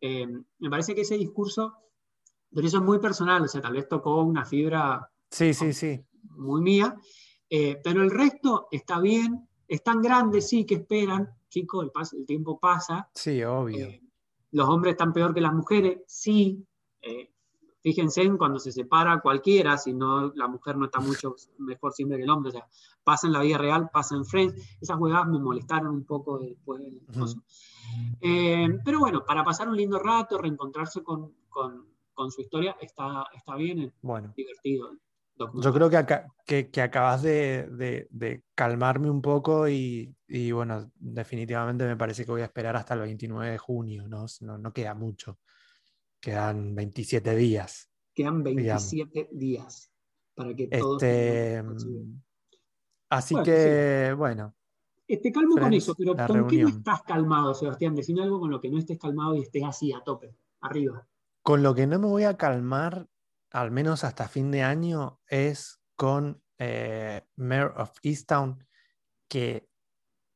eh, 0.00 0.26
me 0.58 0.70
parece 0.70 0.94
que 0.94 1.02
ese 1.02 1.16
discurso, 1.16 1.74
pero 2.52 2.66
eso 2.66 2.78
es 2.78 2.82
muy 2.82 2.98
personal, 2.98 3.42
o 3.42 3.48
sea, 3.48 3.60
tal 3.60 3.74
vez 3.74 3.88
tocó 3.88 4.22
una 4.22 4.44
fibra 4.44 5.08
sí, 5.30 5.54
sí, 5.54 5.72
sí. 5.72 6.04
muy 6.30 6.62
mía, 6.62 6.96
eh, 7.50 7.80
pero 7.82 8.02
el 8.02 8.10
resto 8.10 8.68
está 8.70 9.00
bien, 9.00 9.48
es 9.68 9.82
tan 9.82 10.00
grande, 10.00 10.40
sí, 10.40 10.64
que 10.64 10.76
esperan, 10.76 11.28
chicos, 11.48 11.84
el, 11.84 12.18
el 12.18 12.26
tiempo 12.26 12.58
pasa. 12.58 13.08
Sí, 13.14 13.42
obvio 13.42 13.88
los 14.56 14.68
hombres 14.70 14.92
están 14.92 15.12
peor 15.12 15.34
que 15.34 15.40
las 15.42 15.52
mujeres, 15.52 16.00
sí. 16.06 16.66
Eh, 17.02 17.30
fíjense 17.82 18.22
en 18.22 18.38
cuando 18.38 18.58
se 18.58 18.72
separa 18.72 19.20
cualquiera, 19.20 19.76
si 19.76 19.92
no 19.92 20.32
la 20.34 20.48
mujer 20.48 20.78
no 20.78 20.86
está 20.86 20.98
mucho 20.98 21.36
mejor 21.58 21.92
siempre 21.92 22.16
que 22.16 22.24
el 22.24 22.30
hombre. 22.30 22.48
O 22.48 22.52
sea, 22.52 22.66
pasa 23.04 23.26
en 23.26 23.34
la 23.34 23.40
vida 23.40 23.58
real, 23.58 23.90
pasa 23.92 24.16
en 24.16 24.24
Friends. 24.24 24.78
Esas 24.80 24.96
jugadas 24.96 25.28
me 25.28 25.38
molestaron 25.38 25.94
un 25.94 26.04
poco 26.04 26.38
después 26.38 26.80
del 26.82 27.02
eh, 28.22 28.80
pero 28.82 29.00
bueno, 29.00 29.24
para 29.26 29.44
pasar 29.44 29.68
un 29.68 29.76
lindo 29.76 29.98
rato, 29.98 30.38
reencontrarse 30.38 31.02
con, 31.02 31.34
su 32.30 32.40
historia, 32.40 32.76
está, 32.80 33.26
está 33.34 33.56
bien, 33.56 33.92
bueno. 34.00 34.32
divertido. 34.34 34.92
Yo 35.38 35.72
creo 35.72 35.90
que, 35.90 36.70
que, 36.70 36.80
acabas 36.80 37.22
de, 37.22 38.42
calmarme 38.54 39.10
un 39.10 39.20
poco 39.20 39.68
y, 39.68 40.14
bueno, 40.52 40.90
definitivamente 40.94 41.84
me 41.84 41.96
parece 41.96 42.24
que 42.24 42.30
voy 42.30 42.40
a 42.40 42.46
esperar 42.46 42.76
hasta 42.76 42.94
el 42.94 43.00
29 43.00 43.50
de 43.50 43.58
junio, 43.58 44.08
¿no? 44.08 44.26
No, 44.40 44.72
queda 44.72 44.94
mucho. 44.94 45.38
Quedan 46.20 46.74
27 46.74 47.36
días. 47.36 47.90
Quedan 48.14 48.42
27 48.42 49.28
días 49.32 49.92
para 50.34 50.54
que 50.54 50.68
todos... 50.68 51.02
Este, 51.02 51.62
mm, 51.62 52.22
así 53.10 53.34
que, 53.44 54.14
bueno. 54.16 54.54
Eh, 55.06 55.20
te 55.20 55.30
calmo 55.30 55.56
con 55.56 55.72
eso, 55.72 55.94
pero 55.96 56.16
¿con 56.16 56.46
qué 56.46 56.62
no 56.62 56.68
estás 56.68 57.02
calmado, 57.02 57.54
Sebastián? 57.54 57.94
Decime 57.94 58.22
algo 58.22 58.40
con 58.40 58.50
lo 58.50 58.60
que 58.60 58.70
no 58.70 58.78
estés 58.78 58.98
calmado 58.98 59.36
y 59.36 59.42
estés 59.42 59.62
así 59.64 59.92
a 59.92 60.00
tope, 60.00 60.34
arriba. 60.60 61.06
Con 61.42 61.62
lo 61.62 61.74
que 61.74 61.86
no 61.86 61.98
me 61.98 62.06
voy 62.06 62.24
a 62.24 62.36
calmar 62.36 63.06
al 63.56 63.70
menos 63.70 64.04
hasta 64.04 64.28
fin 64.28 64.50
de 64.50 64.62
año, 64.62 65.18
es 65.26 65.80
con 65.96 66.42
eh, 66.58 67.22
Mayor 67.36 67.72
of 67.78 67.90
Easttown, 68.02 68.62
que 69.28 69.70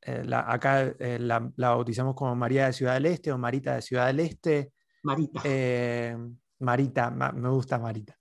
eh, 0.01 0.27
acá 0.33 0.95
eh, 0.99 1.19
la, 1.21 1.53
bautizamos 1.55 2.15
como 2.15 2.35
María 2.35 2.65
de 2.65 2.73
Ciudad 2.73 2.95
del 2.95 3.05
Este 3.05 3.31
o 3.31 3.37
Marita 3.37 3.75
de 3.75 3.83
Ciudad 3.83 4.07
del 4.07 4.21
Este. 4.21 4.73
Marita. 5.03 5.43
Marita, 6.61 7.11
me 7.11 7.49
gusta 7.51 7.79
Marita. 7.79 8.17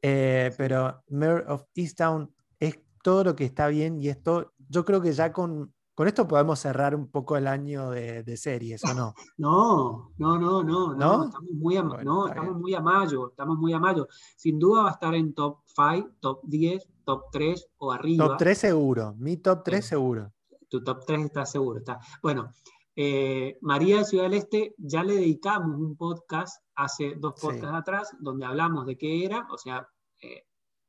pero 0.00 1.04
Mayor 1.08 1.44
of 1.48 1.64
Easttown 1.74 2.34
es 2.58 2.80
todo 3.02 3.24
lo 3.24 3.36
que 3.36 3.44
está 3.44 3.68
bien 3.68 4.00
y 4.00 4.08
esto, 4.08 4.54
yo 4.56 4.82
creo 4.86 5.02
que 5.02 5.12
ya 5.12 5.30
con 5.30 5.74
con 5.98 6.06
esto 6.06 6.28
podemos 6.28 6.60
cerrar 6.60 6.94
un 6.94 7.08
poco 7.08 7.36
el 7.36 7.48
año 7.48 7.90
de, 7.90 8.36
series, 8.36 8.84
¿o 8.84 8.94
no? 8.94 9.14
No, 9.36 10.12
no, 10.18 10.38
no, 10.38 10.62
no, 10.62 10.94
no, 10.94 11.24
estamos 11.24 11.50
muy 11.50 11.76
a, 11.76 11.82
no, 11.82 12.28
estamos 12.28 12.56
muy 12.56 12.72
a 12.72 12.80
mayo, 12.80 13.30
estamos 13.30 13.58
muy 13.58 13.72
a 13.72 13.80
mayo. 13.80 14.06
Sin 14.36 14.60
duda 14.60 14.84
va 14.84 14.90
a 14.90 14.92
estar 14.92 15.12
en 15.16 15.34
top 15.34 15.58
5, 15.66 16.10
top 16.20 16.40
10, 16.44 16.88
top 17.04 17.24
3 17.32 17.70
o 17.78 17.90
arriba. 17.90 18.28
Top 18.28 18.36
3 18.38 18.58
seguro, 18.58 19.16
mi 19.18 19.38
top 19.38 19.64
3 19.64 19.84
seguro. 19.84 20.32
Tu 20.68 20.84
top 20.84 21.04
3 21.04 21.24
está 21.24 21.44
seguro, 21.44 21.80
está. 21.80 21.98
Bueno, 22.22 22.52
eh, 22.94 23.58
María 23.62 23.96
de 23.98 24.04
Ciudad 24.04 24.22
del 24.30 24.34
Este 24.34 24.76
ya 24.78 25.02
le 25.02 25.14
dedicamos 25.14 25.80
un 25.80 25.96
podcast 25.96 26.62
hace 26.76 27.16
dos 27.16 27.34
podcasts 27.40 27.74
atrás 27.74 28.16
donde 28.20 28.46
hablamos 28.46 28.86
de 28.86 28.96
qué 28.96 29.24
era, 29.24 29.48
o 29.50 29.58
sea, 29.58 29.84
eh, 30.22 30.44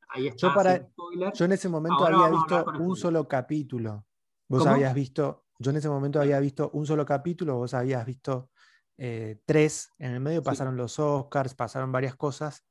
ahí 0.10 0.28
está. 0.28 0.50
Yo, 0.50 0.54
para, 0.54 0.88
yo 1.34 1.45
en 1.45 1.52
ese 1.52 1.67
momento 1.67 2.06
había 2.06 2.30
visto 2.30 2.63
un 2.80 2.95
solo 2.95 3.28
capítulo. 3.28 4.06
Vos 4.50 4.66
habías 4.66 4.94
visto, 4.96 5.46
yo 5.60 5.72
en 5.72 5.78
ese 5.78 5.90
momento 5.90 6.20
había 6.20 6.40
visto 6.40 6.72
un 6.74 6.86
solo 6.86 7.06
capítulo, 7.06 7.56
vos 7.56 7.74
habías 7.76 8.06
visto 8.06 8.50
eh, 8.98 9.40
tres, 9.46 9.90
en 10.00 10.12
el 10.12 10.20
medio 10.20 10.42
pasaron 10.42 10.76
los 10.76 10.98
Oscars, 11.00 11.54
pasaron 11.54 11.92
varias 11.92 12.16
cosas, 12.16 12.66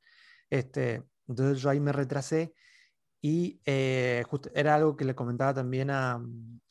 este, 0.49 1.03
entonces 1.27 1.61
yo 1.61 1.69
ahí 1.69 1.79
me 1.79 1.93
retrasé 1.93 2.53
y 3.21 3.61
eh, 3.65 4.23
era 4.53 4.75
algo 4.75 4.95
que 4.95 5.05
le 5.05 5.15
comentaba 5.15 5.53
también 5.53 5.89
a, 5.89 6.21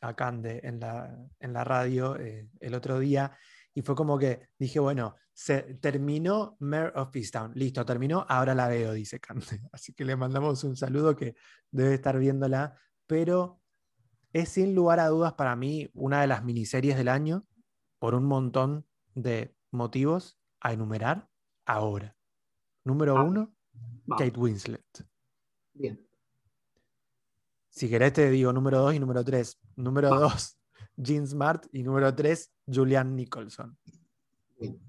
a 0.03 0.15
Cande 0.15 0.61
en 0.63 0.79
la, 0.79 1.17
en 1.41 1.53
la 1.53 1.65
radio 1.65 2.17
eh, 2.17 2.49
el 2.61 2.75
otro 2.75 2.99
día, 2.99 3.37
y 3.75 3.83
fue 3.83 3.95
como 3.95 4.19
que 4.19 4.49
dije, 4.59 4.79
bueno, 4.79 5.17
se 5.33 5.63
terminó 5.81 6.57
Mayor 6.59 6.93
of 6.97 7.11
Peacetown, 7.11 7.53
listo, 7.55 7.87
terminó, 7.87 8.27
ahora 8.29 8.55
la 8.55 8.69
veo, 8.69 8.93
dice 8.93 9.21
Cande. 9.21 9.47
Así 9.73 9.95
que 9.95 10.05
le 10.05 10.17
mandamos 10.17 10.65
un 10.65 10.77
saludo 10.77 11.15
que 11.17 11.37
debe 11.71 11.95
estar 11.95 12.19
viéndola, 12.19 12.77
pero 13.07 13.63
es 14.33 14.51
sin 14.51 14.75
lugar 14.75 15.01
a 15.01 15.09
dudas 15.09 15.35
para 15.35 15.57
mí 15.57 15.91
una 15.95 16.21
de 16.21 16.27
las 16.27 16.45
miniseries 16.45 16.97
del 16.97 17.09
año 17.09 17.47
por 17.99 18.15
un 18.15 18.25
montón 18.25 18.87
de 19.15 19.55
motivos 19.71 20.39
a 20.61 20.73
enumerar 20.73 21.29
ahora. 21.65 22.17
Número 22.85 23.17
ah, 23.17 23.23
uno, 23.23 23.55
Kate 24.17 24.39
Winslet. 24.39 25.07
Bien. 25.75 26.05
Si 27.69 27.89
querés 27.89 28.13
te 28.13 28.31
digo 28.31 28.53
número 28.53 28.81
dos 28.81 28.95
y 28.95 28.99
número 28.99 29.25
tres. 29.25 29.61
Número 29.77 30.09
dos, 30.09 30.59
Jean 30.97 31.27
Smart 31.27 31.67
y 31.73 31.83
número 31.83 32.15
tres, 32.15 32.53
Julian 32.67 33.15
Nicholson. 33.15 33.79
Bien. 34.59 34.88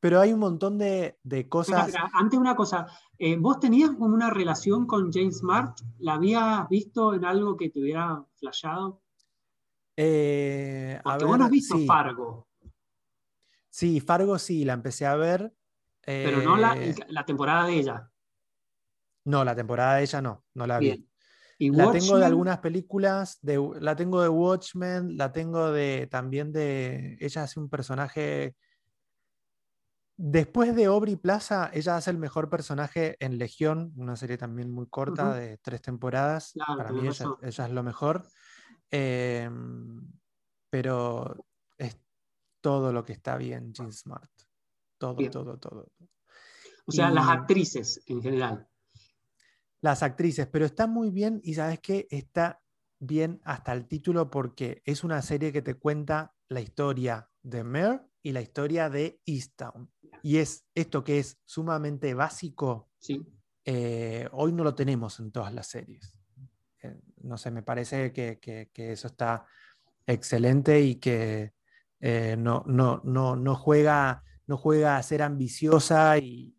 Pero 0.00 0.18
hay 0.18 0.32
un 0.32 0.40
montón 0.40 0.78
de, 0.78 1.18
cosas. 1.48 1.94
antes 2.14 2.38
una 2.38 2.56
cosa, 2.56 2.86
eh, 3.18 3.36
¿vos 3.36 3.60
tenías 3.60 3.90
como 3.90 4.14
una 4.14 4.30
relación 4.30 4.86
con 4.86 5.12
James 5.12 5.38
Smart? 5.38 5.78
¿La 5.98 6.14
habías 6.14 6.66
visto 6.70 7.14
en 7.14 7.26
algo 7.26 7.56
que 7.56 7.68
te 7.68 7.80
hubiera 7.80 8.24
flashado? 8.36 9.02
Eh, 9.96 10.98
vos 11.04 11.38
no 11.38 11.44
has 11.44 11.50
visto 11.50 11.78
Fargo. 11.86 12.48
Sí, 13.68 14.00
Fargo 14.00 14.38
sí, 14.38 14.64
la 14.64 14.72
empecé 14.72 15.04
a 15.04 15.16
ver. 15.16 15.52
Pero 16.00 16.40
no 16.42 16.56
la, 16.56 16.74
eh, 16.76 16.94
temporada 17.26 17.66
de 17.66 17.74
ella. 17.74 18.10
No, 19.26 19.44
la 19.44 19.54
temporada 19.54 19.96
de 19.96 20.02
ella 20.02 20.22
no, 20.22 20.44
no 20.54 20.66
la 20.66 20.78
vi. 20.78 21.06
¿Y 21.58 21.70
la 21.70 21.92
tengo 21.92 22.16
de 22.16 22.24
algunas 22.24 22.58
películas, 22.60 23.38
de, 23.42 23.62
la 23.80 23.94
tengo 23.94 24.22
de 24.22 24.30
Watchmen, 24.30 25.18
la 25.18 25.30
tengo 25.30 25.70
de 25.70 26.08
también 26.10 26.52
de. 26.52 27.18
Ella 27.20 27.42
hace 27.42 27.60
un 27.60 27.68
personaje 27.68 28.56
Después 30.22 30.76
de 30.76 30.84
Aubrey 30.84 31.16
Plaza, 31.16 31.70
ella 31.72 31.96
hace 31.96 32.10
el 32.10 32.18
mejor 32.18 32.50
personaje 32.50 33.16
en 33.20 33.38
Legión, 33.38 33.94
una 33.96 34.16
serie 34.16 34.36
también 34.36 34.70
muy 34.70 34.86
corta 34.86 35.32
de 35.32 35.56
tres 35.56 35.80
temporadas. 35.80 36.52
Para 36.76 36.92
mí 36.92 37.08
ella, 37.08 37.26
es 37.40 37.70
lo 37.70 37.82
mejor. 37.82 38.28
Em, 38.90 40.12
pero 40.68 41.46
es 41.78 41.98
todo 42.60 42.92
lo 42.92 43.02
que 43.02 43.14
está 43.14 43.38
bien, 43.38 43.72
Jean 43.72 43.94
Smart. 43.94 44.30
Todo, 44.98 45.16
todo, 45.30 45.58
todo. 45.58 45.90
O 46.84 46.92
sea, 46.92 47.10
las 47.10 47.26
actrices 47.26 48.02
en 48.04 48.20
general. 48.20 48.68
Las 49.80 50.02
actrices, 50.02 50.46
pero 50.48 50.66
está 50.66 50.86
muy 50.86 51.08
bien 51.08 51.40
y 51.42 51.54
sabes 51.54 51.80
que 51.80 52.06
está 52.10 52.60
bien 52.98 53.40
hasta 53.42 53.72
el 53.72 53.88
título 53.88 54.28
porque 54.28 54.82
es 54.84 55.02
una 55.02 55.22
serie 55.22 55.50
que 55.50 55.62
te 55.62 55.76
cuenta 55.76 56.34
la 56.50 56.60
historia 56.60 57.30
de 57.42 57.64
Mer 57.64 58.06
y 58.22 58.32
la 58.32 58.42
historia 58.42 58.90
de 58.90 59.18
Easttown. 59.24 59.90
Y 60.22 60.38
es 60.38 60.64
esto 60.74 61.04
que 61.04 61.18
es 61.18 61.38
sumamente 61.44 62.14
básico, 62.14 62.88
Sí. 63.00 63.26
Eh, 63.64 64.28
hoy 64.32 64.52
no 64.52 64.64
lo 64.64 64.74
tenemos 64.74 65.20
en 65.20 65.30
todas 65.30 65.52
las 65.52 65.68
series. 65.68 66.18
Eh, 66.82 66.98
no 67.22 67.36
sé, 67.36 67.50
me 67.50 67.62
parece 67.62 68.12
que, 68.12 68.38
eso 68.74 69.06
está 69.06 69.46
excelente 70.06 70.80
y 70.80 70.96
que 70.96 71.52
eh, 72.00 72.36
no, 72.38 72.64
no, 72.66 73.00
no, 73.04 73.36
no, 73.36 73.54
juega, 73.54 74.22
no 74.46 74.56
juega 74.56 74.96
a 74.96 75.02
ser 75.02 75.22
ambiciosa 75.22 76.18
y, 76.18 76.54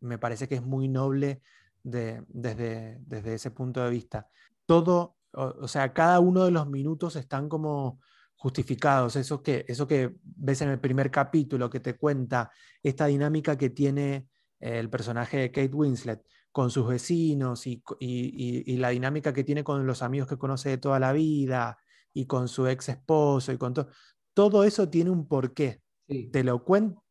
me 0.00 0.18
parece 0.18 0.48
que 0.48 0.56
es 0.56 0.62
muy 0.62 0.88
noble 0.88 1.40
desde, 1.82 2.98
desde 3.00 3.34
ese 3.34 3.50
punto 3.50 3.82
de 3.82 3.90
vista. 3.90 4.28
Todo, 4.66 5.16
o, 5.32 5.68
sea, 5.68 5.92
cada 5.92 6.20
uno 6.20 6.44
de 6.44 6.50
los 6.50 6.68
minutos 6.68 7.16
están 7.16 7.48
como 7.48 8.00
justificados, 8.44 9.16
eso 9.16 9.42
que, 9.42 9.64
eso 9.68 9.86
que 9.86 10.16
ves 10.22 10.60
en 10.60 10.68
el 10.68 10.78
primer 10.78 11.10
capítulo 11.10 11.70
que 11.70 11.80
te 11.80 11.96
cuenta 11.96 12.50
esta 12.82 13.06
dinámica 13.06 13.56
que 13.56 13.70
tiene 13.70 14.28
el 14.60 14.90
personaje 14.90 15.38
de 15.38 15.50
Kate 15.50 15.74
Winslet 15.74 16.22
con 16.52 16.70
sus 16.70 16.86
vecinos 16.86 17.66
y, 17.66 18.76
la 18.76 18.90
dinámica 18.90 19.32
que 19.32 19.44
tiene 19.44 19.64
con 19.64 19.86
los 19.86 20.02
amigos 20.02 20.28
que 20.28 20.36
conoce 20.36 20.68
de 20.68 20.76
toda 20.76 21.00
la 21.00 21.14
vida 21.14 21.78
y 22.12 22.26
con 22.26 22.48
su 22.48 22.66
ex 22.66 22.90
esposo 22.90 23.50
y 23.50 23.56
con 23.56 23.72
todo. 23.72 23.88
Todo 24.34 24.62
eso 24.64 24.90
tiene 24.90 25.08
un 25.08 25.26
porqué. 25.26 25.80
Te, 26.06 26.44
lo 26.44 26.62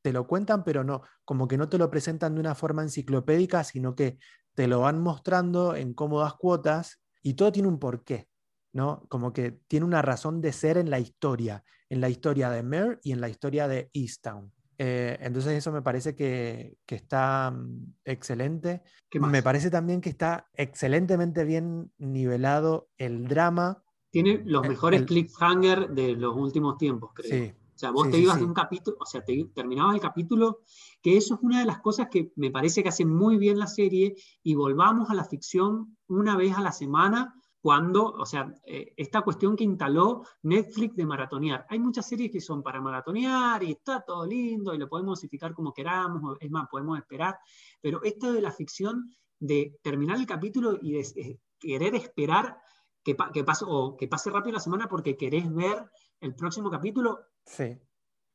te 0.03 0.13
lo 0.13 0.27
cuentan, 0.27 0.63
pero 0.63 0.83
no, 0.83 1.01
como 1.25 1.47
que 1.47 1.57
no 1.57 1.67
te 1.67 1.79
lo 1.79 1.89
presentan 1.89 2.35
de 2.35 2.41
una 2.41 2.53
forma 2.53 2.83
enciclopédica, 2.83 3.63
sino 3.63 3.95
que 3.95 4.19
te 4.53 4.67
lo 4.67 4.81
van 4.81 5.01
mostrando 5.01 5.75
en 5.75 5.95
cómodas 5.95 6.35
cuotas 6.35 7.01
y 7.23 7.33
todo 7.33 7.51
tiene 7.51 7.69
un 7.69 7.79
porqué, 7.79 8.27
¿no? 8.73 9.05
Como 9.07 9.31
que 9.31 9.51
tiene 9.67 9.85
una 9.85 10.01
razón 10.01 10.41
de 10.41 10.51
ser 10.51 10.77
en 10.77 10.89
la 10.89 10.99
historia, 10.99 11.63
en 11.89 12.01
la 12.01 12.09
historia 12.09 12.49
de 12.49 12.63
Mare 12.63 12.99
y 13.03 13.11
en 13.11 13.21
la 13.21 13.29
historia 13.29 13.67
de 13.67 13.89
Easttown. 13.93 14.51
Eh, 14.77 15.17
entonces 15.21 15.53
eso 15.53 15.71
me 15.71 15.81
parece 15.81 16.15
que, 16.15 16.77
está 16.87 17.51
mm, 17.51 17.93
excelente. 18.05 18.81
Me 19.13 19.43
parece 19.43 19.69
también 19.69 20.01
que 20.01 20.09
está 20.09 20.49
excelentemente 20.53 21.45
bien 21.45 21.91
nivelado 21.97 22.89
el 22.97 23.27
drama. 23.27 23.83
Tiene 24.09 24.41
los 24.45 24.67
mejores 24.67 25.03
cliffhanger 25.03 25.89
de 25.89 26.15
los 26.15 26.35
últimos 26.35 26.77
tiempos, 26.77 27.11
creo. 27.13 27.53
O 27.75 27.79
sea, 27.79 27.91
vos 27.91 28.09
te 28.11 28.19
ibas 28.19 28.37
de 28.37 28.45
un 28.45 28.53
capítulo, 28.53 28.97
o 28.99 29.05
sea, 29.05 29.25
te 29.25 29.45
terminabas 29.53 29.95
el 29.95 30.01
capítulo, 30.01 30.59
que 31.01 31.17
eso 31.17 31.35
es 31.35 31.41
una 31.41 31.59
de 31.59 31.65
las 31.65 31.79
cosas 31.79 32.07
que 32.09 32.31
me 32.35 32.51
parece 32.51 32.83
que 32.83 32.89
hace 32.89 33.03
muy 33.05 33.37
bien 33.37 33.57
la 33.57 33.65
serie, 33.65 34.15
y 34.43 34.53
volvamos 34.53 35.09
a 35.09 35.15
la 35.15 35.25
ficción 35.25 35.97
una 36.07 36.37
vez 36.37 36.55
a 36.55 36.61
la 36.61 36.71
semana, 36.71 37.33
cuando, 37.63 38.11
o 38.11 38.25
sea, 38.25 38.53
eh, 38.65 38.93
esta 38.97 39.21
cuestión 39.21 39.55
que 39.55 39.63
instaló 39.63 40.25
Netflix 40.41 40.97
de 40.97 41.05
maratonear. 41.05 41.65
Hay 41.69 41.79
muchas 41.79 42.05
series 42.05 42.29
que 42.29 42.41
son 42.41 42.61
para 42.61 42.81
maratonear 42.81 43.63
y 43.63 43.71
está 43.71 44.01
todo 44.01 44.25
lindo 44.25 44.75
y 44.75 44.77
lo 44.77 44.89
podemos 44.89 45.21
modificar 45.21 45.53
como 45.53 45.73
queramos, 45.73 46.35
es 46.41 46.51
más, 46.51 46.67
podemos 46.69 46.97
esperar, 46.99 47.39
pero 47.79 48.03
esto 48.03 48.33
de 48.33 48.41
la 48.41 48.51
ficción 48.51 49.15
de 49.39 49.79
terminar 49.81 50.17
el 50.17 50.25
capítulo 50.25 50.77
y 50.81 50.91
de 50.91 51.07
eh, 51.15 51.39
querer 51.57 51.95
esperar 51.95 52.57
que, 53.01 53.15
que, 53.33 53.45
pase, 53.45 53.63
o 53.65 53.95
que 53.95 54.09
pase 54.09 54.29
rápido 54.29 54.55
la 54.55 54.59
semana 54.59 54.89
porque 54.89 55.15
querés 55.15 55.49
ver 55.53 55.89
el 56.19 56.35
próximo 56.35 56.69
capítulo, 56.69 57.27
sí. 57.45 57.79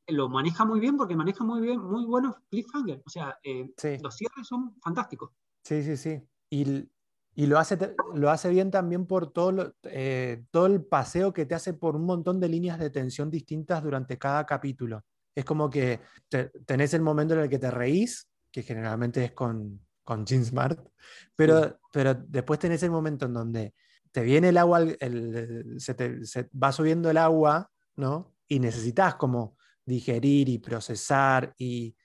lo 0.07 0.27
maneja 0.27 0.65
muy 0.65 0.79
bien 0.79 0.97
porque 0.97 1.15
maneja 1.15 1.43
muy 1.43 1.61
bien, 1.61 1.79
muy 1.79 2.03
buenos 2.03 2.35
cliffhangers. 2.49 3.03
O 3.05 3.09
sea, 3.11 3.37
eh, 3.43 3.71
los 4.01 4.15
cierres 4.15 4.47
son 4.47 4.73
fantásticos. 4.81 5.29
Sí, 5.63 5.83
sí, 5.83 5.97
sí. 5.97 6.19
Y 6.49 6.89
y 7.39 7.45
lo 7.45 7.57
hace, 7.57 7.77
lo 8.15 8.29
hace 8.29 8.49
bien 8.49 8.69
también 8.69 9.05
por 9.05 9.31
todo, 9.31 9.73
eh, 9.83 10.43
todo 10.51 10.65
el 10.65 10.83
paseo 10.83 11.31
que 11.31 11.45
te 11.45 11.55
hace 11.55 11.73
por 11.73 11.95
un 11.95 12.03
montón 12.03 12.37
de 12.37 12.49
líneas 12.49 12.77
de 12.77 12.89
tensión 12.89 13.31
distintas 13.31 13.81
durante 13.81 14.17
cada 14.17 14.45
capítulo. 14.45 15.05
Es 15.33 15.45
como 15.45 15.69
que 15.69 16.01
tenés 16.65 16.93
el 16.93 17.01
momento 17.01 17.35
en 17.35 17.39
el 17.39 17.49
que 17.49 17.57
te 17.57 17.71
reís, 17.71 18.29
que 18.51 18.61
generalmente 18.61 19.23
es 19.23 19.31
con, 19.31 19.79
con 20.03 20.25
Jean 20.25 20.43
Smart, 20.43 20.85
pero, 21.33 21.79
pero 21.93 22.13
después 22.13 22.59
tenés 22.59 22.83
el 22.83 22.91
momento 22.91 23.27
en 23.27 23.33
donde 23.33 23.73
te 24.11 24.21
viene 24.21 24.49
el 24.49 24.57
agua, 24.57 24.81
se, 25.77 25.93
te, 25.93 26.19
va 26.61 26.73
subiendo 26.73 27.09
el 27.09 27.15
agua, 27.15 27.71
¿no? 27.95 28.35
Y 28.49 28.59
necesitas 28.59 29.15
como 29.15 29.55
digerir 29.85 30.49
y 30.49 30.57
procesar 30.57 31.53
y 31.57 31.95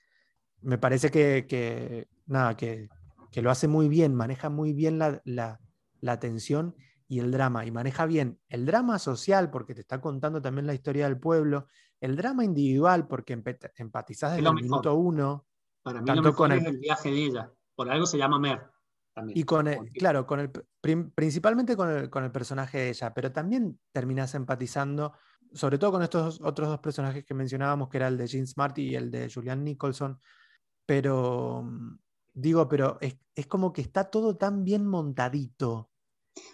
me 0.61 0.77
parece 0.77 1.11
que, 1.11 1.45
que 1.45 2.07
nada, 2.25 2.55
que, 2.55 2.87
que 3.35 3.41
lo 3.41 3.51
hace 3.51 3.67
muy 3.67 3.89
bien, 3.89 4.15
maneja 4.15 4.49
muy 4.49 4.71
bien 4.71 4.97
la, 4.97 5.21
la, 5.25 6.19
tensión 6.21 6.73
y 7.05 7.19
el 7.19 7.31
drama, 7.31 7.65
y 7.65 7.71
maneja 7.71 8.05
bien 8.05 8.39
el 8.47 8.65
drama 8.65 8.97
social, 8.97 9.51
porque 9.51 9.75
te 9.75 9.81
está 9.81 9.99
contando 9.99 10.41
también 10.41 10.65
la 10.65 10.73
historia 10.73 11.03
del 11.03 11.19
pueblo, 11.19 11.67
el 11.99 12.15
drama 12.15 12.45
individual, 12.45 13.09
porque 13.09 13.33
empatizás 13.33 14.37
desde 14.37 14.47
el 14.47 14.53
minuto 14.53 14.95
uno. 14.95 15.45
Para 15.83 16.01
mí 16.01 16.09
lo 16.15 16.33
con 16.33 16.53
el, 16.53 16.77
viaje 16.77 17.11
de 17.11 17.25
ella, 17.25 17.51
por 17.75 17.91
algo 17.91 18.05
se 18.05 18.17
llama 18.17 18.39
Mer. 18.39 18.71
y 19.27 19.43
con 19.43 19.67
el, 19.67 19.91
claro, 19.91 20.25
con 20.25 20.39
el, 20.39 20.51
principalmente 21.13 21.75
con 21.75 21.89
el, 21.89 22.09
con 22.09 22.23
el 22.23 22.31
personaje 22.31 22.77
de 22.77 22.89
ella, 22.91 23.13
pero 23.13 23.33
también 23.33 23.77
terminas 23.91 24.33
empatizando, 24.33 25.11
sobre 25.51 25.77
todo 25.77 25.91
con 25.91 26.03
estos 26.03 26.39
otros 26.41 26.69
dos 26.69 26.79
personajes 26.79 27.25
que 27.25 27.33
mencionábamos, 27.33 27.89
que 27.89 27.97
era 27.97 28.07
el 28.07 28.17
de 28.17 28.27
Jean 28.27 28.47
Smart 28.47 28.77
y 28.77 28.95
el 28.95 29.11
de 29.11 29.29
Julian 29.29 29.61
Nicholson, 29.61 30.21
pero 30.85 31.65
Digo, 32.37 32.67
pero 32.67 32.97
es, 32.99 33.47
como 33.47 33.71
que 33.71 33.81
está 33.81 34.11
todo 34.11 34.35
tan 34.35 34.65
bien 34.65 34.85
montadito. 34.85 35.89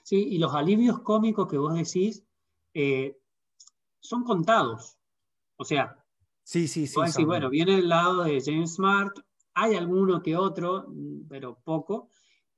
Sí, 0.03 0.27
y 0.29 0.37
los 0.37 0.53
alivios 0.53 0.99
cómicos 0.99 1.47
que 1.47 1.57
vos 1.57 1.73
decís 1.73 2.23
eh, 2.75 3.17
son 3.99 4.23
contados. 4.23 4.99
O 5.55 5.65
sea, 5.65 5.97
sí, 6.43 6.67
sí, 6.67 6.85
sí. 6.85 7.25
bueno, 7.25 7.49
viene 7.49 7.79
el 7.79 7.89
lado 7.89 8.23
de 8.23 8.39
James 8.45 8.75
Smart, 8.75 9.17
hay 9.55 9.75
alguno 9.75 10.21
que 10.21 10.37
otro, 10.37 10.85
pero 11.27 11.59
poco, 11.63 12.09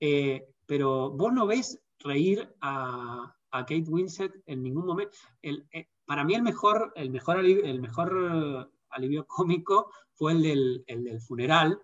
eh, 0.01 0.45
pero 0.65 1.12
vos 1.12 1.31
no 1.31 1.47
ves 1.47 1.81
reír 1.99 2.53
a, 2.59 3.33
Kate 3.51 3.86
Winslet 3.88 4.33
en 4.47 4.63
ningún 4.63 4.86
momento. 4.86 5.15
Eh, 5.41 5.88
para 6.05 6.25
mí 6.25 6.33
el 6.33 6.41
mejor, 6.41 6.91
el 6.97 7.09
mejor, 7.09 7.38
alivio, 7.38 7.63
el 7.63 7.79
mejor 7.79 8.69
alivio 8.89 9.25
cómico 9.27 9.91
fue 10.13 10.33
el 10.33 10.41
del, 10.41 10.83
el 10.88 11.03
del 11.05 11.21
funeral, 11.21 11.79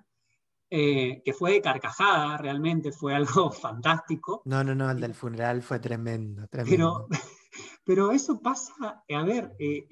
eh, 0.71 1.21
que 1.25 1.33
fue 1.33 1.53
de 1.53 1.61
carcajada, 1.61 2.37
realmente 2.37 2.91
fue 2.91 3.15
algo 3.15 3.51
fantástico. 3.51 4.41
No, 4.45 4.63
no, 4.63 4.75
no, 4.75 4.91
el 4.91 4.99
del 4.99 5.15
funeral 5.15 5.61
fue 5.63 5.79
tremendo, 5.79 6.47
tremendo. 6.47 7.07
Pero, 7.09 7.21
pero 7.83 8.11
eso 8.11 8.39
pasa, 8.39 9.03
a 9.07 9.23
ver, 9.23 9.55
eh, 9.59 9.87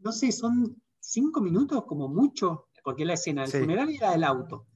no 0.00 0.12
sé, 0.12 0.30
son 0.32 0.82
cinco 1.00 1.40
minutos 1.40 1.84
como 1.86 2.08
mucho, 2.08 2.68
porque 2.84 3.04
la 3.04 3.14
escena 3.14 3.42
del 3.42 3.62
funeral 3.62 3.88
era 3.90 4.10
del 4.10 4.24
auto. 4.24 4.66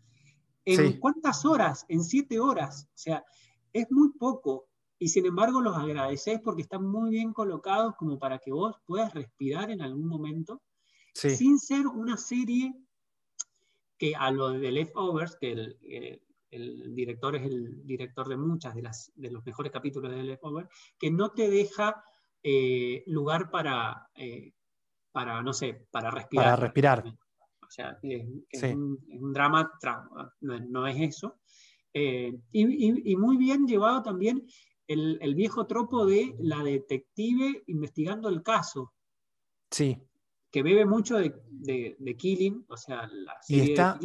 ¿En 0.65 0.99
cuántas 0.99 1.45
horas? 1.45 1.85
En 1.89 2.03
siete 2.03 2.41
horas. 2.41 2.89
O 2.89 2.99
sea, 2.99 3.25
es 3.73 3.87
muy 3.91 4.13
poco. 4.13 4.69
Y 4.99 5.09
sin 5.09 5.27
embargo 5.27 5.61
los 5.61 5.77
agradeces 5.77 6.41
porque 6.43 6.63
están 6.63 6.87
muy 6.87 7.11
bien 7.11 7.33
colocados 7.33 7.95
como 7.97 8.19
para 8.19 8.39
que 8.39 8.51
vos 8.51 8.77
puedas 8.87 9.13
respirar 9.13 9.71
en 9.71 9.83
algún 9.83 10.09
momento, 10.09 10.63
sin 11.13 11.59
ser 11.59 11.87
una 11.87 12.17
serie 12.17 12.75
que 13.99 14.15
a 14.15 14.31
lo 14.31 14.51
de 14.51 14.71
Leftovers, 14.71 15.37
que 15.37 15.53
el, 15.53 15.79
eh, 15.83 16.23
el, 16.51 16.95
director 16.95 17.37
es 17.37 17.45
el 17.45 17.87
director 17.87 18.29
de 18.29 18.37
muchas 18.37 18.75
de, 18.75 18.83
las, 18.83 19.13
de 19.15 19.31
los 19.31 19.45
mejores 19.45 19.73
capítulos 19.73 20.11
de 20.11 20.23
Leftovers, 20.23 20.69
que 20.99 21.11
no 21.11 21.33
te 21.33 21.51
deja 21.51 22.03
eh, 22.43 23.03
lugar 23.07 23.51
para, 23.51 24.09
eh, 24.15 24.53
para, 25.13 25.43
no 25.43 25.53
sé, 25.53 25.87
para 25.91 26.11
respirar. 26.11 26.45
Para 26.45 26.57
respirar. 26.57 27.05
O 27.07 27.71
sea, 27.71 27.99
es, 28.03 28.63
un, 28.63 29.33
drama, 29.33 29.73
no, 30.41 30.87
es 30.87 31.01
eso. 31.01 31.41
Y, 31.93 32.43
y, 32.53 33.17
muy 33.17 33.37
bien 33.39 33.67
llevado 33.67 34.03
también 34.03 34.47
el, 34.87 35.19
el, 35.21 35.35
viejo 35.35 35.67
tropo 35.67 36.07
de 36.07 36.37
la 36.39 36.63
detective 36.63 37.65
investigando 37.67 38.29
el 38.29 38.43
caso. 38.43 38.93
Sí 39.71 40.01
que 40.57 40.63
bebe 40.63 40.87
mucho 40.87 41.19
de, 41.19 41.35
de, 41.99 42.17
Killing, 42.17 42.65
o 42.71 42.79
sea, 42.79 43.07
la 43.13 43.37
serie 43.43 43.63
y 43.63 43.69
está, 43.73 43.99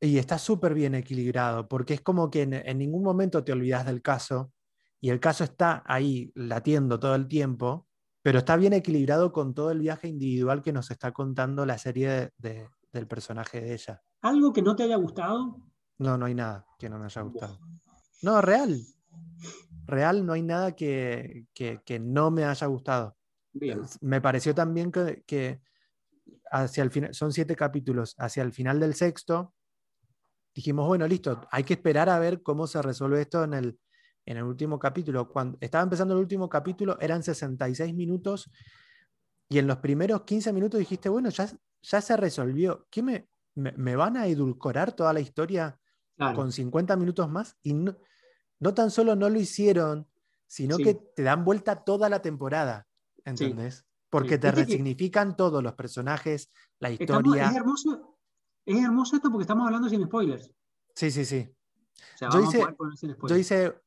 Y 0.00 0.16
está 0.16 0.38
súper 0.38 0.72
bien 0.72 0.94
equilibrado, 0.94 1.68
porque 1.68 1.92
es 1.92 2.00
como 2.00 2.30
que 2.30 2.40
en, 2.40 2.78
ningún 2.78 3.02
momento 3.02 3.44
te 3.44 3.52
olvidas 3.52 3.84
del 3.84 4.00
caso, 4.00 4.50
y 4.98 5.10
el 5.10 5.20
caso 5.20 5.44
está 5.44 5.82
ahí 5.84 6.32
latiendo 6.36 6.98
todo 6.98 7.14
el 7.14 7.28
tiempo, 7.28 7.86
pero 8.22 8.38
está 8.38 8.56
bien 8.56 8.72
equilibrado 8.72 9.30
con 9.30 9.52
todo 9.52 9.72
el 9.72 9.80
viaje 9.80 10.08
individual 10.08 10.62
que 10.62 10.72
nos 10.72 10.90
está 10.90 11.12
contando 11.12 11.66
la 11.66 11.76
serie 11.76 12.30
del 12.38 13.06
personaje 13.06 13.60
de 13.60 13.74
ella. 13.74 14.00
¿Algo 14.22 14.54
que 14.54 14.62
no 14.62 14.74
te 14.74 14.84
haya 14.84 14.96
gustado? 14.96 15.60
No, 15.98 16.16
no 16.16 16.24
hay 16.24 16.34
nada 16.34 16.66
que 16.78 16.88
no 16.88 16.98
me 16.98 17.04
haya 17.04 17.20
gustado. 17.20 17.58
No, 18.22 18.40
real. 18.40 18.80
Real, 19.84 20.24
no 20.24 20.32
hay 20.32 20.40
nada 20.40 20.74
que, 20.74 21.44
que, 21.52 22.00
no 22.00 22.30
me 22.30 22.46
haya 22.46 22.66
gustado. 22.68 23.18
Me 24.00 24.22
pareció 24.22 24.54
también 24.54 24.90
que, 24.90 25.22
que, 25.26 25.60
hacia 26.54 26.84
el 26.84 26.90
final, 26.90 27.12
son 27.14 27.32
siete 27.32 27.56
capítulos, 27.56 28.14
hacia 28.18 28.42
el 28.42 28.52
final 28.52 28.78
del 28.78 28.94
sexto, 28.94 29.54
dijimos, 30.54 30.86
bueno, 30.86 31.06
listo, 31.06 31.40
hay 31.50 31.64
que 31.64 31.74
esperar 31.74 32.08
a 32.08 32.18
ver 32.18 32.42
cómo 32.42 32.66
se 32.66 32.80
resuelve 32.80 33.20
esto 33.20 33.42
en 33.42 33.54
el, 33.54 33.78
en 34.24 34.36
el 34.36 34.44
último 34.44 34.78
capítulo. 34.78 35.28
Cuando 35.28 35.58
estaba 35.60 35.82
empezando 35.82 36.14
el 36.14 36.20
último 36.20 36.48
capítulo, 36.48 36.96
eran 37.00 37.22
66 37.24 37.92
minutos 37.94 38.50
y 39.48 39.58
en 39.58 39.66
los 39.66 39.78
primeros 39.78 40.22
15 40.22 40.52
minutos 40.52 40.78
dijiste, 40.78 41.08
bueno, 41.08 41.28
ya, 41.30 41.48
ya 41.82 42.00
se 42.00 42.16
resolvió. 42.16 42.86
¿Qué 42.88 43.02
me, 43.02 43.28
me, 43.54 43.96
van 43.96 44.16
a 44.16 44.28
edulcorar 44.28 44.92
toda 44.92 45.12
la 45.12 45.20
historia 45.20 45.78
con 46.36 46.52
50 46.52 46.96
minutos 46.96 47.28
más 47.28 47.56
y 47.64 47.74
no, 47.74 48.74
tan 48.74 48.92
solo 48.92 49.16
no 49.16 49.28
lo 49.28 49.40
hicieron, 49.40 50.08
sino 50.46 50.78
que 50.78 50.94
te 50.94 51.24
dan 51.24 51.44
vuelta 51.44 51.82
toda 51.82 52.08
la 52.08 52.22
temporada, 52.22 52.86
¿entendés? 53.24 53.84
Porque 54.14 54.38
te 54.38 54.52
resignifican 54.52 55.36
todos 55.36 55.60
los 55.60 55.72
personajes, 55.72 56.48
la 56.78 56.88
historia. 56.88 57.48
es, 57.50 57.56
hermoso, 57.56 58.16
es 58.64 58.84
hermoso 58.84 59.16
esto 59.16 59.28
porque 59.28 59.42
estamos 59.42 59.66
hablando 59.66 59.88
sin 59.88 60.04
spoilers. 60.04 60.52
Sí, 60.94 61.10
sí, 61.10 61.24
sí. 61.24 61.52
yo, 62.20 62.40
hice, 62.40 62.60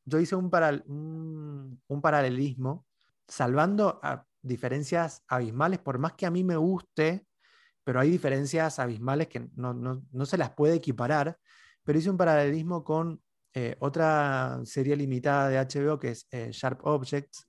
yo, 0.04 0.20
hice, 0.20 0.36
un, 0.36 1.80
un, 1.88 2.02
paralelismo 2.02 2.86
salvando 3.26 4.02
a 4.04 4.26
diferencias 4.42 5.24
abismales, 5.30 5.80
por 5.80 5.98
más 5.98 6.12
que 6.16 6.26
a 6.26 6.32
mí 6.32 6.44
me 6.44 6.58
guste, 6.58 7.26
pero 7.86 8.02
hay 8.02 8.10
diferencias 8.10 8.80
abismales 8.80 9.30
que 9.30 9.50
no, 9.56 10.26
se 10.26 10.38
las 10.38 10.50
puede 10.50 10.76
equiparar, 10.76 11.40
pero 11.86 12.00
hice 12.00 12.10
un 12.10 12.18
paralelismo 12.18 12.84
con 12.84 13.22
eh, 13.54 13.78
otra 13.80 14.60
serie 14.66 14.98
limitada 14.98 15.48
de 15.48 15.58
HBO 15.58 15.98
que 15.98 16.10
es 16.10 16.28
eh, 16.32 16.50
Sharp 16.52 16.86
Objects. 16.86 17.48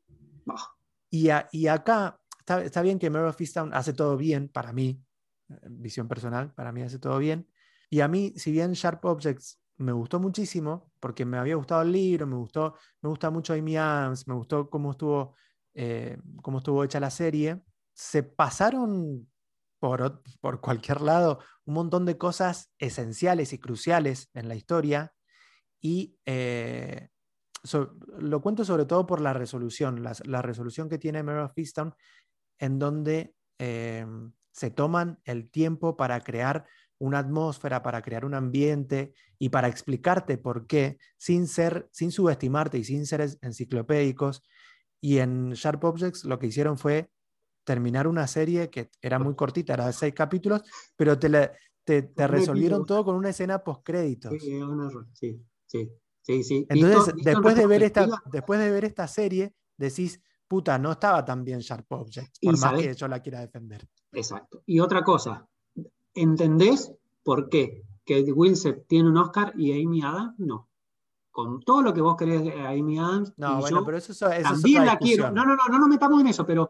Y, 1.11 1.29
y, 1.51 1.66
acá 1.66 2.20
está, 2.57 2.82
bien 2.82 2.99
que 2.99 3.11
Mare 3.11 3.28
of 3.28 3.36
hace 3.72 3.92
todo 3.92 4.16
bien, 4.16 4.49
para 4.49 4.72
mí, 4.72 5.03
visión 5.68 6.09
personal, 6.09 6.53
para 6.55 6.72
mí 6.72 6.82
hace 6.82 6.99
todo 6.99 7.18
bien. 7.18 7.49
Y 7.90 8.01
a 8.01 8.09
mí, 8.09 8.32
si 8.36 8.53
bien 8.53 8.72
Sharp 8.72 9.05
Objects 9.05 9.61
me 9.76 9.92
gustó 9.92 10.18
muchísimo, 10.20 10.92
porque 11.01 11.24
me 11.24 11.38
había 11.38 11.57
gustado 11.57 11.82
el 11.82 11.92
libro, 11.92 12.26
me 12.26 12.36
gustó, 12.36 12.74
me 13.01 13.09
gusta 13.09 13.30
mucho 13.30 13.55
Amy 13.55 13.76
Adams, 13.76 14.26
me 14.26 14.34
gustó 14.34 14.68
cómo 14.68 14.92
estuvo, 14.92 15.36
eh, 15.74 16.18
cómo 16.42 16.59
estuvo 16.59 16.82
hecha 16.84 17.01
la 17.01 17.11
serie, 17.11 17.62
se 17.94 18.22
pasaron 18.22 19.30
por, 19.78 20.22
por 20.40 20.61
cualquier 20.61 21.01
lado 21.01 21.40
un 21.64 21.74
montón 21.74 22.05
de 22.05 22.18
cosas 22.18 22.72
esenciales 22.78 23.53
y 23.53 23.59
cruciales 23.59 24.30
en 24.34 24.49
la 24.49 24.57
historia 24.57 25.12
y 25.80 26.18
eh, 26.26 27.09
lo 28.18 28.40
cuento 28.40 28.64
sobre 28.64 28.84
todo 28.84 29.07
por 29.07 29.20
la 29.20 29.32
resolución, 29.32 30.03
la, 30.03 30.42
resolución 30.42 30.88
que 30.88 30.99
tiene 30.99 31.22
Mare 31.22 31.42
of 31.42 31.53
en 32.59 32.79
donde 32.79 33.35
eh, 33.59 34.07
se 34.53 34.71
toman 34.71 35.21
el 35.25 35.51
tiempo 35.51 35.97
para 35.97 36.21
crear 36.21 36.67
una 36.99 37.21
atmósfera, 37.21 37.83
para 37.83 38.03
crear 38.03 38.25
un 38.25 38.35
ambiente 38.35 39.13
y 39.39 39.51
para 39.51 39.69
explicarte 39.69 40.37
por 40.37 40.67
qué, 40.67 40.99
sin 41.17 41.47
ser, 41.47 41.89
sin 41.93 42.11
subestimarte 42.11 42.79
y 42.79 42.85
sin 42.85 43.07
ser 43.07 43.29
enciclopédicos. 43.41 44.43
Y 45.01 45.19
en 45.19 45.53
Sharp 45.53 45.85
Objects 45.85 46.25
lo 46.25 46.39
que 46.39 46.49
hicieron 46.49 46.77
fue 46.77 47.11
terminar 47.65 48.09
una 48.09 48.27
serie 48.27 48.71
que 48.71 48.91
era 49.01 49.19
muy 49.19 49.37
cortita, 49.37 49.75
era 49.75 49.87
de 49.87 49.93
seis 49.93 50.15
capítulos, 50.15 50.63
pero 50.97 51.19
te, 51.19 51.29
te, 51.85 52.27
resolvieron 52.27 52.85
todo 52.85 53.05
con 53.05 53.15
una 53.15 53.29
escena 53.29 53.63
post 53.63 53.83
créditos. 53.85 54.33
Sí, 54.33 55.41
sí, 55.67 55.91
sí, 56.23 56.43
sí, 56.43 56.67
Entonces, 56.69 57.15
después, 57.23 57.55
de 57.55 57.67
ver 57.67 57.83
esta, 57.83 58.09
después 58.33 58.59
de 58.59 58.71
ver 58.71 58.85
esta 58.85 59.07
serie, 59.07 59.55
decís, 59.77 60.21
puta, 60.49 60.78
no 60.78 60.92
estaba 60.92 61.24
tan 61.24 61.44
bien 61.44 61.61
Sharp 61.61 61.90
Objects, 61.92 62.40
por 62.40 62.59
más 62.59 62.80
que 62.80 62.94
yo 62.94 63.07
la 63.07 63.20
quiera 63.20 63.40
defender. 63.40 63.86
Exacto. 64.12 64.62
Y 64.66 64.80
otra 64.80 65.05
cosa, 65.05 65.46
¿entendés 66.14 66.92
por 67.22 67.49
qué 67.49 67.84
Kate 68.05 68.32
Winslet 68.32 68.86
tiene 68.86 69.11
un 69.11 69.18
Oscar 69.18 69.53
y 69.57 69.72
Amy 69.72 70.03
Adams 70.03 70.38
no? 70.38 70.68
Con 71.30 71.61
todo 71.61 71.82
lo 71.82 71.94
que 71.94 72.01
vos 72.01 72.16
querés 72.16 72.42
de 72.42 72.66
Amy 72.66 72.99
Adams. 72.99 73.32
No, 73.36 73.61
bueno, 73.61 73.84
pero 73.84 73.99
eso, 73.99 74.12
eso 74.12 74.42
también 74.42 74.84
la 74.84 74.99
quiero. 74.99 75.30
No, 75.30 75.44
no, 75.44 75.55
no, 75.55 75.68
no 75.70 75.78
nos 75.78 75.88
metamos 75.88 76.20
en 76.20 76.26
eso, 76.26 76.44
pero 76.44 76.68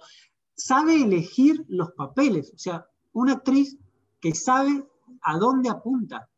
sabe 0.54 1.02
elegir 1.02 1.64
los 1.68 1.92
papeles, 1.92 2.52
o 2.54 2.58
sea, 2.58 2.86
una 3.12 3.34
actriz 3.34 3.78
que 4.20 4.34
sabe 4.34 4.84
a 5.22 5.38
dónde 5.38 5.70
apunta. 5.70 6.28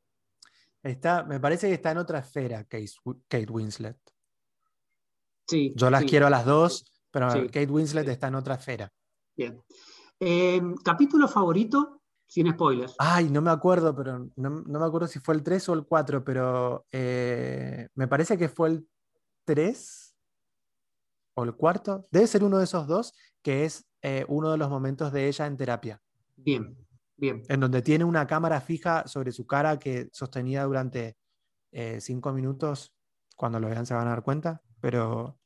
Está, 0.82 1.24
me 1.24 1.40
parece 1.40 1.68
que 1.68 1.74
está 1.74 1.90
en 1.90 1.98
otra 1.98 2.20
esfera 2.20 2.64
Kate, 2.64 3.50
Winslet. 3.50 3.98
Sí, 5.46 5.72
Yo 5.74 5.90
las 5.90 6.04
quiero 6.04 6.26
a 6.28 6.30
las 6.30 6.44
dos, 6.44 6.89
pero 7.10 7.28
Kate 7.28 7.66
Winslet 7.66 8.08
está 8.08 8.28
en 8.28 8.34
otra 8.36 8.54
esfera. 8.54 8.92
Bien. 9.36 9.62
Em, 10.18 10.74
capítulo 10.76 11.26
favorito, 11.28 12.02
sin 12.26 12.50
spoilers. 12.52 12.94
Ay, 12.98 13.30
no 13.30 13.40
me 13.40 13.50
acuerdo, 13.50 13.96
pero 13.96 14.30
no, 14.36 14.50
me 14.50 14.84
acuerdo 14.84 15.08
si 15.08 15.18
fue 15.18 15.34
el 15.34 15.42
3 15.42 15.68
o 15.70 15.74
el 15.74 15.84
4, 15.86 16.22
pero 16.22 16.86
eh, 16.92 17.88
me 17.94 18.06
parece 18.06 18.36
que 18.36 18.48
fue 18.48 18.68
el 18.68 18.88
3 19.44 20.14
o 21.34 21.44
el 21.44 21.54
cuarto. 21.54 22.06
Debe 22.10 22.26
ser 22.26 22.44
uno 22.44 22.58
de 22.58 22.64
esos 22.64 22.86
dos, 22.86 23.14
que 23.42 23.64
es 23.64 23.86
eh, 24.02 24.24
uno 24.28 24.52
de 24.52 24.58
los 24.58 24.68
momentos 24.68 25.12
de 25.12 25.26
ella 25.26 25.46
en 25.46 25.56
terapia. 25.56 26.02
Bien, 26.36 26.76
bien. 27.16 27.42
En 27.48 27.60
donde 27.60 27.82
tiene 27.82 28.04
una 28.04 28.26
cámara 28.26 28.60
fija 28.60 29.06
sobre 29.08 29.32
su 29.32 29.46
cara 29.46 29.78
que 29.78 30.08
sostenía 30.12 30.64
durante 30.64 31.16
eh, 31.72 32.00
cinco 32.00 32.32
minutos. 32.32 32.94
Cuando 33.36 33.58
lo 33.58 33.68
vean 33.68 33.86
se 33.86 33.94
van 33.94 34.06
a 34.06 34.10
dar 34.10 34.22
cuenta, 34.22 34.60
pero 34.80 35.39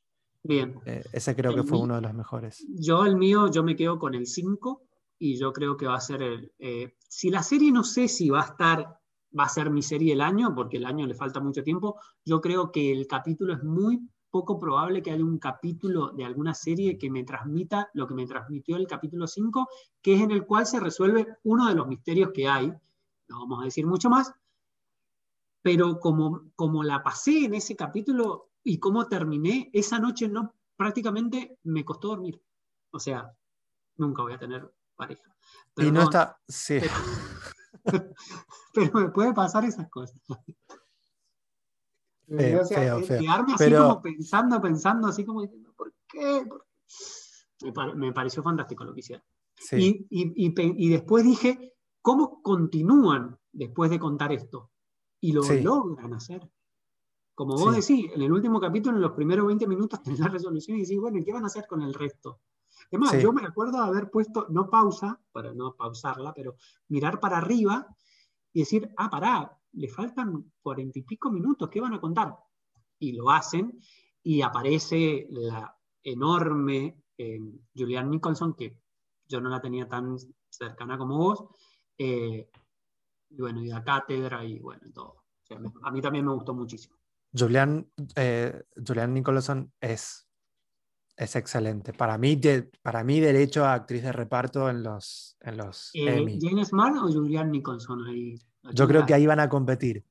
bien. 0.44 0.80
Eh, 0.86 1.02
ese 1.12 1.34
creo 1.34 1.54
que 1.54 1.64
fue 1.64 1.78
uno 1.78 1.96
de 1.96 2.02
los 2.02 2.14
mejores. 2.14 2.64
Yo 2.68 3.04
el 3.04 3.16
mío, 3.16 3.50
yo 3.50 3.64
me 3.64 3.74
quedo 3.74 3.98
con 3.98 4.14
el 4.14 4.26
5 4.26 4.82
y 5.18 5.38
yo 5.38 5.52
creo 5.52 5.76
que 5.76 5.86
va 5.86 5.96
a 5.96 6.00
ser 6.00 6.22
el... 6.22 6.52
si 7.08 7.30
la 7.30 7.42
serie 7.42 7.72
no 7.72 7.82
sé 7.82 8.08
si 8.08 8.30
va 8.30 8.42
a 8.42 8.46
estar 8.46 9.00
va 9.38 9.44
a 9.44 9.48
ser 9.48 9.70
mi 9.70 9.82
serie 9.82 10.12
del 10.12 10.20
año, 10.20 10.54
porque 10.54 10.76
el 10.76 10.86
año 10.86 11.06
le 11.06 11.14
falta 11.14 11.40
mucho 11.40 11.62
tiempo. 11.62 11.98
Yo 12.24 12.40
creo 12.40 12.70
que 12.70 12.92
el 12.92 13.06
capítulo 13.06 13.52
es 13.54 13.62
muy 13.62 14.08
poco 14.30 14.58
probable 14.58 15.02
que 15.02 15.12
haya 15.12 15.24
un 15.24 15.38
capítulo 15.38 16.10
de 16.10 16.24
alguna 16.24 16.54
serie 16.54 16.98
que 16.98 17.10
me 17.10 17.24
transmita 17.24 17.88
lo 17.94 18.06
que 18.06 18.14
me 18.14 18.26
transmitió 18.26 18.76
el 18.76 18.86
capítulo 18.86 19.26
5, 19.26 19.68
que 20.02 20.14
es 20.14 20.20
en 20.20 20.30
el 20.30 20.44
cual 20.44 20.66
se 20.66 20.80
resuelve 20.80 21.26
uno 21.44 21.68
de 21.68 21.74
los 21.74 21.86
misterios 21.86 22.30
que 22.32 22.48
hay, 22.48 22.66
no 22.66 23.38
vamos 23.40 23.62
a 23.62 23.64
decir 23.66 23.86
mucho 23.86 24.10
más, 24.10 24.32
pero 25.62 26.00
como, 26.00 26.50
como 26.56 26.82
la 26.82 27.02
pasé 27.02 27.44
en 27.44 27.54
ese 27.54 27.76
capítulo 27.76 28.50
y 28.64 28.78
cómo 28.78 29.06
terminé, 29.06 29.70
esa 29.72 29.98
noche 29.98 30.26
no 30.26 30.54
prácticamente 30.76 31.58
me 31.64 31.84
costó 31.84 32.08
dormir. 32.08 32.42
O 32.90 32.98
sea, 32.98 33.32
nunca 33.96 34.22
voy 34.22 34.32
a 34.32 34.38
tener 34.38 34.72
pareja. 34.96 35.34
y 35.76 35.90
no 35.90 36.02
está, 36.02 36.40
sí. 36.48 36.80
pero 37.84 38.92
me 38.94 39.08
puede 39.10 39.34
pasar 39.34 39.64
esas 39.64 39.88
cosas. 39.90 40.20
Feo, 42.26 42.62
eh, 42.62 43.04
Quedarme 43.06 43.54
así 43.54 43.70
como 43.70 44.02
pensando, 44.02 44.60
pensando, 44.60 45.08
así 45.08 45.24
como 45.26 45.42
diciendo, 45.42 45.74
¿por 45.76 45.92
qué? 46.08 46.48
Me, 47.96 48.12
pareció 48.12 48.42
fantástico 48.42 48.84
lo 48.84 48.94
que 48.94 49.00
hicieron. 49.00 49.24
Y, 49.72 50.88
después 50.88 51.24
dije, 51.24 51.74
¿cómo 52.00 52.40
continúan 52.42 53.38
después 53.52 53.90
de 53.90 53.98
contar 53.98 54.32
esto? 54.32 54.70
Y 55.20 55.32
lo 55.32 55.42
logran 55.42 56.14
hacer. 56.14 56.50
Como 57.34 57.56
vos 57.56 57.74
decís, 57.74 58.10
en 58.14 58.22
el 58.22 58.32
último 58.32 58.60
capítulo, 58.60 58.96
en 58.96 59.02
los 59.02 59.12
primeros 59.12 59.46
20 59.46 59.66
minutos, 59.66 60.02
tenés 60.04 60.20
la 60.20 60.28
resolución 60.28 60.78
y 60.78 60.82
decís, 60.82 60.98
bueno, 60.98 61.18
¿y 61.18 61.24
qué 61.24 61.32
van 61.32 61.44
a 61.44 61.48
hacer 61.48 61.66
con 61.66 61.82
el 61.82 61.94
resto? 61.94 62.40
Es 62.90 62.98
más, 62.98 63.20
yo 63.20 63.32
me 63.32 63.44
acuerdo 63.44 63.78
de 63.78 63.88
haber 63.88 64.10
puesto, 64.10 64.46
no 64.50 64.68
pausa, 64.68 65.20
para 65.32 65.52
no 65.52 65.74
pausarla, 65.74 66.32
pero 66.34 66.56
mirar 66.88 67.18
para 67.18 67.38
arriba 67.38 67.86
y 68.52 68.60
decir, 68.60 68.92
ah, 68.96 69.10
pará, 69.10 69.58
le 69.72 69.88
faltan 69.88 70.52
cuarenta 70.60 70.98
y 70.98 71.02
pico 71.02 71.30
minutos, 71.30 71.68
¿qué 71.70 71.80
van 71.80 71.94
a 71.94 72.00
contar? 72.00 72.36
Y 72.98 73.12
lo 73.12 73.30
hacen 73.30 73.80
y 74.22 74.42
aparece 74.42 75.26
la 75.30 75.76
enorme 76.02 77.02
eh, 77.18 77.40
Julianne 77.74 78.10
Nicholson, 78.10 78.54
que 78.54 78.78
yo 79.26 79.40
no 79.40 79.48
la 79.48 79.60
tenía 79.60 79.88
tan 79.88 80.16
cercana 80.48 80.98
como 80.98 81.18
vos, 81.18 81.44
eh, 81.98 82.48
y 83.30 83.40
bueno, 83.40 83.62
y 83.62 83.68
la 83.68 83.82
cátedra 83.82 84.44
y 84.44 84.58
bueno, 84.60 84.82
todo. 84.92 85.24
a 85.82 85.90
mí 85.90 86.00
también 86.00 86.26
me 86.26 86.32
gustó 86.32 86.54
muchísimo. 86.54 86.96
Julian, 87.36 87.86
eh, 88.14 88.62
Julian 88.86 89.12
Nicholson 89.12 89.72
es, 89.80 90.28
es 91.16 91.36
excelente. 91.36 91.92
Para 91.92 92.16
mí, 92.16 92.36
de, 92.36 92.70
para 92.82 93.02
mí, 93.02 93.20
derecho 93.20 93.64
a 93.64 93.74
actriz 93.74 94.02
de 94.02 94.12
reparto 94.12 94.70
en 94.70 94.82
los, 94.82 95.36
en 95.40 95.56
los 95.56 95.90
eh, 95.94 96.38
¿Jane 96.40 96.64
Smart 96.64 96.96
o 96.96 97.12
Julian 97.12 97.50
Nicholson 97.50 98.06
ahí? 98.06 98.38
Yo 98.72 98.86
creo 98.86 99.04
que 99.04 99.14
ahí 99.14 99.26
van 99.26 99.40
a 99.40 99.48
competir. 99.48 100.04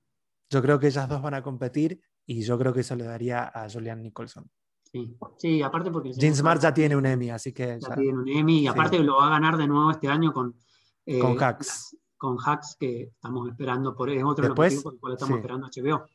Yo 0.50 0.62
creo 0.62 0.80
que 0.80 0.88
ellas 0.88 1.08
dos 1.08 1.22
van 1.22 1.34
a 1.34 1.42
competir 1.42 2.00
y 2.26 2.42
yo 2.44 2.60
creo 2.60 2.74
que 2.74 2.82
eso 2.82 2.96
le 2.96 3.06
daría 3.06 3.46
a 3.46 3.70
Julian 3.70 4.04
Nicholson. 4.04 4.50
Sí, 4.92 5.18
sí 5.38 5.62
aparte 5.62 5.90
porque... 5.90 6.12
James 6.14 6.38
Smart 6.38 6.62
ya 6.62 6.74
tiene 6.74 6.96
un 6.96 7.06
Emmy, 7.06 7.32
así 7.32 7.52
que... 7.52 7.80
Ya, 7.80 7.96
tiene 7.96 8.20
un 8.20 8.30
Emmy 8.30 8.60
y 8.60 8.68
aparte 8.68 9.00
lo 9.00 9.18
va 9.18 9.28
a 9.28 9.30
ganar 9.32 9.58
de 9.58 9.68
nuevo 9.68 9.90
este 9.90 10.08
año 10.08 10.32
con... 10.32 10.56
Eh, 11.06 11.20
con 11.20 11.42
Hacks. 11.42 11.98
Con 12.16 12.38
Hacks 12.38 12.76
que 12.80 13.04
estamos 13.04 13.50
esperando, 13.50 13.96
por, 13.96 14.10
es 14.10 14.24
otro 14.24 14.46
Después, 14.46 14.84
por 14.84 14.94
el 14.94 15.00
cual 15.00 15.14
estamos 15.14 15.38
esperando 15.38 15.68
HBO. 15.68 16.06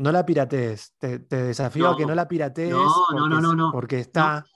No 0.00 0.12
la 0.12 0.24
piratees, 0.24 0.94
te, 0.96 1.18
desafío 1.18 1.90
a 1.90 1.96
que 1.96 2.06
no 2.06 2.14
la 2.14 2.26
piratees. 2.26 2.70
No, 2.70 2.90
no, 3.12 3.28
no, 3.28 3.38
no, 3.38 3.54
no. 3.54 3.70
Porque 3.70 3.98
está... 3.98 4.46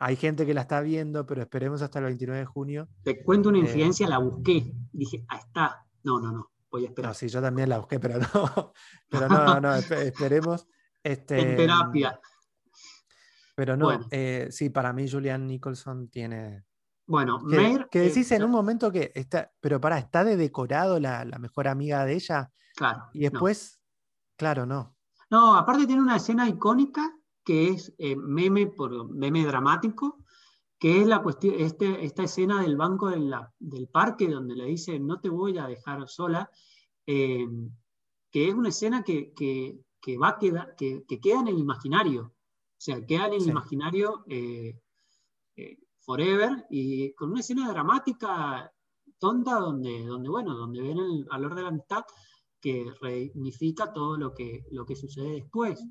Hay 0.00 0.16
gente 0.16 0.44
que 0.44 0.54
la 0.54 0.62
está 0.62 0.80
viendo, 0.80 1.24
pero 1.24 1.40
esperemos 1.40 1.82
hasta 1.82 2.00
el 2.00 2.06
29 2.06 2.40
de 2.40 2.46
junio. 2.46 2.88
Te 3.04 3.22
cuento 3.22 3.50
una 3.50 3.58
eh, 3.58 3.60
incidencia, 3.60 4.08
la 4.08 4.18
busqué. 4.18 4.74
Dije, 4.90 5.24
ahí 5.28 5.38
está. 5.38 5.86
No, 6.02 6.18
no, 6.18 6.32
no 6.32 6.50
voy 6.68 6.86
a 6.86 6.88
esperar. 6.88 7.10
No, 7.10 7.14
sí, 7.14 7.28
yo 7.28 7.40
también 7.40 7.68
la 7.68 7.78
busqué, 7.78 8.00
pero 8.00 8.18
no, 8.18 8.72
pero 9.08 9.28
no, 9.28 9.60
no, 9.60 9.72
esperemos. 9.76 10.66
Este, 11.00 11.38
en 11.38 11.56
terapia. 11.56 12.20
Pero 13.54 13.76
no, 13.76 14.08
eh, 14.10 14.48
sí, 14.50 14.70
para 14.70 14.92
mí 14.92 15.08
Julian 15.08 15.46
Nicholson 15.46 16.08
tiene... 16.08 16.64
Bueno, 17.06 17.38
que, 17.48 17.86
que 17.88 18.00
decís 18.00 18.32
en 18.32 18.42
un 18.42 18.50
momento 18.50 18.90
que 18.90 19.12
está, 19.14 19.52
pero 19.60 19.80
para, 19.80 19.98
está 19.98 20.24
de 20.24 20.36
decorado 20.36 20.98
la, 20.98 21.24
mejor 21.38 21.68
amiga 21.68 22.04
de 22.04 22.14
ella. 22.14 22.50
Claro. 22.74 23.04
Y 23.12 23.20
después 23.20 23.81
claro, 24.42 24.66
no. 24.66 24.96
No, 25.30 25.54
aparte 25.54 25.86
tiene 25.86 26.02
una 26.02 26.16
escena 26.16 26.48
icónica 26.48 27.16
que 27.44 27.68
es 27.68 27.94
eh, 27.96 28.16
meme 28.16 28.66
por 28.66 29.08
meme 29.08 29.46
dramático, 29.46 30.24
que 30.80 31.00
es 31.00 31.06
la 31.06 31.22
cuestión, 31.22 31.54
este, 31.58 32.04
esta 32.04 32.24
escena 32.24 32.60
del 32.60 32.76
banco 32.76 33.08
del 33.08 33.88
parque 33.88 34.26
donde 34.26 34.56
le 34.56 34.64
dice 34.64 34.98
no 34.98 35.20
te 35.20 35.28
voy 35.28 35.58
a 35.58 35.68
dejar 35.68 36.08
sola, 36.08 36.50
eh, 37.06 37.46
que 38.32 38.48
es 38.48 38.54
una 38.54 38.70
escena 38.70 39.04
que, 39.04 39.32
va 40.20 40.30
a 40.30 40.38
quedar, 40.38 40.74
que, 40.74 41.04
queda 41.06 41.38
en 41.40 41.48
el 41.48 41.58
imaginario, 41.58 42.22
o 42.24 42.80
sea, 42.80 43.06
queda 43.06 43.28
en 43.28 43.34
el 43.34 43.48
imaginario 43.48 44.24
eh, 44.28 44.76
forever 46.00 46.66
y 46.68 47.12
con 47.12 47.30
una 47.30 47.40
escena 47.40 47.70
dramática 47.70 48.72
tonta 49.20 49.54
donde, 49.54 50.04
donde 50.04 50.28
bueno, 50.28 50.56
donde 50.56 50.82
ven 50.82 50.98
el 50.98 51.24
valor 51.26 51.54
de 51.54 51.62
la 51.62 51.68
amistad 51.68 52.02
que 52.62 52.86
reignifica 53.00 53.92
todo 53.92 54.16
lo 54.16 54.32
que, 54.32 54.64
lo 54.70 54.86
que 54.86 54.94
sucede 54.94 55.32
después. 55.32 55.84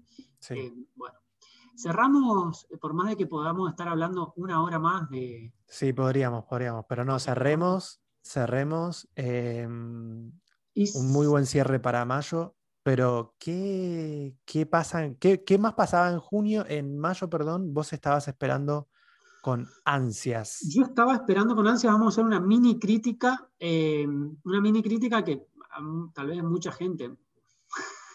Eh, 0.49 0.73
bueno, 0.95 1.19
cerramos, 1.77 2.65
por 2.79 2.93
más 2.93 3.09
de 3.09 3.17
que 3.17 3.27
podamos 3.27 3.69
estar 3.69 3.89
hablando 3.89 4.33
una 4.37 4.63
hora 4.63 4.79
más 4.79 5.09
de... 5.09 5.53
Sí, 5.67 5.91
podríamos, 5.91 6.45
podríamos, 6.45 6.85
pero 6.87 7.03
no, 7.03 7.19
cerremos, 7.19 8.01
cerremos. 8.23 9.07
Em, 9.15 10.31
un 10.95 11.11
muy 11.11 11.27
buen 11.27 11.45
cierre 11.45 11.79
para 11.79 12.05
mayo. 12.05 12.55
Pero, 12.83 13.35
¿qué, 13.37 14.35
qué, 14.43 14.65
pasa, 14.65 15.13
qué, 15.19 15.43
qué, 15.43 15.59
más 15.59 15.73
pasaba 15.73 16.09
en 16.09 16.19
junio? 16.19 16.65
En 16.67 16.97
mayo, 16.97 17.29
perdón, 17.29 17.75
vos 17.75 17.93
estabas 17.93 18.27
esperando 18.27 18.87
con 19.41 19.67
ansias. 19.85 20.59
Yo 20.69 20.83
estaba 20.83 21.15
esperando 21.15 21.55
con 21.55 21.67
ansias, 21.67 21.91
vamos 21.91 22.07
a 22.07 22.09
hacer 22.09 22.25
una 22.25 22.39
mini 22.39 22.79
crítica, 22.79 23.49
una 23.59 24.61
mini 24.61 24.81
crítica 24.81 25.23
que 25.23 25.47
tal 26.13 26.27
vez 26.27 26.43
mucha 26.43 26.71
gente. 26.71 27.15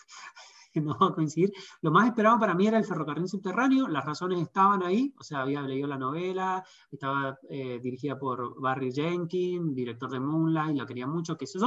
No 0.77 0.95
va 0.99 1.07
a 1.07 1.15
coincidir. 1.15 1.51
Lo 1.81 1.91
más 1.91 2.07
esperado 2.07 2.39
para 2.39 2.55
mí 2.55 2.67
era 2.67 2.77
el 2.77 2.85
ferrocarril 2.85 3.27
subterráneo, 3.27 3.89
las 3.89 4.05
razones 4.05 4.43
estaban 4.43 4.83
ahí, 4.83 5.15
o 5.19 5.25
sea, 5.25 5.41
había 5.41 5.63
leído 5.63 5.89
la 5.89 5.97
novela, 5.97 6.63
estaba 6.91 7.39
eh, 7.49 7.81
dirigida 7.83 8.19
por 8.19 8.61
Barry 8.61 8.93
Jenkins, 8.93 9.75
director 9.75 10.11
de 10.11 10.21
Moonlight, 10.21 10.77
la 10.77 10.85
quería 10.85 11.07
mucho, 11.07 11.35
qué 11.35 11.47
sé 11.47 11.59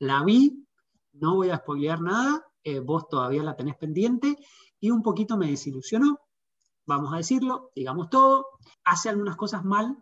la 0.00 0.24
vi, 0.24 0.66
no 1.12 1.36
voy 1.36 1.50
a 1.50 1.58
spoilear 1.58 2.00
nada, 2.00 2.44
eh, 2.64 2.80
vos 2.80 3.08
todavía 3.08 3.44
la 3.44 3.54
tenés 3.54 3.76
pendiente, 3.76 4.36
y 4.80 4.90
un 4.90 5.00
poquito 5.00 5.36
me 5.36 5.48
desilusionó, 5.48 6.18
vamos 6.86 7.12
a 7.12 7.18
decirlo, 7.18 7.70
digamos 7.74 8.10
todo, 8.10 8.46
hace 8.84 9.08
algunas 9.08 9.36
cosas 9.36 9.64
mal, 9.64 9.96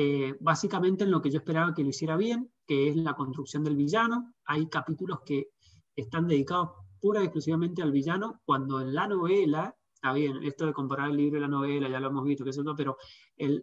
eh, 0.00 0.36
básicamente 0.38 1.02
en 1.02 1.10
lo 1.10 1.20
que 1.20 1.28
yo 1.28 1.38
esperaba 1.38 1.74
que 1.74 1.82
lo 1.82 1.88
hiciera 1.88 2.16
bien, 2.16 2.52
que 2.64 2.88
es 2.88 2.94
la 2.94 3.14
construcción 3.14 3.64
del 3.64 3.74
villano. 3.74 4.32
Hay 4.44 4.68
capítulos 4.68 5.22
que 5.26 5.48
están 5.96 6.28
dedicados 6.28 6.70
pura 7.00 7.20
y 7.20 7.24
exclusivamente 7.24 7.82
al 7.82 7.90
villano, 7.90 8.40
cuando 8.44 8.80
en 8.80 8.94
la 8.94 9.08
novela, 9.08 9.74
está 9.92 10.12
bien, 10.12 10.36
esto 10.44 10.66
de 10.66 10.72
comparar 10.72 11.10
el 11.10 11.16
libro 11.16 11.38
y 11.38 11.40
la 11.40 11.48
novela, 11.48 11.88
ya 11.88 11.98
lo 11.98 12.10
hemos 12.10 12.22
visto, 12.22 12.44
que 12.44 12.50
es 12.50 12.60
pero 12.76 12.96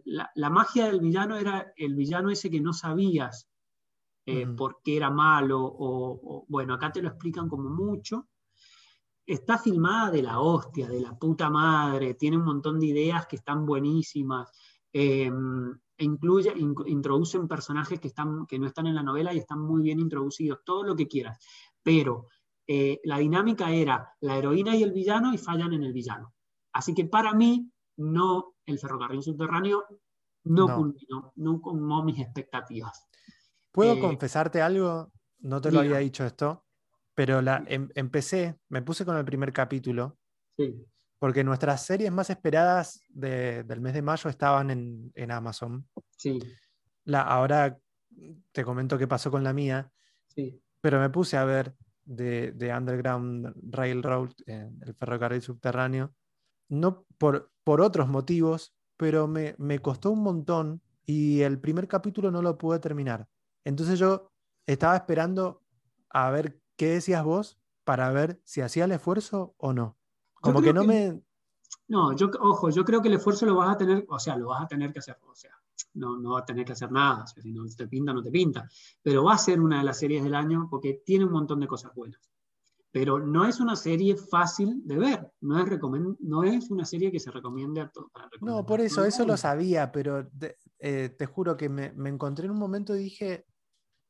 la, 0.04 0.50
magia 0.50 0.88
del 0.88 1.00
villano 1.00 1.36
era 1.38 1.72
el 1.74 1.94
villano 1.94 2.28
ese 2.28 2.50
que 2.50 2.60
no 2.60 2.74
sabías 2.74 3.48
eh, 4.26 4.46
por 4.46 4.82
qué 4.84 4.98
era 4.98 5.08
malo, 5.08 5.62
o, 5.62 6.44
bueno, 6.48 6.74
acá 6.74 6.92
te 6.92 7.00
lo 7.00 7.08
explican 7.08 7.48
como 7.48 7.70
mucho. 7.70 8.28
Está 9.24 9.56
filmada 9.56 10.10
de 10.10 10.22
la 10.22 10.38
hostia, 10.40 10.86
de 10.86 11.00
la 11.00 11.18
puta 11.18 11.48
madre, 11.48 12.12
tiene 12.12 12.36
un 12.36 12.44
montón 12.44 12.78
de 12.78 12.88
ideas 12.88 13.26
que 13.26 13.36
están 13.36 13.64
buenísimas. 13.64 14.50
Eh, 14.92 15.30
e 15.96 16.04
incluye, 16.04 16.52
introducen 16.86 17.48
personajes 17.48 17.98
que, 17.98 18.08
están, 18.08 18.46
que 18.46 18.58
no 18.58 18.66
están 18.66 18.86
en 18.86 18.94
la 18.94 19.02
novela 19.02 19.32
y 19.32 19.38
están 19.38 19.60
muy 19.60 19.82
bien 19.82 19.98
introducidos, 19.98 20.60
todo 20.64 20.82
lo 20.82 20.94
que 20.94 21.08
quieras. 21.08 21.38
Pero 21.82 22.26
eh, 22.66 23.00
la 23.04 23.18
dinámica 23.18 23.70
era 23.70 24.12
la 24.20 24.36
heroína 24.36 24.76
y 24.76 24.82
el 24.82 24.92
villano 24.92 25.32
y 25.32 25.38
fallan 25.38 25.72
en 25.72 25.82
el 25.82 25.92
villano. 25.92 26.34
Así 26.72 26.94
que 26.94 27.06
para 27.06 27.32
mí, 27.32 27.70
no, 27.96 28.56
el 28.66 28.78
ferrocarril 28.78 29.22
subterráneo 29.22 29.84
no, 30.44 30.92
no. 31.08 31.32
no 31.34 32.04
mis 32.04 32.20
expectativas. 32.20 33.08
¿Puedo 33.72 33.94
eh, 33.94 34.00
confesarte 34.00 34.60
algo? 34.60 35.10
No 35.38 35.60
te 35.60 35.72
lo 35.72 35.80
había 35.80 35.98
dicho 35.98 36.24
esto, 36.24 36.64
pero 37.14 37.40
la, 37.40 37.64
em, 37.66 37.88
empecé, 37.94 38.58
me 38.68 38.82
puse 38.82 39.04
con 39.04 39.16
el 39.16 39.24
primer 39.24 39.52
capítulo. 39.52 40.18
Sí 40.56 40.86
porque 41.18 41.44
nuestras 41.44 41.84
series 41.84 42.12
más 42.12 42.30
esperadas 42.30 43.02
del 43.08 43.80
mes 43.80 43.94
de 43.94 44.02
mayo 44.02 44.28
estaban 44.28 44.70
en, 44.70 45.30
Amazon. 45.30 45.88
Sí. 46.16 46.38
La, 47.04 47.22
ahora 47.22 47.78
te 48.52 48.64
comento 48.64 48.98
qué 48.98 49.06
pasó 49.06 49.30
con 49.30 49.44
la 49.44 49.52
mía. 49.52 49.90
Sí. 50.26 50.60
Pero 50.80 51.00
me 51.00 51.10
puse 51.10 51.36
a 51.36 51.44
ver 51.44 51.74
de, 52.04 52.74
Underground 52.76 53.54
Railroad, 53.70 54.30
eh, 54.46 54.70
el 54.82 54.94
ferrocarril 54.94 55.42
subterráneo, 55.42 56.14
no 56.68 57.04
por, 57.18 57.50
por 57.64 57.80
otros 57.80 58.08
motivos, 58.08 58.74
pero 58.96 59.26
me, 59.26 59.54
me, 59.58 59.80
costó 59.80 60.10
un 60.10 60.22
montón 60.22 60.82
y 61.04 61.42
el 61.42 61.60
primer 61.60 61.88
capítulo 61.88 62.30
no 62.30 62.42
lo 62.42 62.58
pude 62.58 62.78
terminar. 62.78 63.28
Entonces 63.64 63.98
yo 63.98 64.30
estaba 64.66 64.96
esperando 64.96 65.62
a 66.10 66.30
ver 66.30 66.60
qué 66.76 66.88
decías 66.88 67.24
vos 67.24 67.58
para 67.84 68.10
ver 68.10 68.40
si 68.44 68.60
hacía 68.60 68.84
el 68.84 68.92
esfuerzo 68.92 69.54
o 69.58 69.72
no. 69.72 69.96
Como 70.40 70.62
que 70.62 70.72
no 70.72 70.84
me. 70.84 71.20
No, 71.88 72.14
yo, 72.14 72.30
ojo, 72.40 72.70
yo 72.70 72.84
creo 72.84 73.00
que 73.00 73.08
el 73.08 73.14
esfuerzo 73.14 73.46
lo 73.46 73.56
vas 73.56 73.74
a 73.74 73.78
tener, 73.78 74.04
o 74.08 74.18
sea, 74.18 74.36
lo 74.36 74.48
vas 74.48 74.64
a 74.64 74.68
tener 74.68 74.92
que 74.92 74.98
hacer, 74.98 75.16
o 75.22 75.34
sea, 75.34 75.52
no, 75.94 76.18
no 76.18 76.32
vas 76.32 76.42
a 76.42 76.46
tener 76.46 76.64
que 76.64 76.72
hacer 76.72 76.90
nada, 76.90 77.26
si 77.26 77.52
no 77.52 77.64
te 77.66 77.86
pinta, 77.86 78.12
no 78.12 78.22
te 78.22 78.30
pinta, 78.30 78.68
pero 79.02 79.24
va 79.24 79.34
a 79.34 79.38
ser 79.38 79.60
una 79.60 79.78
de 79.78 79.84
las 79.84 79.98
series 79.98 80.24
del 80.24 80.34
año 80.34 80.66
porque 80.70 81.02
tiene 81.04 81.24
un 81.24 81.32
montón 81.32 81.60
de 81.60 81.66
cosas 81.66 81.94
buenas. 81.94 82.20
Pero 82.90 83.18
no 83.18 83.44
es 83.44 83.60
una 83.60 83.76
serie 83.76 84.16
fácil 84.16 84.80
de 84.84 84.96
ver, 84.96 85.32
no 85.42 85.60
es, 85.60 85.66
no 86.20 86.44
es 86.44 86.70
una 86.70 86.84
serie 86.84 87.12
que 87.12 87.20
se 87.20 87.30
recomiende 87.30 87.82
a 87.82 87.90
todos. 87.90 88.10
No, 88.40 88.64
por 88.64 88.80
eso, 88.80 89.04
eso 89.04 89.26
lo 89.26 89.36
sabía, 89.36 89.92
pero 89.92 90.30
eh, 90.78 91.10
te, 91.10 91.26
juro 91.26 91.56
que 91.58 91.68
me, 91.68 91.92
me, 91.92 92.08
encontré 92.08 92.46
en 92.46 92.52
un 92.52 92.58
momento 92.58 92.96
y 92.96 93.00
dije, 93.00 93.44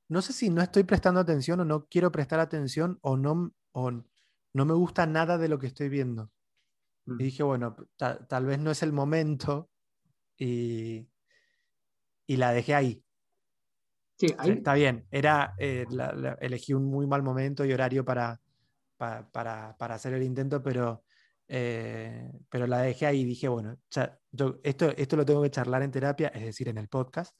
no 0.08 0.22
sé 0.22 0.32
si 0.32 0.50
no 0.50 0.62
estoy 0.62 0.84
prestando 0.84 1.18
atención 1.18 1.58
o 1.60 1.64
no 1.64 1.86
quiero 1.86 2.12
prestar 2.12 2.38
atención 2.38 2.98
o 3.02 3.16
no, 3.16 3.52
o 3.72 3.90
no 4.56 4.64
me 4.64 4.72
gusta 4.72 5.06
nada 5.06 5.36
de 5.36 5.48
lo 5.48 5.58
que 5.58 5.66
estoy 5.66 5.90
viendo. 5.90 6.30
Y 7.06 7.10
mm. 7.10 7.16
dije, 7.18 7.42
bueno, 7.42 7.76
tal 7.96 8.46
vez 8.46 8.58
no 8.58 8.70
es 8.70 8.82
el 8.82 8.90
momento 8.90 9.68
y, 10.38 11.06
y 12.26 12.36
la 12.38 12.52
dejé 12.52 12.74
ahí. 12.74 13.04
Sí, 14.18 14.34
ahí. 14.38 14.52
Está 14.52 14.72
bien, 14.72 15.06
era, 15.10 15.54
eh, 15.58 15.84
elegí 16.40 16.72
un 16.72 16.86
muy 16.86 17.06
mal 17.06 17.22
momento 17.22 17.66
y 17.66 17.72
horario 17.74 18.02
para, 18.02 18.40
para, 18.96 19.76
hacer 19.78 20.14
el 20.14 20.22
intento, 20.22 20.62
pero, 20.62 21.04
eh, 21.48 22.32
pero 22.48 22.66
la 22.66 22.78
dejé 22.78 23.04
ahí 23.04 23.20
y 23.20 23.24
dije, 23.26 23.48
bueno, 23.48 23.76
yo, 24.32 24.58
esto, 24.62 24.90
esto 24.96 25.16
lo 25.16 25.26
tengo 25.26 25.42
que 25.42 25.50
charlar 25.50 25.82
en 25.82 25.90
terapia, 25.90 26.28
es 26.28 26.44
decir, 26.46 26.68
en 26.68 26.78
el 26.78 26.88
podcast. 26.88 27.38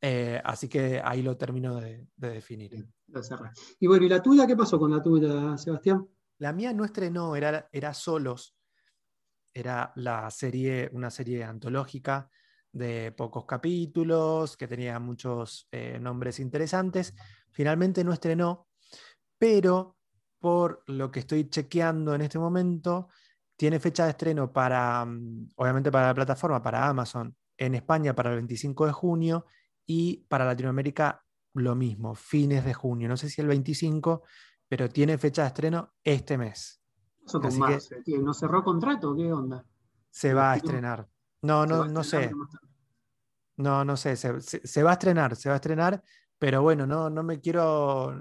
Eh, 0.00 0.40
así 0.42 0.66
que 0.66 0.98
ahí 1.04 1.20
lo 1.20 1.36
termino 1.36 1.78
de, 1.78 2.06
definir. 2.16 2.72
y 3.80 3.86
bueno, 3.86 4.06
¿y 4.06 4.08
la 4.08 4.22
tuya? 4.22 4.46
¿Qué 4.46 4.56
pasó 4.56 4.78
con 4.78 4.90
la 4.90 5.02
tuya, 5.02 5.58
Sebastián? 5.58 6.08
La 6.38 6.52
mía 6.52 6.72
no 6.72 6.84
estrenó, 6.84 7.36
era, 7.36 7.68
era 7.72 7.94
Solos. 7.94 8.56
Era 9.52 9.92
la 9.96 10.30
serie, 10.30 10.90
una 10.92 11.10
serie 11.10 11.44
antológica 11.44 12.28
de 12.72 13.12
pocos 13.12 13.44
capítulos, 13.46 14.56
que 14.56 14.66
tenía 14.66 14.98
muchos 14.98 15.68
eh, 15.70 15.98
nombres 16.00 16.40
interesantes. 16.40 17.14
Finalmente 17.52 18.02
no 18.02 18.12
estrenó, 18.12 18.66
pero 19.38 19.96
por 20.40 20.82
lo 20.88 21.10
que 21.10 21.20
estoy 21.20 21.48
chequeando 21.48 22.14
en 22.14 22.20
este 22.20 22.38
momento, 22.38 23.08
tiene 23.56 23.80
fecha 23.80 24.04
de 24.04 24.10
estreno 24.10 24.52
para, 24.52 25.04
mm, 25.04 25.48
obviamente 25.56 25.90
para 25.90 26.08
la 26.08 26.14
plataforma, 26.14 26.62
para 26.62 26.88
Amazon, 26.88 27.34
en 27.56 27.74
España 27.74 28.14
para 28.14 28.30
el 28.30 28.36
25 28.36 28.86
de 28.86 28.92
junio 28.92 29.46
y 29.86 30.26
para 30.28 30.44
Latinoamérica 30.44 31.24
lo 31.54 31.74
mismo, 31.76 32.14
fines 32.14 32.64
de 32.64 32.74
junio. 32.74 33.08
No 33.08 33.16
sé 33.16 33.30
si 33.30 33.40
el 33.40 33.46
25, 33.46 34.24
pero 34.76 34.88
tiene 34.88 35.16
fecha 35.18 35.42
de 35.42 35.48
estreno 35.48 35.92
este 36.02 36.36
mes. 36.36 36.82
Eso 37.24 37.40
con 37.40 37.52
¿No 38.24 38.34
cerró 38.34 38.64
contrato? 38.64 39.14
¿Qué 39.14 39.32
onda? 39.32 39.64
Se 40.10 40.34
va 40.34 40.50
a 40.50 40.56
estrenar. 40.56 41.08
No, 41.42 41.64
no, 41.64 41.86
no 41.86 42.02
sé. 42.02 42.32
No, 43.56 43.84
no 43.84 43.96
sé. 43.96 44.16
Se, 44.16 44.82
va 44.82 44.90
a 44.90 44.94
estrenar, 44.94 45.36
se 45.36 45.48
va 45.48 45.54
a 45.54 45.58
estrenar, 45.58 46.02
pero 46.40 46.60
bueno, 46.62 46.88
no, 46.88 47.08
no 47.08 47.22
me 47.22 47.40
quiero, 47.40 48.12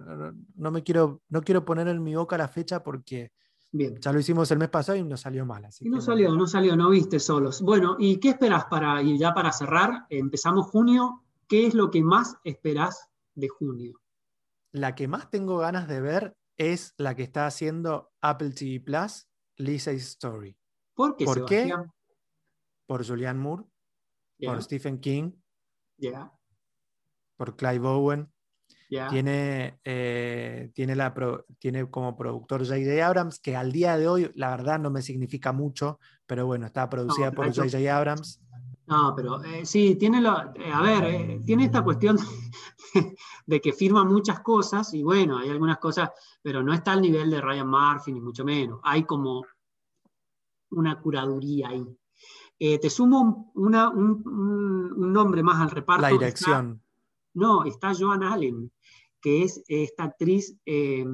no, 0.54 0.70
me 0.70 0.84
quiero, 0.84 1.24
no 1.30 1.42
quiero 1.42 1.66
poner 1.66 1.88
en 1.88 2.04
mi 2.04 2.14
boca 2.14 2.38
la 2.38 2.48
fecha 2.48 2.84
porque 2.84 3.32
Bien. 3.72 3.98
ya 4.00 4.14
lo 4.14 4.20
hicimos 4.20 4.52
el 4.52 4.60
mes 4.60 4.70
pasado 4.70 4.96
y 4.96 5.04
nos 5.04 5.22
salió 5.22 5.48
mal. 5.48 5.68
y 5.80 5.90
no 5.90 6.02
salió, 6.02 6.36
no 6.36 6.46
salió, 6.46 6.76
no 6.76 6.92
viste 6.92 7.20
solos. 7.20 7.64
Bueno, 7.64 7.96
¿y 7.98 8.20
qué 8.20 8.30
esperas 8.30 8.66
para, 8.66 9.02
y 9.02 9.18
ya 9.18 9.34
para 9.34 9.52
cerrar, 9.52 10.06
empezamos 10.08 10.68
junio, 10.68 11.24
¿qué 11.48 11.66
es 11.66 11.74
lo 11.74 11.90
que 11.90 12.04
más 12.04 12.38
esperás 12.44 13.10
de 13.34 13.48
junio? 13.48 14.00
La 14.72 14.94
que 14.94 15.08
más 15.08 15.32
tengo 15.32 15.58
ganas 15.58 15.88
de 15.88 16.00
ver 16.00 16.36
es 16.58 16.94
la 16.98 17.16
que 17.16 17.24
está 17.24 17.48
haciendo 17.48 18.12
Apple 18.22 18.52
TV 18.52 18.80
Plus, 18.80 19.28
Lisa's 19.58 19.96
Story. 19.96 20.58
¿Por 20.96 21.16
qué? 21.16 21.26
¿Por 21.26 21.46
qué? 21.46 21.74
Por 22.86 23.06
Julianne 23.06 23.40
Moore, 23.40 23.64
por 24.40 24.62
Stephen 24.62 25.00
King, 25.00 25.32
yeah. 25.98 26.32
por 27.38 27.56
Clive 27.56 27.88
Owen. 27.88 28.30
Tiene, 29.10 29.80
eh, 29.84 30.72
tiene, 30.76 30.96
la 30.96 31.16
tiene 31.58 31.90
como 31.90 32.16
productor 32.16 32.62
J.J. 32.64 33.04
Abrams, 33.04 33.40
que 33.40 33.56
al 33.56 33.72
día 33.72 33.98
de 33.98 34.08
hoy, 34.08 34.32
la 34.36 34.52
verdad, 34.52 34.80
no 34.80 34.92
me 34.92 35.02
significa 35.02 35.52
mucho, 35.52 36.00
pero 36.28 36.46
bueno, 36.46 36.68
está 36.68 36.88
producida 36.90 37.32
por 37.32 37.48
J.J. 37.48 37.96
Abrams. 37.96 38.40
No, 38.86 39.14
pero 39.16 39.42
eh, 39.44 39.66
sí, 39.66 39.96
tiene 39.96 40.22
lo, 40.22 40.54
eh, 40.56 40.72
a 40.72 40.82
ver, 40.82 41.42
tiene 41.46 41.66
esta 41.66 41.84
cuestión 41.84 42.18
de 43.46 43.62
que 43.62 43.72
firma 43.72 44.04
muchas 44.04 44.42
cosas, 44.42 44.94
y 44.94 45.04
bueno, 45.04 45.38
hay 45.38 45.50
algunas 45.50 45.78
cosas, 45.78 46.10
pero 46.42 46.62
no 46.62 46.74
está 46.74 46.92
al 46.94 47.02
nivel 47.02 47.30
de 47.30 47.42
Ryan 47.42 47.70
Murphy, 47.70 48.12
ni 48.12 48.20
mucho 48.20 48.44
menos. 48.44 48.80
Hay 48.84 49.04
como 49.04 49.46
una 50.72 51.00
curaduría 51.00 51.70
ahí. 51.70 51.86
te 52.58 52.90
sumo 52.90 53.52
una, 53.56 53.90
un, 53.90 54.94
nombre 55.14 55.44
más 55.44 55.62
al 55.62 55.72
reparto. 55.72 56.02
La 56.02 56.10
dirección. 56.10 56.82
no, 57.36 57.64
está 57.64 57.94
Joan 57.98 58.24
Allen 58.24 58.72
que 59.24 59.44
es 59.44 59.64
esta 59.70 60.04
actriz 60.04 60.58
eh, 60.66 61.06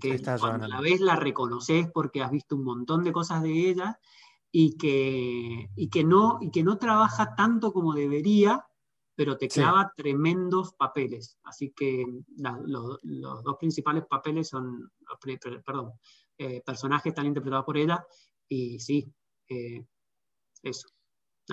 que 0.00 0.22
cuando 0.40 0.66
la 0.66 0.80
ves 0.80 1.00
la 1.00 1.16
reconoces 1.16 1.86
porque 1.92 2.22
has 2.22 2.30
visto 2.30 2.56
un 2.56 2.64
montón 2.64 3.04
de 3.04 3.12
cosas 3.12 3.42
de 3.42 3.68
ella 3.68 4.00
y 4.54 4.76
que, 4.76 5.70
y 5.74 5.88
que, 5.88 6.04
no, 6.04 6.38
y 6.42 6.50
que 6.50 6.62
no 6.62 6.76
trabaja 6.76 7.34
tanto 7.34 7.72
como 7.72 7.94
debería, 7.94 8.64
pero 9.14 9.38
te 9.38 9.48
clava 9.48 9.92
tremendos 9.96 10.74
papeles. 10.74 11.38
Así 11.42 11.70
que 11.70 12.04
los, 12.36 13.00
dos 13.02 13.56
principales 13.58 14.04
papeles 14.08 14.48
son, 14.48 14.92
perdón, 15.64 15.92
eh, 16.36 16.62
personajes 16.64 17.10
están 17.10 17.26
interpretados 17.26 17.64
por 17.64 17.78
ella 17.78 18.04
y 18.46 18.78
sí, 18.78 19.10
eh, 19.48 19.86
eso. 20.62 20.88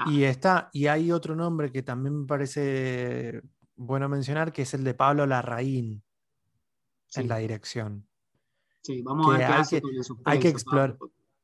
Y, 0.08 0.24
está, 0.24 0.70
y 0.74 0.88
hay 0.88 1.12
otro 1.12 1.36
nombre 1.36 1.72
que 1.72 1.82
también 1.82 2.22
me 2.22 2.28
parece 2.28 3.41
bueno 3.76 4.10
mencionar, 4.10 4.52
que 4.52 4.64
es 4.64 4.74
el 4.74 4.84
de 4.84 4.93
Pablo 4.93 5.26
Larraín 5.26 6.04
en 7.16 7.28
la 7.28 7.38
dirección. 7.38 8.08
Sí, 8.82 9.02
vamos 9.02 9.28
a 9.28 9.38
ver 9.38 9.47
qué 9.47 9.54
hace 9.54 9.82
con 9.82 9.91
hay 10.26 10.39
que 10.39 10.50
explorar, 10.50 10.97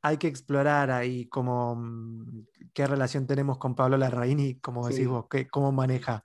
hay 0.06 0.18
que 0.18 0.28
explorar 0.28 0.92
ahí 0.92 1.26
cómo, 1.26 1.76
mm, 1.76 2.46
qué 2.74 2.86
relación 2.86 3.26
tenemos 3.26 3.58
con 3.58 3.74
Pablo 3.74 3.98
Larraín 3.98 4.40
y, 4.40 4.56
como 4.60 4.88
decís 4.88 5.08
vos, 5.08 5.26
cómo 5.50 5.72
maneja 5.72 6.24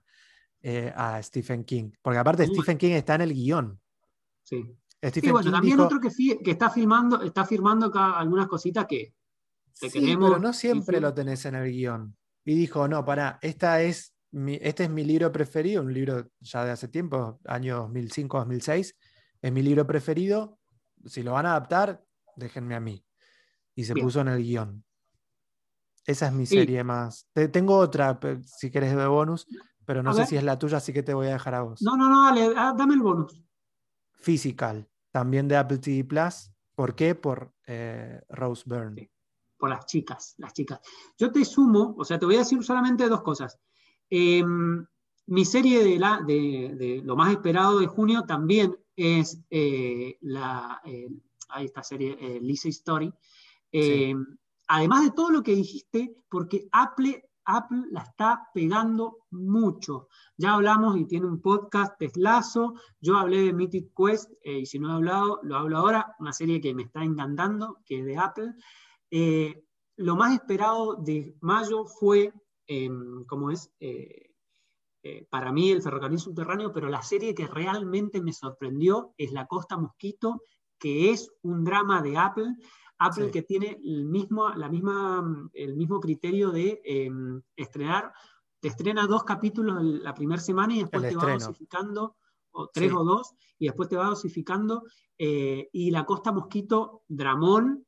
eh, 0.60 0.92
a 0.94 1.22
Stephen 1.22 1.64
King. 1.64 1.90
Porque 2.02 2.18
aparte 2.18 2.46
Stephen 2.46 2.76
King 2.76 2.90
está 2.90 3.14
en 3.14 3.22
el 3.22 3.32
guion. 3.32 3.80
Sí. 4.42 4.76
Stephen 5.02 5.32
bueno, 5.32 5.50
también 5.50 5.80
otro 5.80 5.98
que, 5.98 6.10
que, 6.44 6.50
está 6.50 6.68
filmando, 6.68 7.22
está 7.22 7.46
firmando 7.46 7.86
acá 7.86 8.18
algunas 8.18 8.48
cositas 8.48 8.84
que 8.84 9.14
te 9.80 9.88
sí, 9.88 9.98
Pero 10.00 10.38
no 10.38 10.52
siempre 10.52 11.00
lo 11.00 11.14
tenés 11.14 11.46
en 11.46 11.54
el 11.54 11.72
guion. 11.72 12.14
Y 12.44 12.54
dijo, 12.54 12.86
no, 12.86 13.02
para, 13.02 13.38
esta 13.40 13.80
es 13.80 14.14
este 14.60 14.84
es 14.84 14.90
mi 14.90 15.04
libro 15.04 15.32
preferido, 15.32 15.82
un 15.82 15.92
libro 15.92 16.30
ya 16.38 16.66
de 16.66 16.70
hace 16.72 16.86
tiempo, 16.88 17.40
año 17.46 17.78
2005, 17.78 18.38
2006, 18.40 18.96
es 19.40 19.52
mi 19.52 19.62
libro 19.62 19.86
preferido, 19.86 20.58
si 21.06 21.22
lo 21.22 21.32
van 21.32 21.46
a 21.46 21.50
adaptar, 21.52 22.04
déjenme 22.36 22.74
a 22.76 22.80
mí. 22.80 23.04
Y 23.80 23.84
se 23.84 23.94
puso 23.94 24.20
en 24.20 24.28
el 24.28 24.42
guion. 24.42 24.84
Esa 26.04 26.26
es 26.26 26.32
mi 26.34 26.44
serie 26.44 26.84
más. 26.84 27.26
tengo 27.50 27.78
otra, 27.78 28.20
si 28.44 28.70
quieres, 28.70 28.94
de 28.94 29.06
bonus, 29.06 29.46
pero 29.86 30.02
no 30.02 30.12
sé 30.12 30.26
si 30.26 30.36
es 30.36 30.44
la 30.44 30.58
tuya, 30.58 30.76
así 30.76 30.92
que 30.92 31.02
te 31.02 31.14
voy 31.14 31.28
a 31.28 31.32
dejar 31.32 31.54
a 31.54 31.62
vos. 31.62 31.80
No, 31.80 31.96
no, 31.96 32.10
no, 32.10 32.24
dale, 32.26 32.52
ah, 32.54 32.74
dame 32.76 32.92
el 32.92 33.00
bonus. 33.00 33.42
Physical, 34.12 34.86
también 35.10 35.48
de 35.48 35.56
Apple 35.56 35.78
TV 35.78 36.04
Plus. 36.04 36.52
¿Por 36.74 36.94
qué? 36.94 37.14
Por 37.14 37.54
eh, 37.66 38.20
Rose 38.28 38.64
Byrne. 38.66 39.10
Por 39.56 39.70
las 39.70 39.86
chicas, 39.86 40.34
las 40.36 40.52
chicas. 40.52 40.80
Yo 41.16 41.32
te 41.32 41.42
sumo, 41.46 41.94
o 41.96 42.04
sea, 42.04 42.18
te 42.18 42.26
voy 42.26 42.34
a 42.36 42.40
decir 42.40 42.62
solamente 42.62 43.08
dos 43.08 43.22
cosas. 43.22 43.58
Em, 44.10 44.86
mi 45.26 45.44
serie 45.46 45.82
de, 45.82 45.98
la, 45.98 46.20
de, 46.26 47.00
lo 47.02 47.16
más 47.16 47.30
esperado 47.30 47.78
de 47.78 47.86
junio 47.86 48.24
también 48.26 48.76
es 48.94 49.40
eh, 49.48 50.18
la, 50.20 50.82
eh, 50.84 51.08
esta 51.58 51.82
serie, 51.82 52.16
eh, 52.20 52.40
Lisa 52.40 52.68
Story. 52.68 53.12
Em, 53.72 54.24
además 54.68 55.04
de 55.04 55.10
todo 55.12 55.30
lo 55.30 55.42
que 55.42 55.54
dijiste, 55.54 56.16
porque 56.28 56.68
Apple, 56.72 57.22
Apple 57.44 57.84
la 57.90 58.02
está 58.02 58.48
pegando 58.54 59.18
mucho. 59.30 60.08
Ya 60.36 60.54
hablamos 60.54 60.96
y 60.96 61.06
tiene 61.06 61.26
un 61.26 61.40
podcast 61.40 61.98
Teslazo, 61.98 62.74
yo 63.00 63.16
hablé 63.16 63.42
de 63.42 63.52
Mythic 63.52 63.92
Quest, 63.96 64.30
y 64.44 64.66
si 64.66 64.78
no 64.78 64.90
he 64.90 64.94
hablado, 64.94 65.40
lo 65.42 65.56
hablo 65.56 65.78
ahora, 65.78 66.14
una 66.18 66.32
serie 66.32 66.60
que 66.60 66.74
me 66.74 66.82
está 66.82 67.02
encantando, 67.02 67.78
que 67.84 68.00
es 68.00 68.04
de 68.04 68.16
Apple. 68.18 68.54
lo 69.96 70.16
más 70.16 70.34
esperado 70.34 70.94
de 70.96 71.36
mayo 71.40 71.84
fue 71.84 72.32
Em, 72.72 73.24
como 73.24 73.50
es, 73.50 73.68
eh, 73.80 74.30
eh, 75.02 75.26
para 75.28 75.50
mí 75.50 75.72
el 75.72 75.82
ferrocarril 75.82 76.20
subterráneo, 76.20 76.72
pero 76.72 76.88
la 76.88 77.02
serie 77.02 77.34
que 77.34 77.48
realmente 77.48 78.22
me 78.22 78.32
sorprendió 78.32 79.12
es 79.18 79.32
La 79.32 79.48
Costa 79.48 79.76
Mosquito, 79.76 80.44
que 80.78 81.10
es 81.10 81.32
un 81.42 81.64
drama 81.64 82.00
de 82.00 82.16
Apple. 82.16 82.54
Apple 83.00 83.30
que 83.30 83.42
tiene 83.42 83.80
el 83.82 84.04
mismo, 84.04 84.50
la 84.50 84.68
misma, 84.68 85.50
el 85.52 85.74
mismo 85.74 85.98
criterio 85.98 86.50
de 86.50 86.80
em, 86.84 87.42
estrenar, 87.56 88.12
te 88.60 88.68
estrena 88.68 89.06
dos 89.06 89.24
capítulos 89.24 89.82
la 89.82 90.14
primera 90.14 90.40
semana 90.40 90.74
y 90.74 90.80
después 90.80 91.08
te 91.08 91.16
va 91.16 91.32
dosificando, 91.32 92.16
o 92.52 92.68
tres 92.68 92.92
o 92.92 93.04
dos, 93.04 93.32
y 93.58 93.66
después 93.66 93.88
te 93.88 93.96
va 93.96 94.06
dosificando. 94.06 94.84
Eh, 95.16 95.68
y 95.72 95.90
La 95.90 96.04
Costa 96.04 96.30
Mosquito, 96.30 97.02
Dramón, 97.08 97.86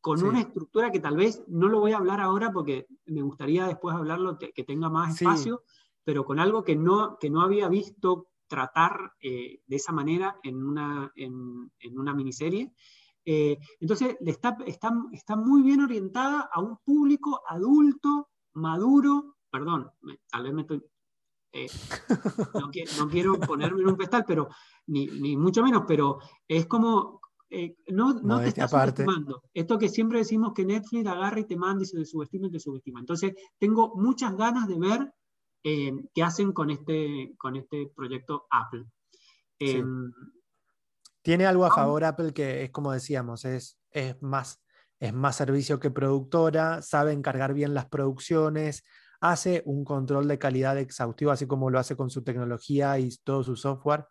con 0.00 0.22
una 0.22 0.40
estructura 0.40 0.90
que 0.90 1.00
tal 1.00 1.16
vez 1.16 1.42
no 1.48 1.68
lo 1.68 1.80
voy 1.80 1.92
a 1.92 1.98
hablar 1.98 2.20
ahora 2.20 2.52
porque 2.52 2.86
me 3.06 3.22
gustaría 3.22 3.66
después 3.66 3.94
hablarlo, 3.94 4.38
que 4.38 4.64
tenga 4.64 4.88
más 4.88 5.14
espacio, 5.14 5.62
pero 6.04 6.24
con 6.24 6.40
algo 6.40 6.64
que 6.64 6.74
no, 6.74 7.18
que 7.20 7.30
no 7.30 7.42
había 7.42 7.68
visto 7.68 8.28
tratar 8.48 9.12
eh, 9.20 9.60
de 9.66 9.76
esa 9.76 9.92
manera 9.92 10.40
en 10.42 10.62
una, 10.62 11.12
en, 11.14 11.70
una 11.94 12.14
miniserie. 12.14 12.72
Eh, 13.30 13.58
entonces, 13.78 14.16
está, 14.24 14.56
está, 14.66 14.90
está, 15.12 15.36
muy 15.36 15.60
bien 15.60 15.82
orientada 15.82 16.48
a 16.50 16.62
un 16.62 16.78
público 16.78 17.42
adulto, 17.46 18.30
maduro, 18.54 19.36
perdón, 19.50 19.90
tal 20.30 20.44
vez 20.44 20.54
me 20.54 20.62
estoy... 20.62 20.82
Eh, 21.52 21.66
no, 22.98 23.10
quiero, 23.10 23.38
ponerme 23.38 23.82
en 23.82 23.88
un 23.88 23.98
pestal, 23.98 24.24
pero 24.26 24.48
ni, 24.86 25.08
ni 25.08 25.36
mucho 25.36 25.62
menos, 25.62 25.84
pero 25.86 26.20
es 26.48 26.64
como, 26.64 27.20
eh, 27.50 27.76
no, 27.88 28.14
no, 28.14 28.40
te 28.40 28.48
está 28.48 28.66
subestimando. 28.66 29.42
Esto 29.52 29.78
que 29.78 29.90
siempre 29.90 30.20
decimos 30.20 30.54
que 30.54 30.64
Netflix 30.64 31.06
agarra 31.06 31.40
y 31.40 31.44
te 31.44 31.56
manda 31.58 31.82
y 31.82 31.86
se 31.86 32.02
subestima 32.06 32.46
y 32.46 32.52
te 32.52 32.60
subestima. 32.60 33.00
Entonces, 33.00 33.34
tengo 33.58 33.94
muchas 33.94 34.34
ganas 34.38 34.68
de 34.68 34.78
ver 34.78 35.12
eh, 35.64 35.92
qué 36.14 36.22
hacen 36.22 36.52
con 36.52 36.70
este, 36.70 37.34
con 37.36 37.56
este 37.56 37.92
proyecto 37.94 38.46
Apple. 38.50 38.86
Em, 39.58 40.10
Tiene 41.28 41.44
algo 41.44 41.66
a 41.66 41.74
favor 41.74 42.04
Apple 42.04 42.32
que 42.32 42.64
es 42.64 42.70
como 42.70 42.90
decíamos, 42.90 43.44
es, 43.44 43.78
es, 43.90 44.16
más, 44.22 44.62
es 44.98 45.12
más 45.12 45.36
servicio 45.36 45.78
que 45.78 45.90
productora, 45.90 46.80
sabe 46.80 47.12
encargar 47.12 47.52
bien 47.52 47.74
las 47.74 47.84
producciones, 47.84 48.82
hace 49.20 49.62
un 49.66 49.84
control 49.84 50.26
de 50.26 50.38
calidad 50.38 50.78
exhaustivo, 50.78 51.30
así 51.30 51.46
como 51.46 51.68
lo 51.68 51.78
hace 51.78 51.96
con 51.96 52.08
su 52.08 52.24
tecnología 52.24 52.98
y 52.98 53.14
todo 53.24 53.44
su 53.44 53.56
software 53.56 54.06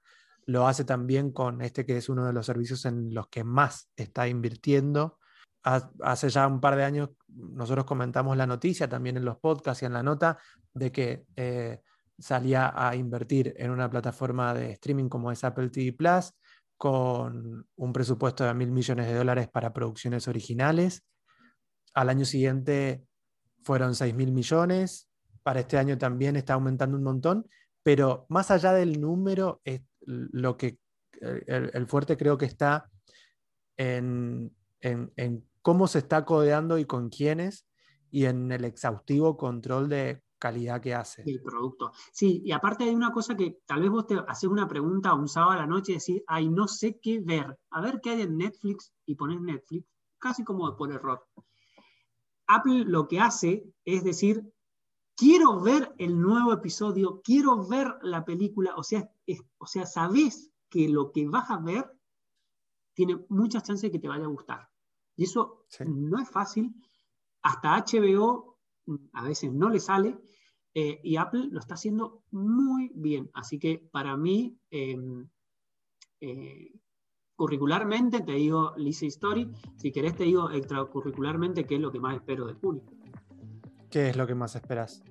lo 0.46 0.68
hace 0.68 0.84
también 0.84 1.32
con 1.32 1.64
este 1.64 1.88
que 1.88 1.98
es 1.98 2.08
uno 2.08 2.24
de 2.24 2.34
los 2.34 2.46
servicios 2.46 2.86
en 2.86 3.12
los 3.12 3.30
que 3.30 3.44
más 3.44 3.90
está 3.96 4.28
invirtiendo. 4.28 5.18
Hace 5.64 6.30
ya 6.30 6.46
un 6.46 6.62
par 6.62 6.76
de 6.76 6.84
años 6.84 7.10
nosotros 7.30 7.86
comentamos 7.86 8.38
la 8.38 8.46
noticia 8.46 8.88
también 8.88 9.18
en 9.18 9.26
los 9.26 9.40
podcasts 9.40 9.82
y 9.82 9.88
en 9.88 9.94
la 9.94 10.04
nota 10.04 10.38
de 10.72 10.92
que 10.92 11.26
eh, 11.36 11.82
salía 12.20 12.72
a 12.76 12.96
invertir 12.96 13.56
en 13.58 13.72
una 13.72 13.90
plataforma 13.90 14.54
de 14.54 14.74
streaming 14.74 15.10
como 15.10 15.32
es 15.32 15.44
Apple 15.44 15.72
TV 15.72 15.94
Plus 15.94 16.32
con 16.78 17.68
un 17.76 17.94
presupuesto 17.94 18.44
de 18.44 18.54
mil 18.54 18.72
millones 18.72 19.08
de 19.08 19.16
dólares 19.16 19.50
para 19.50 19.74
producciones 19.74 20.28
originales. 20.28 21.04
Al 21.94 22.10
año 22.10 22.26
siguiente 22.26 23.04
fueron 23.64 23.96
seis 23.96 24.14
mil 24.14 24.32
millones. 24.32 25.10
Para 25.44 25.62
este 25.62 25.78
año 25.78 25.98
también 25.98 26.36
está 26.36 26.54
aumentando 26.54 26.98
un 26.98 27.04
montón. 27.04 27.48
Pero 27.84 28.26
más 28.30 28.52
allá 28.52 28.74
del 28.74 29.02
número, 29.02 29.62
es, 29.64 29.82
lo 30.08 30.58
que 30.58 30.78
el, 31.22 31.88
fuerte 31.88 32.18
creo 32.18 32.38
que 32.38 32.46
está 32.46 32.90
en, 33.78 34.54
cómo 35.62 35.88
se 35.88 36.00
está 36.00 36.26
codeando 36.26 36.78
y 36.78 36.86
con 36.86 37.10
quiénes 37.10 37.68
y 38.10 38.26
en 38.26 38.52
el 38.52 38.66
exhaustivo 38.66 39.38
control 39.38 39.90
de 39.90 40.22
calidad 40.38 40.82
que 40.82 40.94
hace. 40.94 41.24
El 41.26 41.42
producto. 41.42 41.92
Sí, 42.12 42.42
y 42.46 42.52
aparte 42.52 42.84
hay 42.84 42.96
una 42.96 43.12
cosa 43.12 43.36
que 43.36 43.62
tal 43.66 43.82
vez 43.82 43.90
vos 43.90 44.08
te 44.08 44.16
haces 44.28 44.50
una 44.50 44.68
pregunta 44.68 45.14
un 45.14 45.28
sábado 45.28 45.54
a 45.54 45.58
la 45.58 45.68
noche 45.68 45.94
y 45.94 45.96
decís, 45.96 46.24
ay, 46.28 46.50
no 46.50 46.68
sé 46.68 47.00
qué 47.02 47.20
ver, 47.20 47.58
a 47.72 47.82
ver 47.82 48.00
qué 48.02 48.12
hay 48.12 48.22
en 48.22 48.38
Netflix 48.38 48.94
y 49.06 49.16
pones 49.16 49.42
Netflix, 49.42 49.88
casi 50.20 50.44
como 50.44 50.76
por 50.76 50.92
error. 50.92 51.28
Apple 52.48 52.86
lo 52.86 53.08
que 53.08 53.20
hace 53.20 53.66
es 53.84 54.04
decir, 54.04 54.54
quiero 55.16 55.60
ver 55.60 55.94
el 55.98 56.20
nuevo 56.20 56.54
episodio, 56.54 57.22
quiero 57.24 57.68
ver 57.68 57.98
la 58.02 58.24
película, 58.24 58.76
o 58.76 58.84
sea, 58.84 59.12
o 59.58 59.66
sea, 59.66 59.86
sabes 59.86 60.52
que 60.70 60.88
lo 60.88 61.12
que 61.12 61.28
vas 61.28 61.50
a 61.50 61.58
ver 61.58 61.92
tiene 62.94 63.26
muchas 63.30 63.64
chances 63.64 63.84
de 63.84 63.92
que 63.92 64.00
te 64.00 64.08
vaya 64.08 64.26
a 64.26 64.30
gustar. 64.30 64.70
Y 65.16 65.24
eso 65.26 65.66
no 65.86 66.20
es 66.20 66.30
fácil. 66.30 66.74
Hasta 67.42 67.78
HBO 67.78 68.57
a 69.14 69.24
veces 69.24 69.52
no 69.54 69.70
le 69.70 69.80
sale. 69.80 70.18
eh, 70.80 71.00
y 71.04 71.16
Apple 71.16 71.48
lo 71.50 71.60
está 71.60 71.74
haciendo 71.74 72.22
muy 72.30 72.92
bien. 72.94 73.32
Así 73.34 73.58
que 73.58 73.80
para 73.92 74.16
mí, 74.16 74.60
em, 74.70 75.28
eh, 76.22 76.72
curricularmente 77.36 78.22
te 78.22 78.34
digo 78.34 78.74
Lisa 78.78 79.08
Story, 79.08 79.50
si 79.76 79.92
querés 79.92 80.16
te 80.16 80.26
digo 80.26 80.52
extracurricularmente 80.52 81.66
qué 81.66 81.76
es 81.76 81.82
lo 81.82 81.92
que 81.92 82.00
más 82.00 82.16
espero 82.16 82.46
de 82.46 82.54
junio. 82.54 82.84
¿Qué 83.90 84.10
es 84.10 84.18
lo 84.18 84.28
que 84.28 84.36
más 84.36 84.56
esperas? 84.56 85.02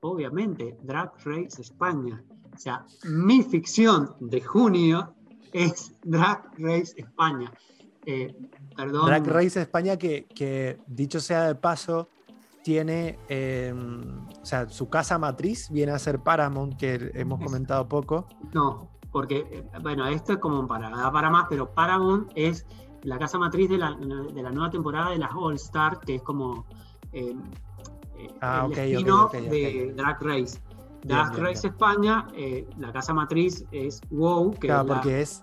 Obviamente, 0.00 0.76
Drag 0.82 1.12
Race 1.24 1.62
España. 1.62 2.22
O 2.54 2.58
sea, 2.58 2.84
mi 3.08 3.42
ficción 3.42 4.16
de 4.20 4.40
junio 4.42 5.14
es 5.52 5.92
Drag 6.02 6.52
Race 6.58 6.92
España. 6.96 7.50
Eh, 8.04 8.34
perdón. 8.76 9.06
Drag 9.06 9.26
Race 9.26 9.60
España 9.62 9.96
que, 9.96 10.78
dicho 10.86 11.20
sea 11.20 11.44
de 11.48 11.54
paso, 11.54 12.08
tiene, 12.66 13.16
em, 13.28 14.26
o 14.42 14.44
sea, 14.44 14.68
su 14.68 14.88
casa 14.88 15.18
matriz 15.18 15.70
viene 15.70 15.92
a 15.92 16.00
ser 16.00 16.18
Paramount, 16.18 16.76
que 16.76 17.12
hemos 17.14 17.38
comentado 17.38 17.86
poco. 17.86 18.26
No, 18.52 18.90
porque, 19.12 19.64
bueno, 19.84 20.04
esto 20.08 20.32
es 20.32 20.38
como 20.38 20.66
para, 20.66 20.90
para 21.12 21.30
más, 21.30 21.46
pero 21.48 21.72
Paramount 21.72 22.32
es 22.34 22.66
la 23.02 23.20
casa 23.20 23.38
matriz 23.38 23.70
de 23.70 23.78
la, 23.78 23.94
nueva 23.94 24.68
temporada 24.68 25.10
de 25.10 25.18
las 25.18 25.30
All 25.32 25.54
Star, 25.54 26.00
que 26.00 26.16
es 26.16 26.22
como 26.22 26.66
em, 27.12 27.40
eh, 28.18 28.34
ah, 28.40 28.68
el 28.74 29.04
de 29.48 29.94
Drag 29.96 30.20
Race. 30.20 30.60
Drag 31.04 31.38
Race 31.38 31.68
España, 31.68 32.26
eh, 32.34 32.66
la 32.78 32.90
casa 32.90 33.14
matriz 33.14 33.64
es 33.70 34.00
WoW, 34.10 34.50
que 34.54 34.66
claro, 34.66 34.88
porque 34.88 35.20
es 35.20 35.40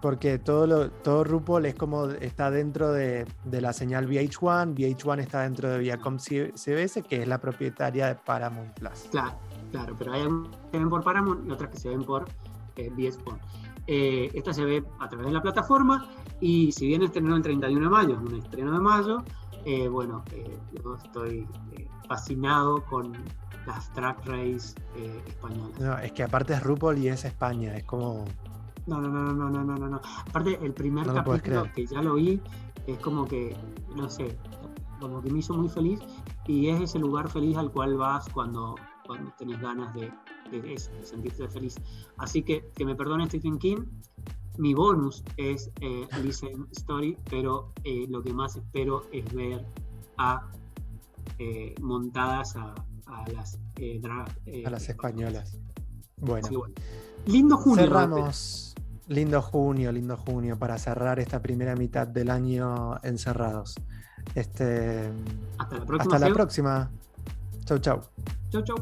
porque 0.00 0.38
todo, 0.38 0.66
lo, 0.66 0.90
todo 0.90 1.24
RuPaul 1.24 1.66
es 1.66 1.74
como 1.74 2.06
está 2.06 2.50
dentro 2.50 2.92
de, 2.92 3.26
la 3.50 3.72
señal 3.72 4.08
VH1, 4.08 4.74
VH1 4.74 5.20
está 5.20 5.42
dentro 5.42 5.68
de 5.70 5.78
Viacom 5.78 6.18
CBS, 6.18 7.02
que 7.02 7.22
es 7.22 7.28
la 7.28 7.38
propietaria 7.38 8.06
de 8.06 8.14
Paramount 8.14 8.72
Plus. 8.74 9.08
Claro, 9.10 9.34
claro, 9.70 9.94
pero 9.98 10.12
hay 10.12 10.22
algunas 10.22 10.50
que 10.56 10.70
se 10.70 10.78
ven 10.78 10.90
por 10.90 11.04
Paramount 11.04 11.46
y 11.46 11.50
otras 11.50 11.70
que 11.70 11.78
se 11.78 11.88
ven 11.88 12.04
por 12.04 12.26
eh, 12.76 12.90
eh, 13.86 14.30
esta 14.34 14.52
se 14.52 14.64
ve 14.64 14.84
a 15.00 15.08
través 15.08 15.26
de 15.26 15.32
la 15.32 15.42
plataforma 15.42 16.08
y 16.40 16.70
si 16.72 16.86
bien 16.86 17.02
estrenó 17.02 17.36
el 17.36 17.42
31 17.42 17.80
de 17.80 17.90
mayo, 17.90 18.14
es 18.14 18.20
un 18.20 18.38
estreno 18.38 18.72
de 18.72 18.78
mayo, 18.78 19.24
eh, 19.64 19.88
bueno, 19.88 20.22
eh, 20.32 20.58
yo 20.72 20.94
estoy 20.94 21.46
fascinado 22.08 22.84
con 22.84 23.12
las 23.66 23.92
track 23.92 24.24
race 24.26 24.74
españolas. 25.26 25.80
No, 25.80 25.98
es 25.98 26.12
que 26.12 26.22
aparte 26.22 26.54
es 26.54 26.62
RuPaul 26.62 26.98
y 26.98 27.08
es 27.08 27.24
España, 27.24 27.76
es 27.76 27.84
como 27.84 28.24
no, 28.86 29.00
no, 29.00 29.08
no, 29.08 29.32
no, 29.32 29.50
no, 29.50 29.64
no, 29.64 29.76
no, 29.76 29.88
no. 29.88 30.00
Aparte, 30.28 30.58
el 30.62 30.72
primer 30.72 31.06
capítulo 31.06 31.66
que 31.74 31.86
ya 31.86 32.02
lo 32.02 32.14
vi 32.14 32.40
es 32.86 32.98
como 32.98 33.26
que, 33.26 33.56
no 33.94 34.08
sé, 34.08 34.36
como 35.00 35.22
que 35.22 35.30
me 35.30 35.38
hizo 35.38 35.54
muy 35.54 35.68
feliz 35.68 36.00
y 36.46 36.68
es 36.68 36.80
ese 36.80 36.98
lugar 36.98 37.30
feliz 37.30 37.56
al 37.56 37.70
cual 37.70 37.96
vas 37.96 38.28
cuando, 38.28 38.74
cuando 39.06 39.32
tenés 39.38 39.60
ganas 39.60 39.94
de, 39.94 40.12
de 40.50 40.74
eso, 40.74 40.90
de 40.92 41.04
sentirte 41.04 41.48
feliz. 41.48 41.76
Así 42.18 42.42
que 42.42 42.70
que 42.74 42.84
me 42.84 42.94
perdone 42.94 43.26
Stephen 43.26 43.58
King, 43.58 43.84
mi 44.58 44.74
bonus 44.74 45.22
es 45.36 45.70
eh, 45.80 46.06
Listen 46.22 46.66
Story, 46.72 47.16
pero 47.30 47.72
eh, 47.84 48.06
lo 48.08 48.22
que 48.22 48.32
más 48.32 48.56
espero 48.56 49.04
es 49.12 49.32
ver 49.32 49.64
a 50.18 50.50
eh, 51.38 51.74
montadas 51.80 52.56
a, 52.56 52.74
las 53.32 53.58
eh, 53.76 54.02
a 54.66 54.70
las 54.70 54.88
españolas. 54.88 55.56
Bueno. 56.18 56.64
Lindo 57.26 57.56
junio. 57.56 57.84
Cerramos. 57.84 58.69
Lindo 59.10 59.42
junio, 59.42 59.90
lindo 59.90 60.16
junio 60.16 60.56
para 60.56 60.78
cerrar 60.78 61.18
esta 61.18 61.42
primera 61.42 61.74
mitad 61.74 62.06
del 62.06 62.30
año 62.30 62.96
encerrados. 63.02 63.74
Este, 64.36 65.10
hasta 65.58 65.78
la 65.78 65.84
próxima. 65.84 66.14
Hasta 66.14 66.28
la 66.28 66.32
próxima. 66.32 66.90
Chau, 67.64 67.78
chau. 67.80 68.02
Chau, 68.50 68.62
chau. 68.62 68.76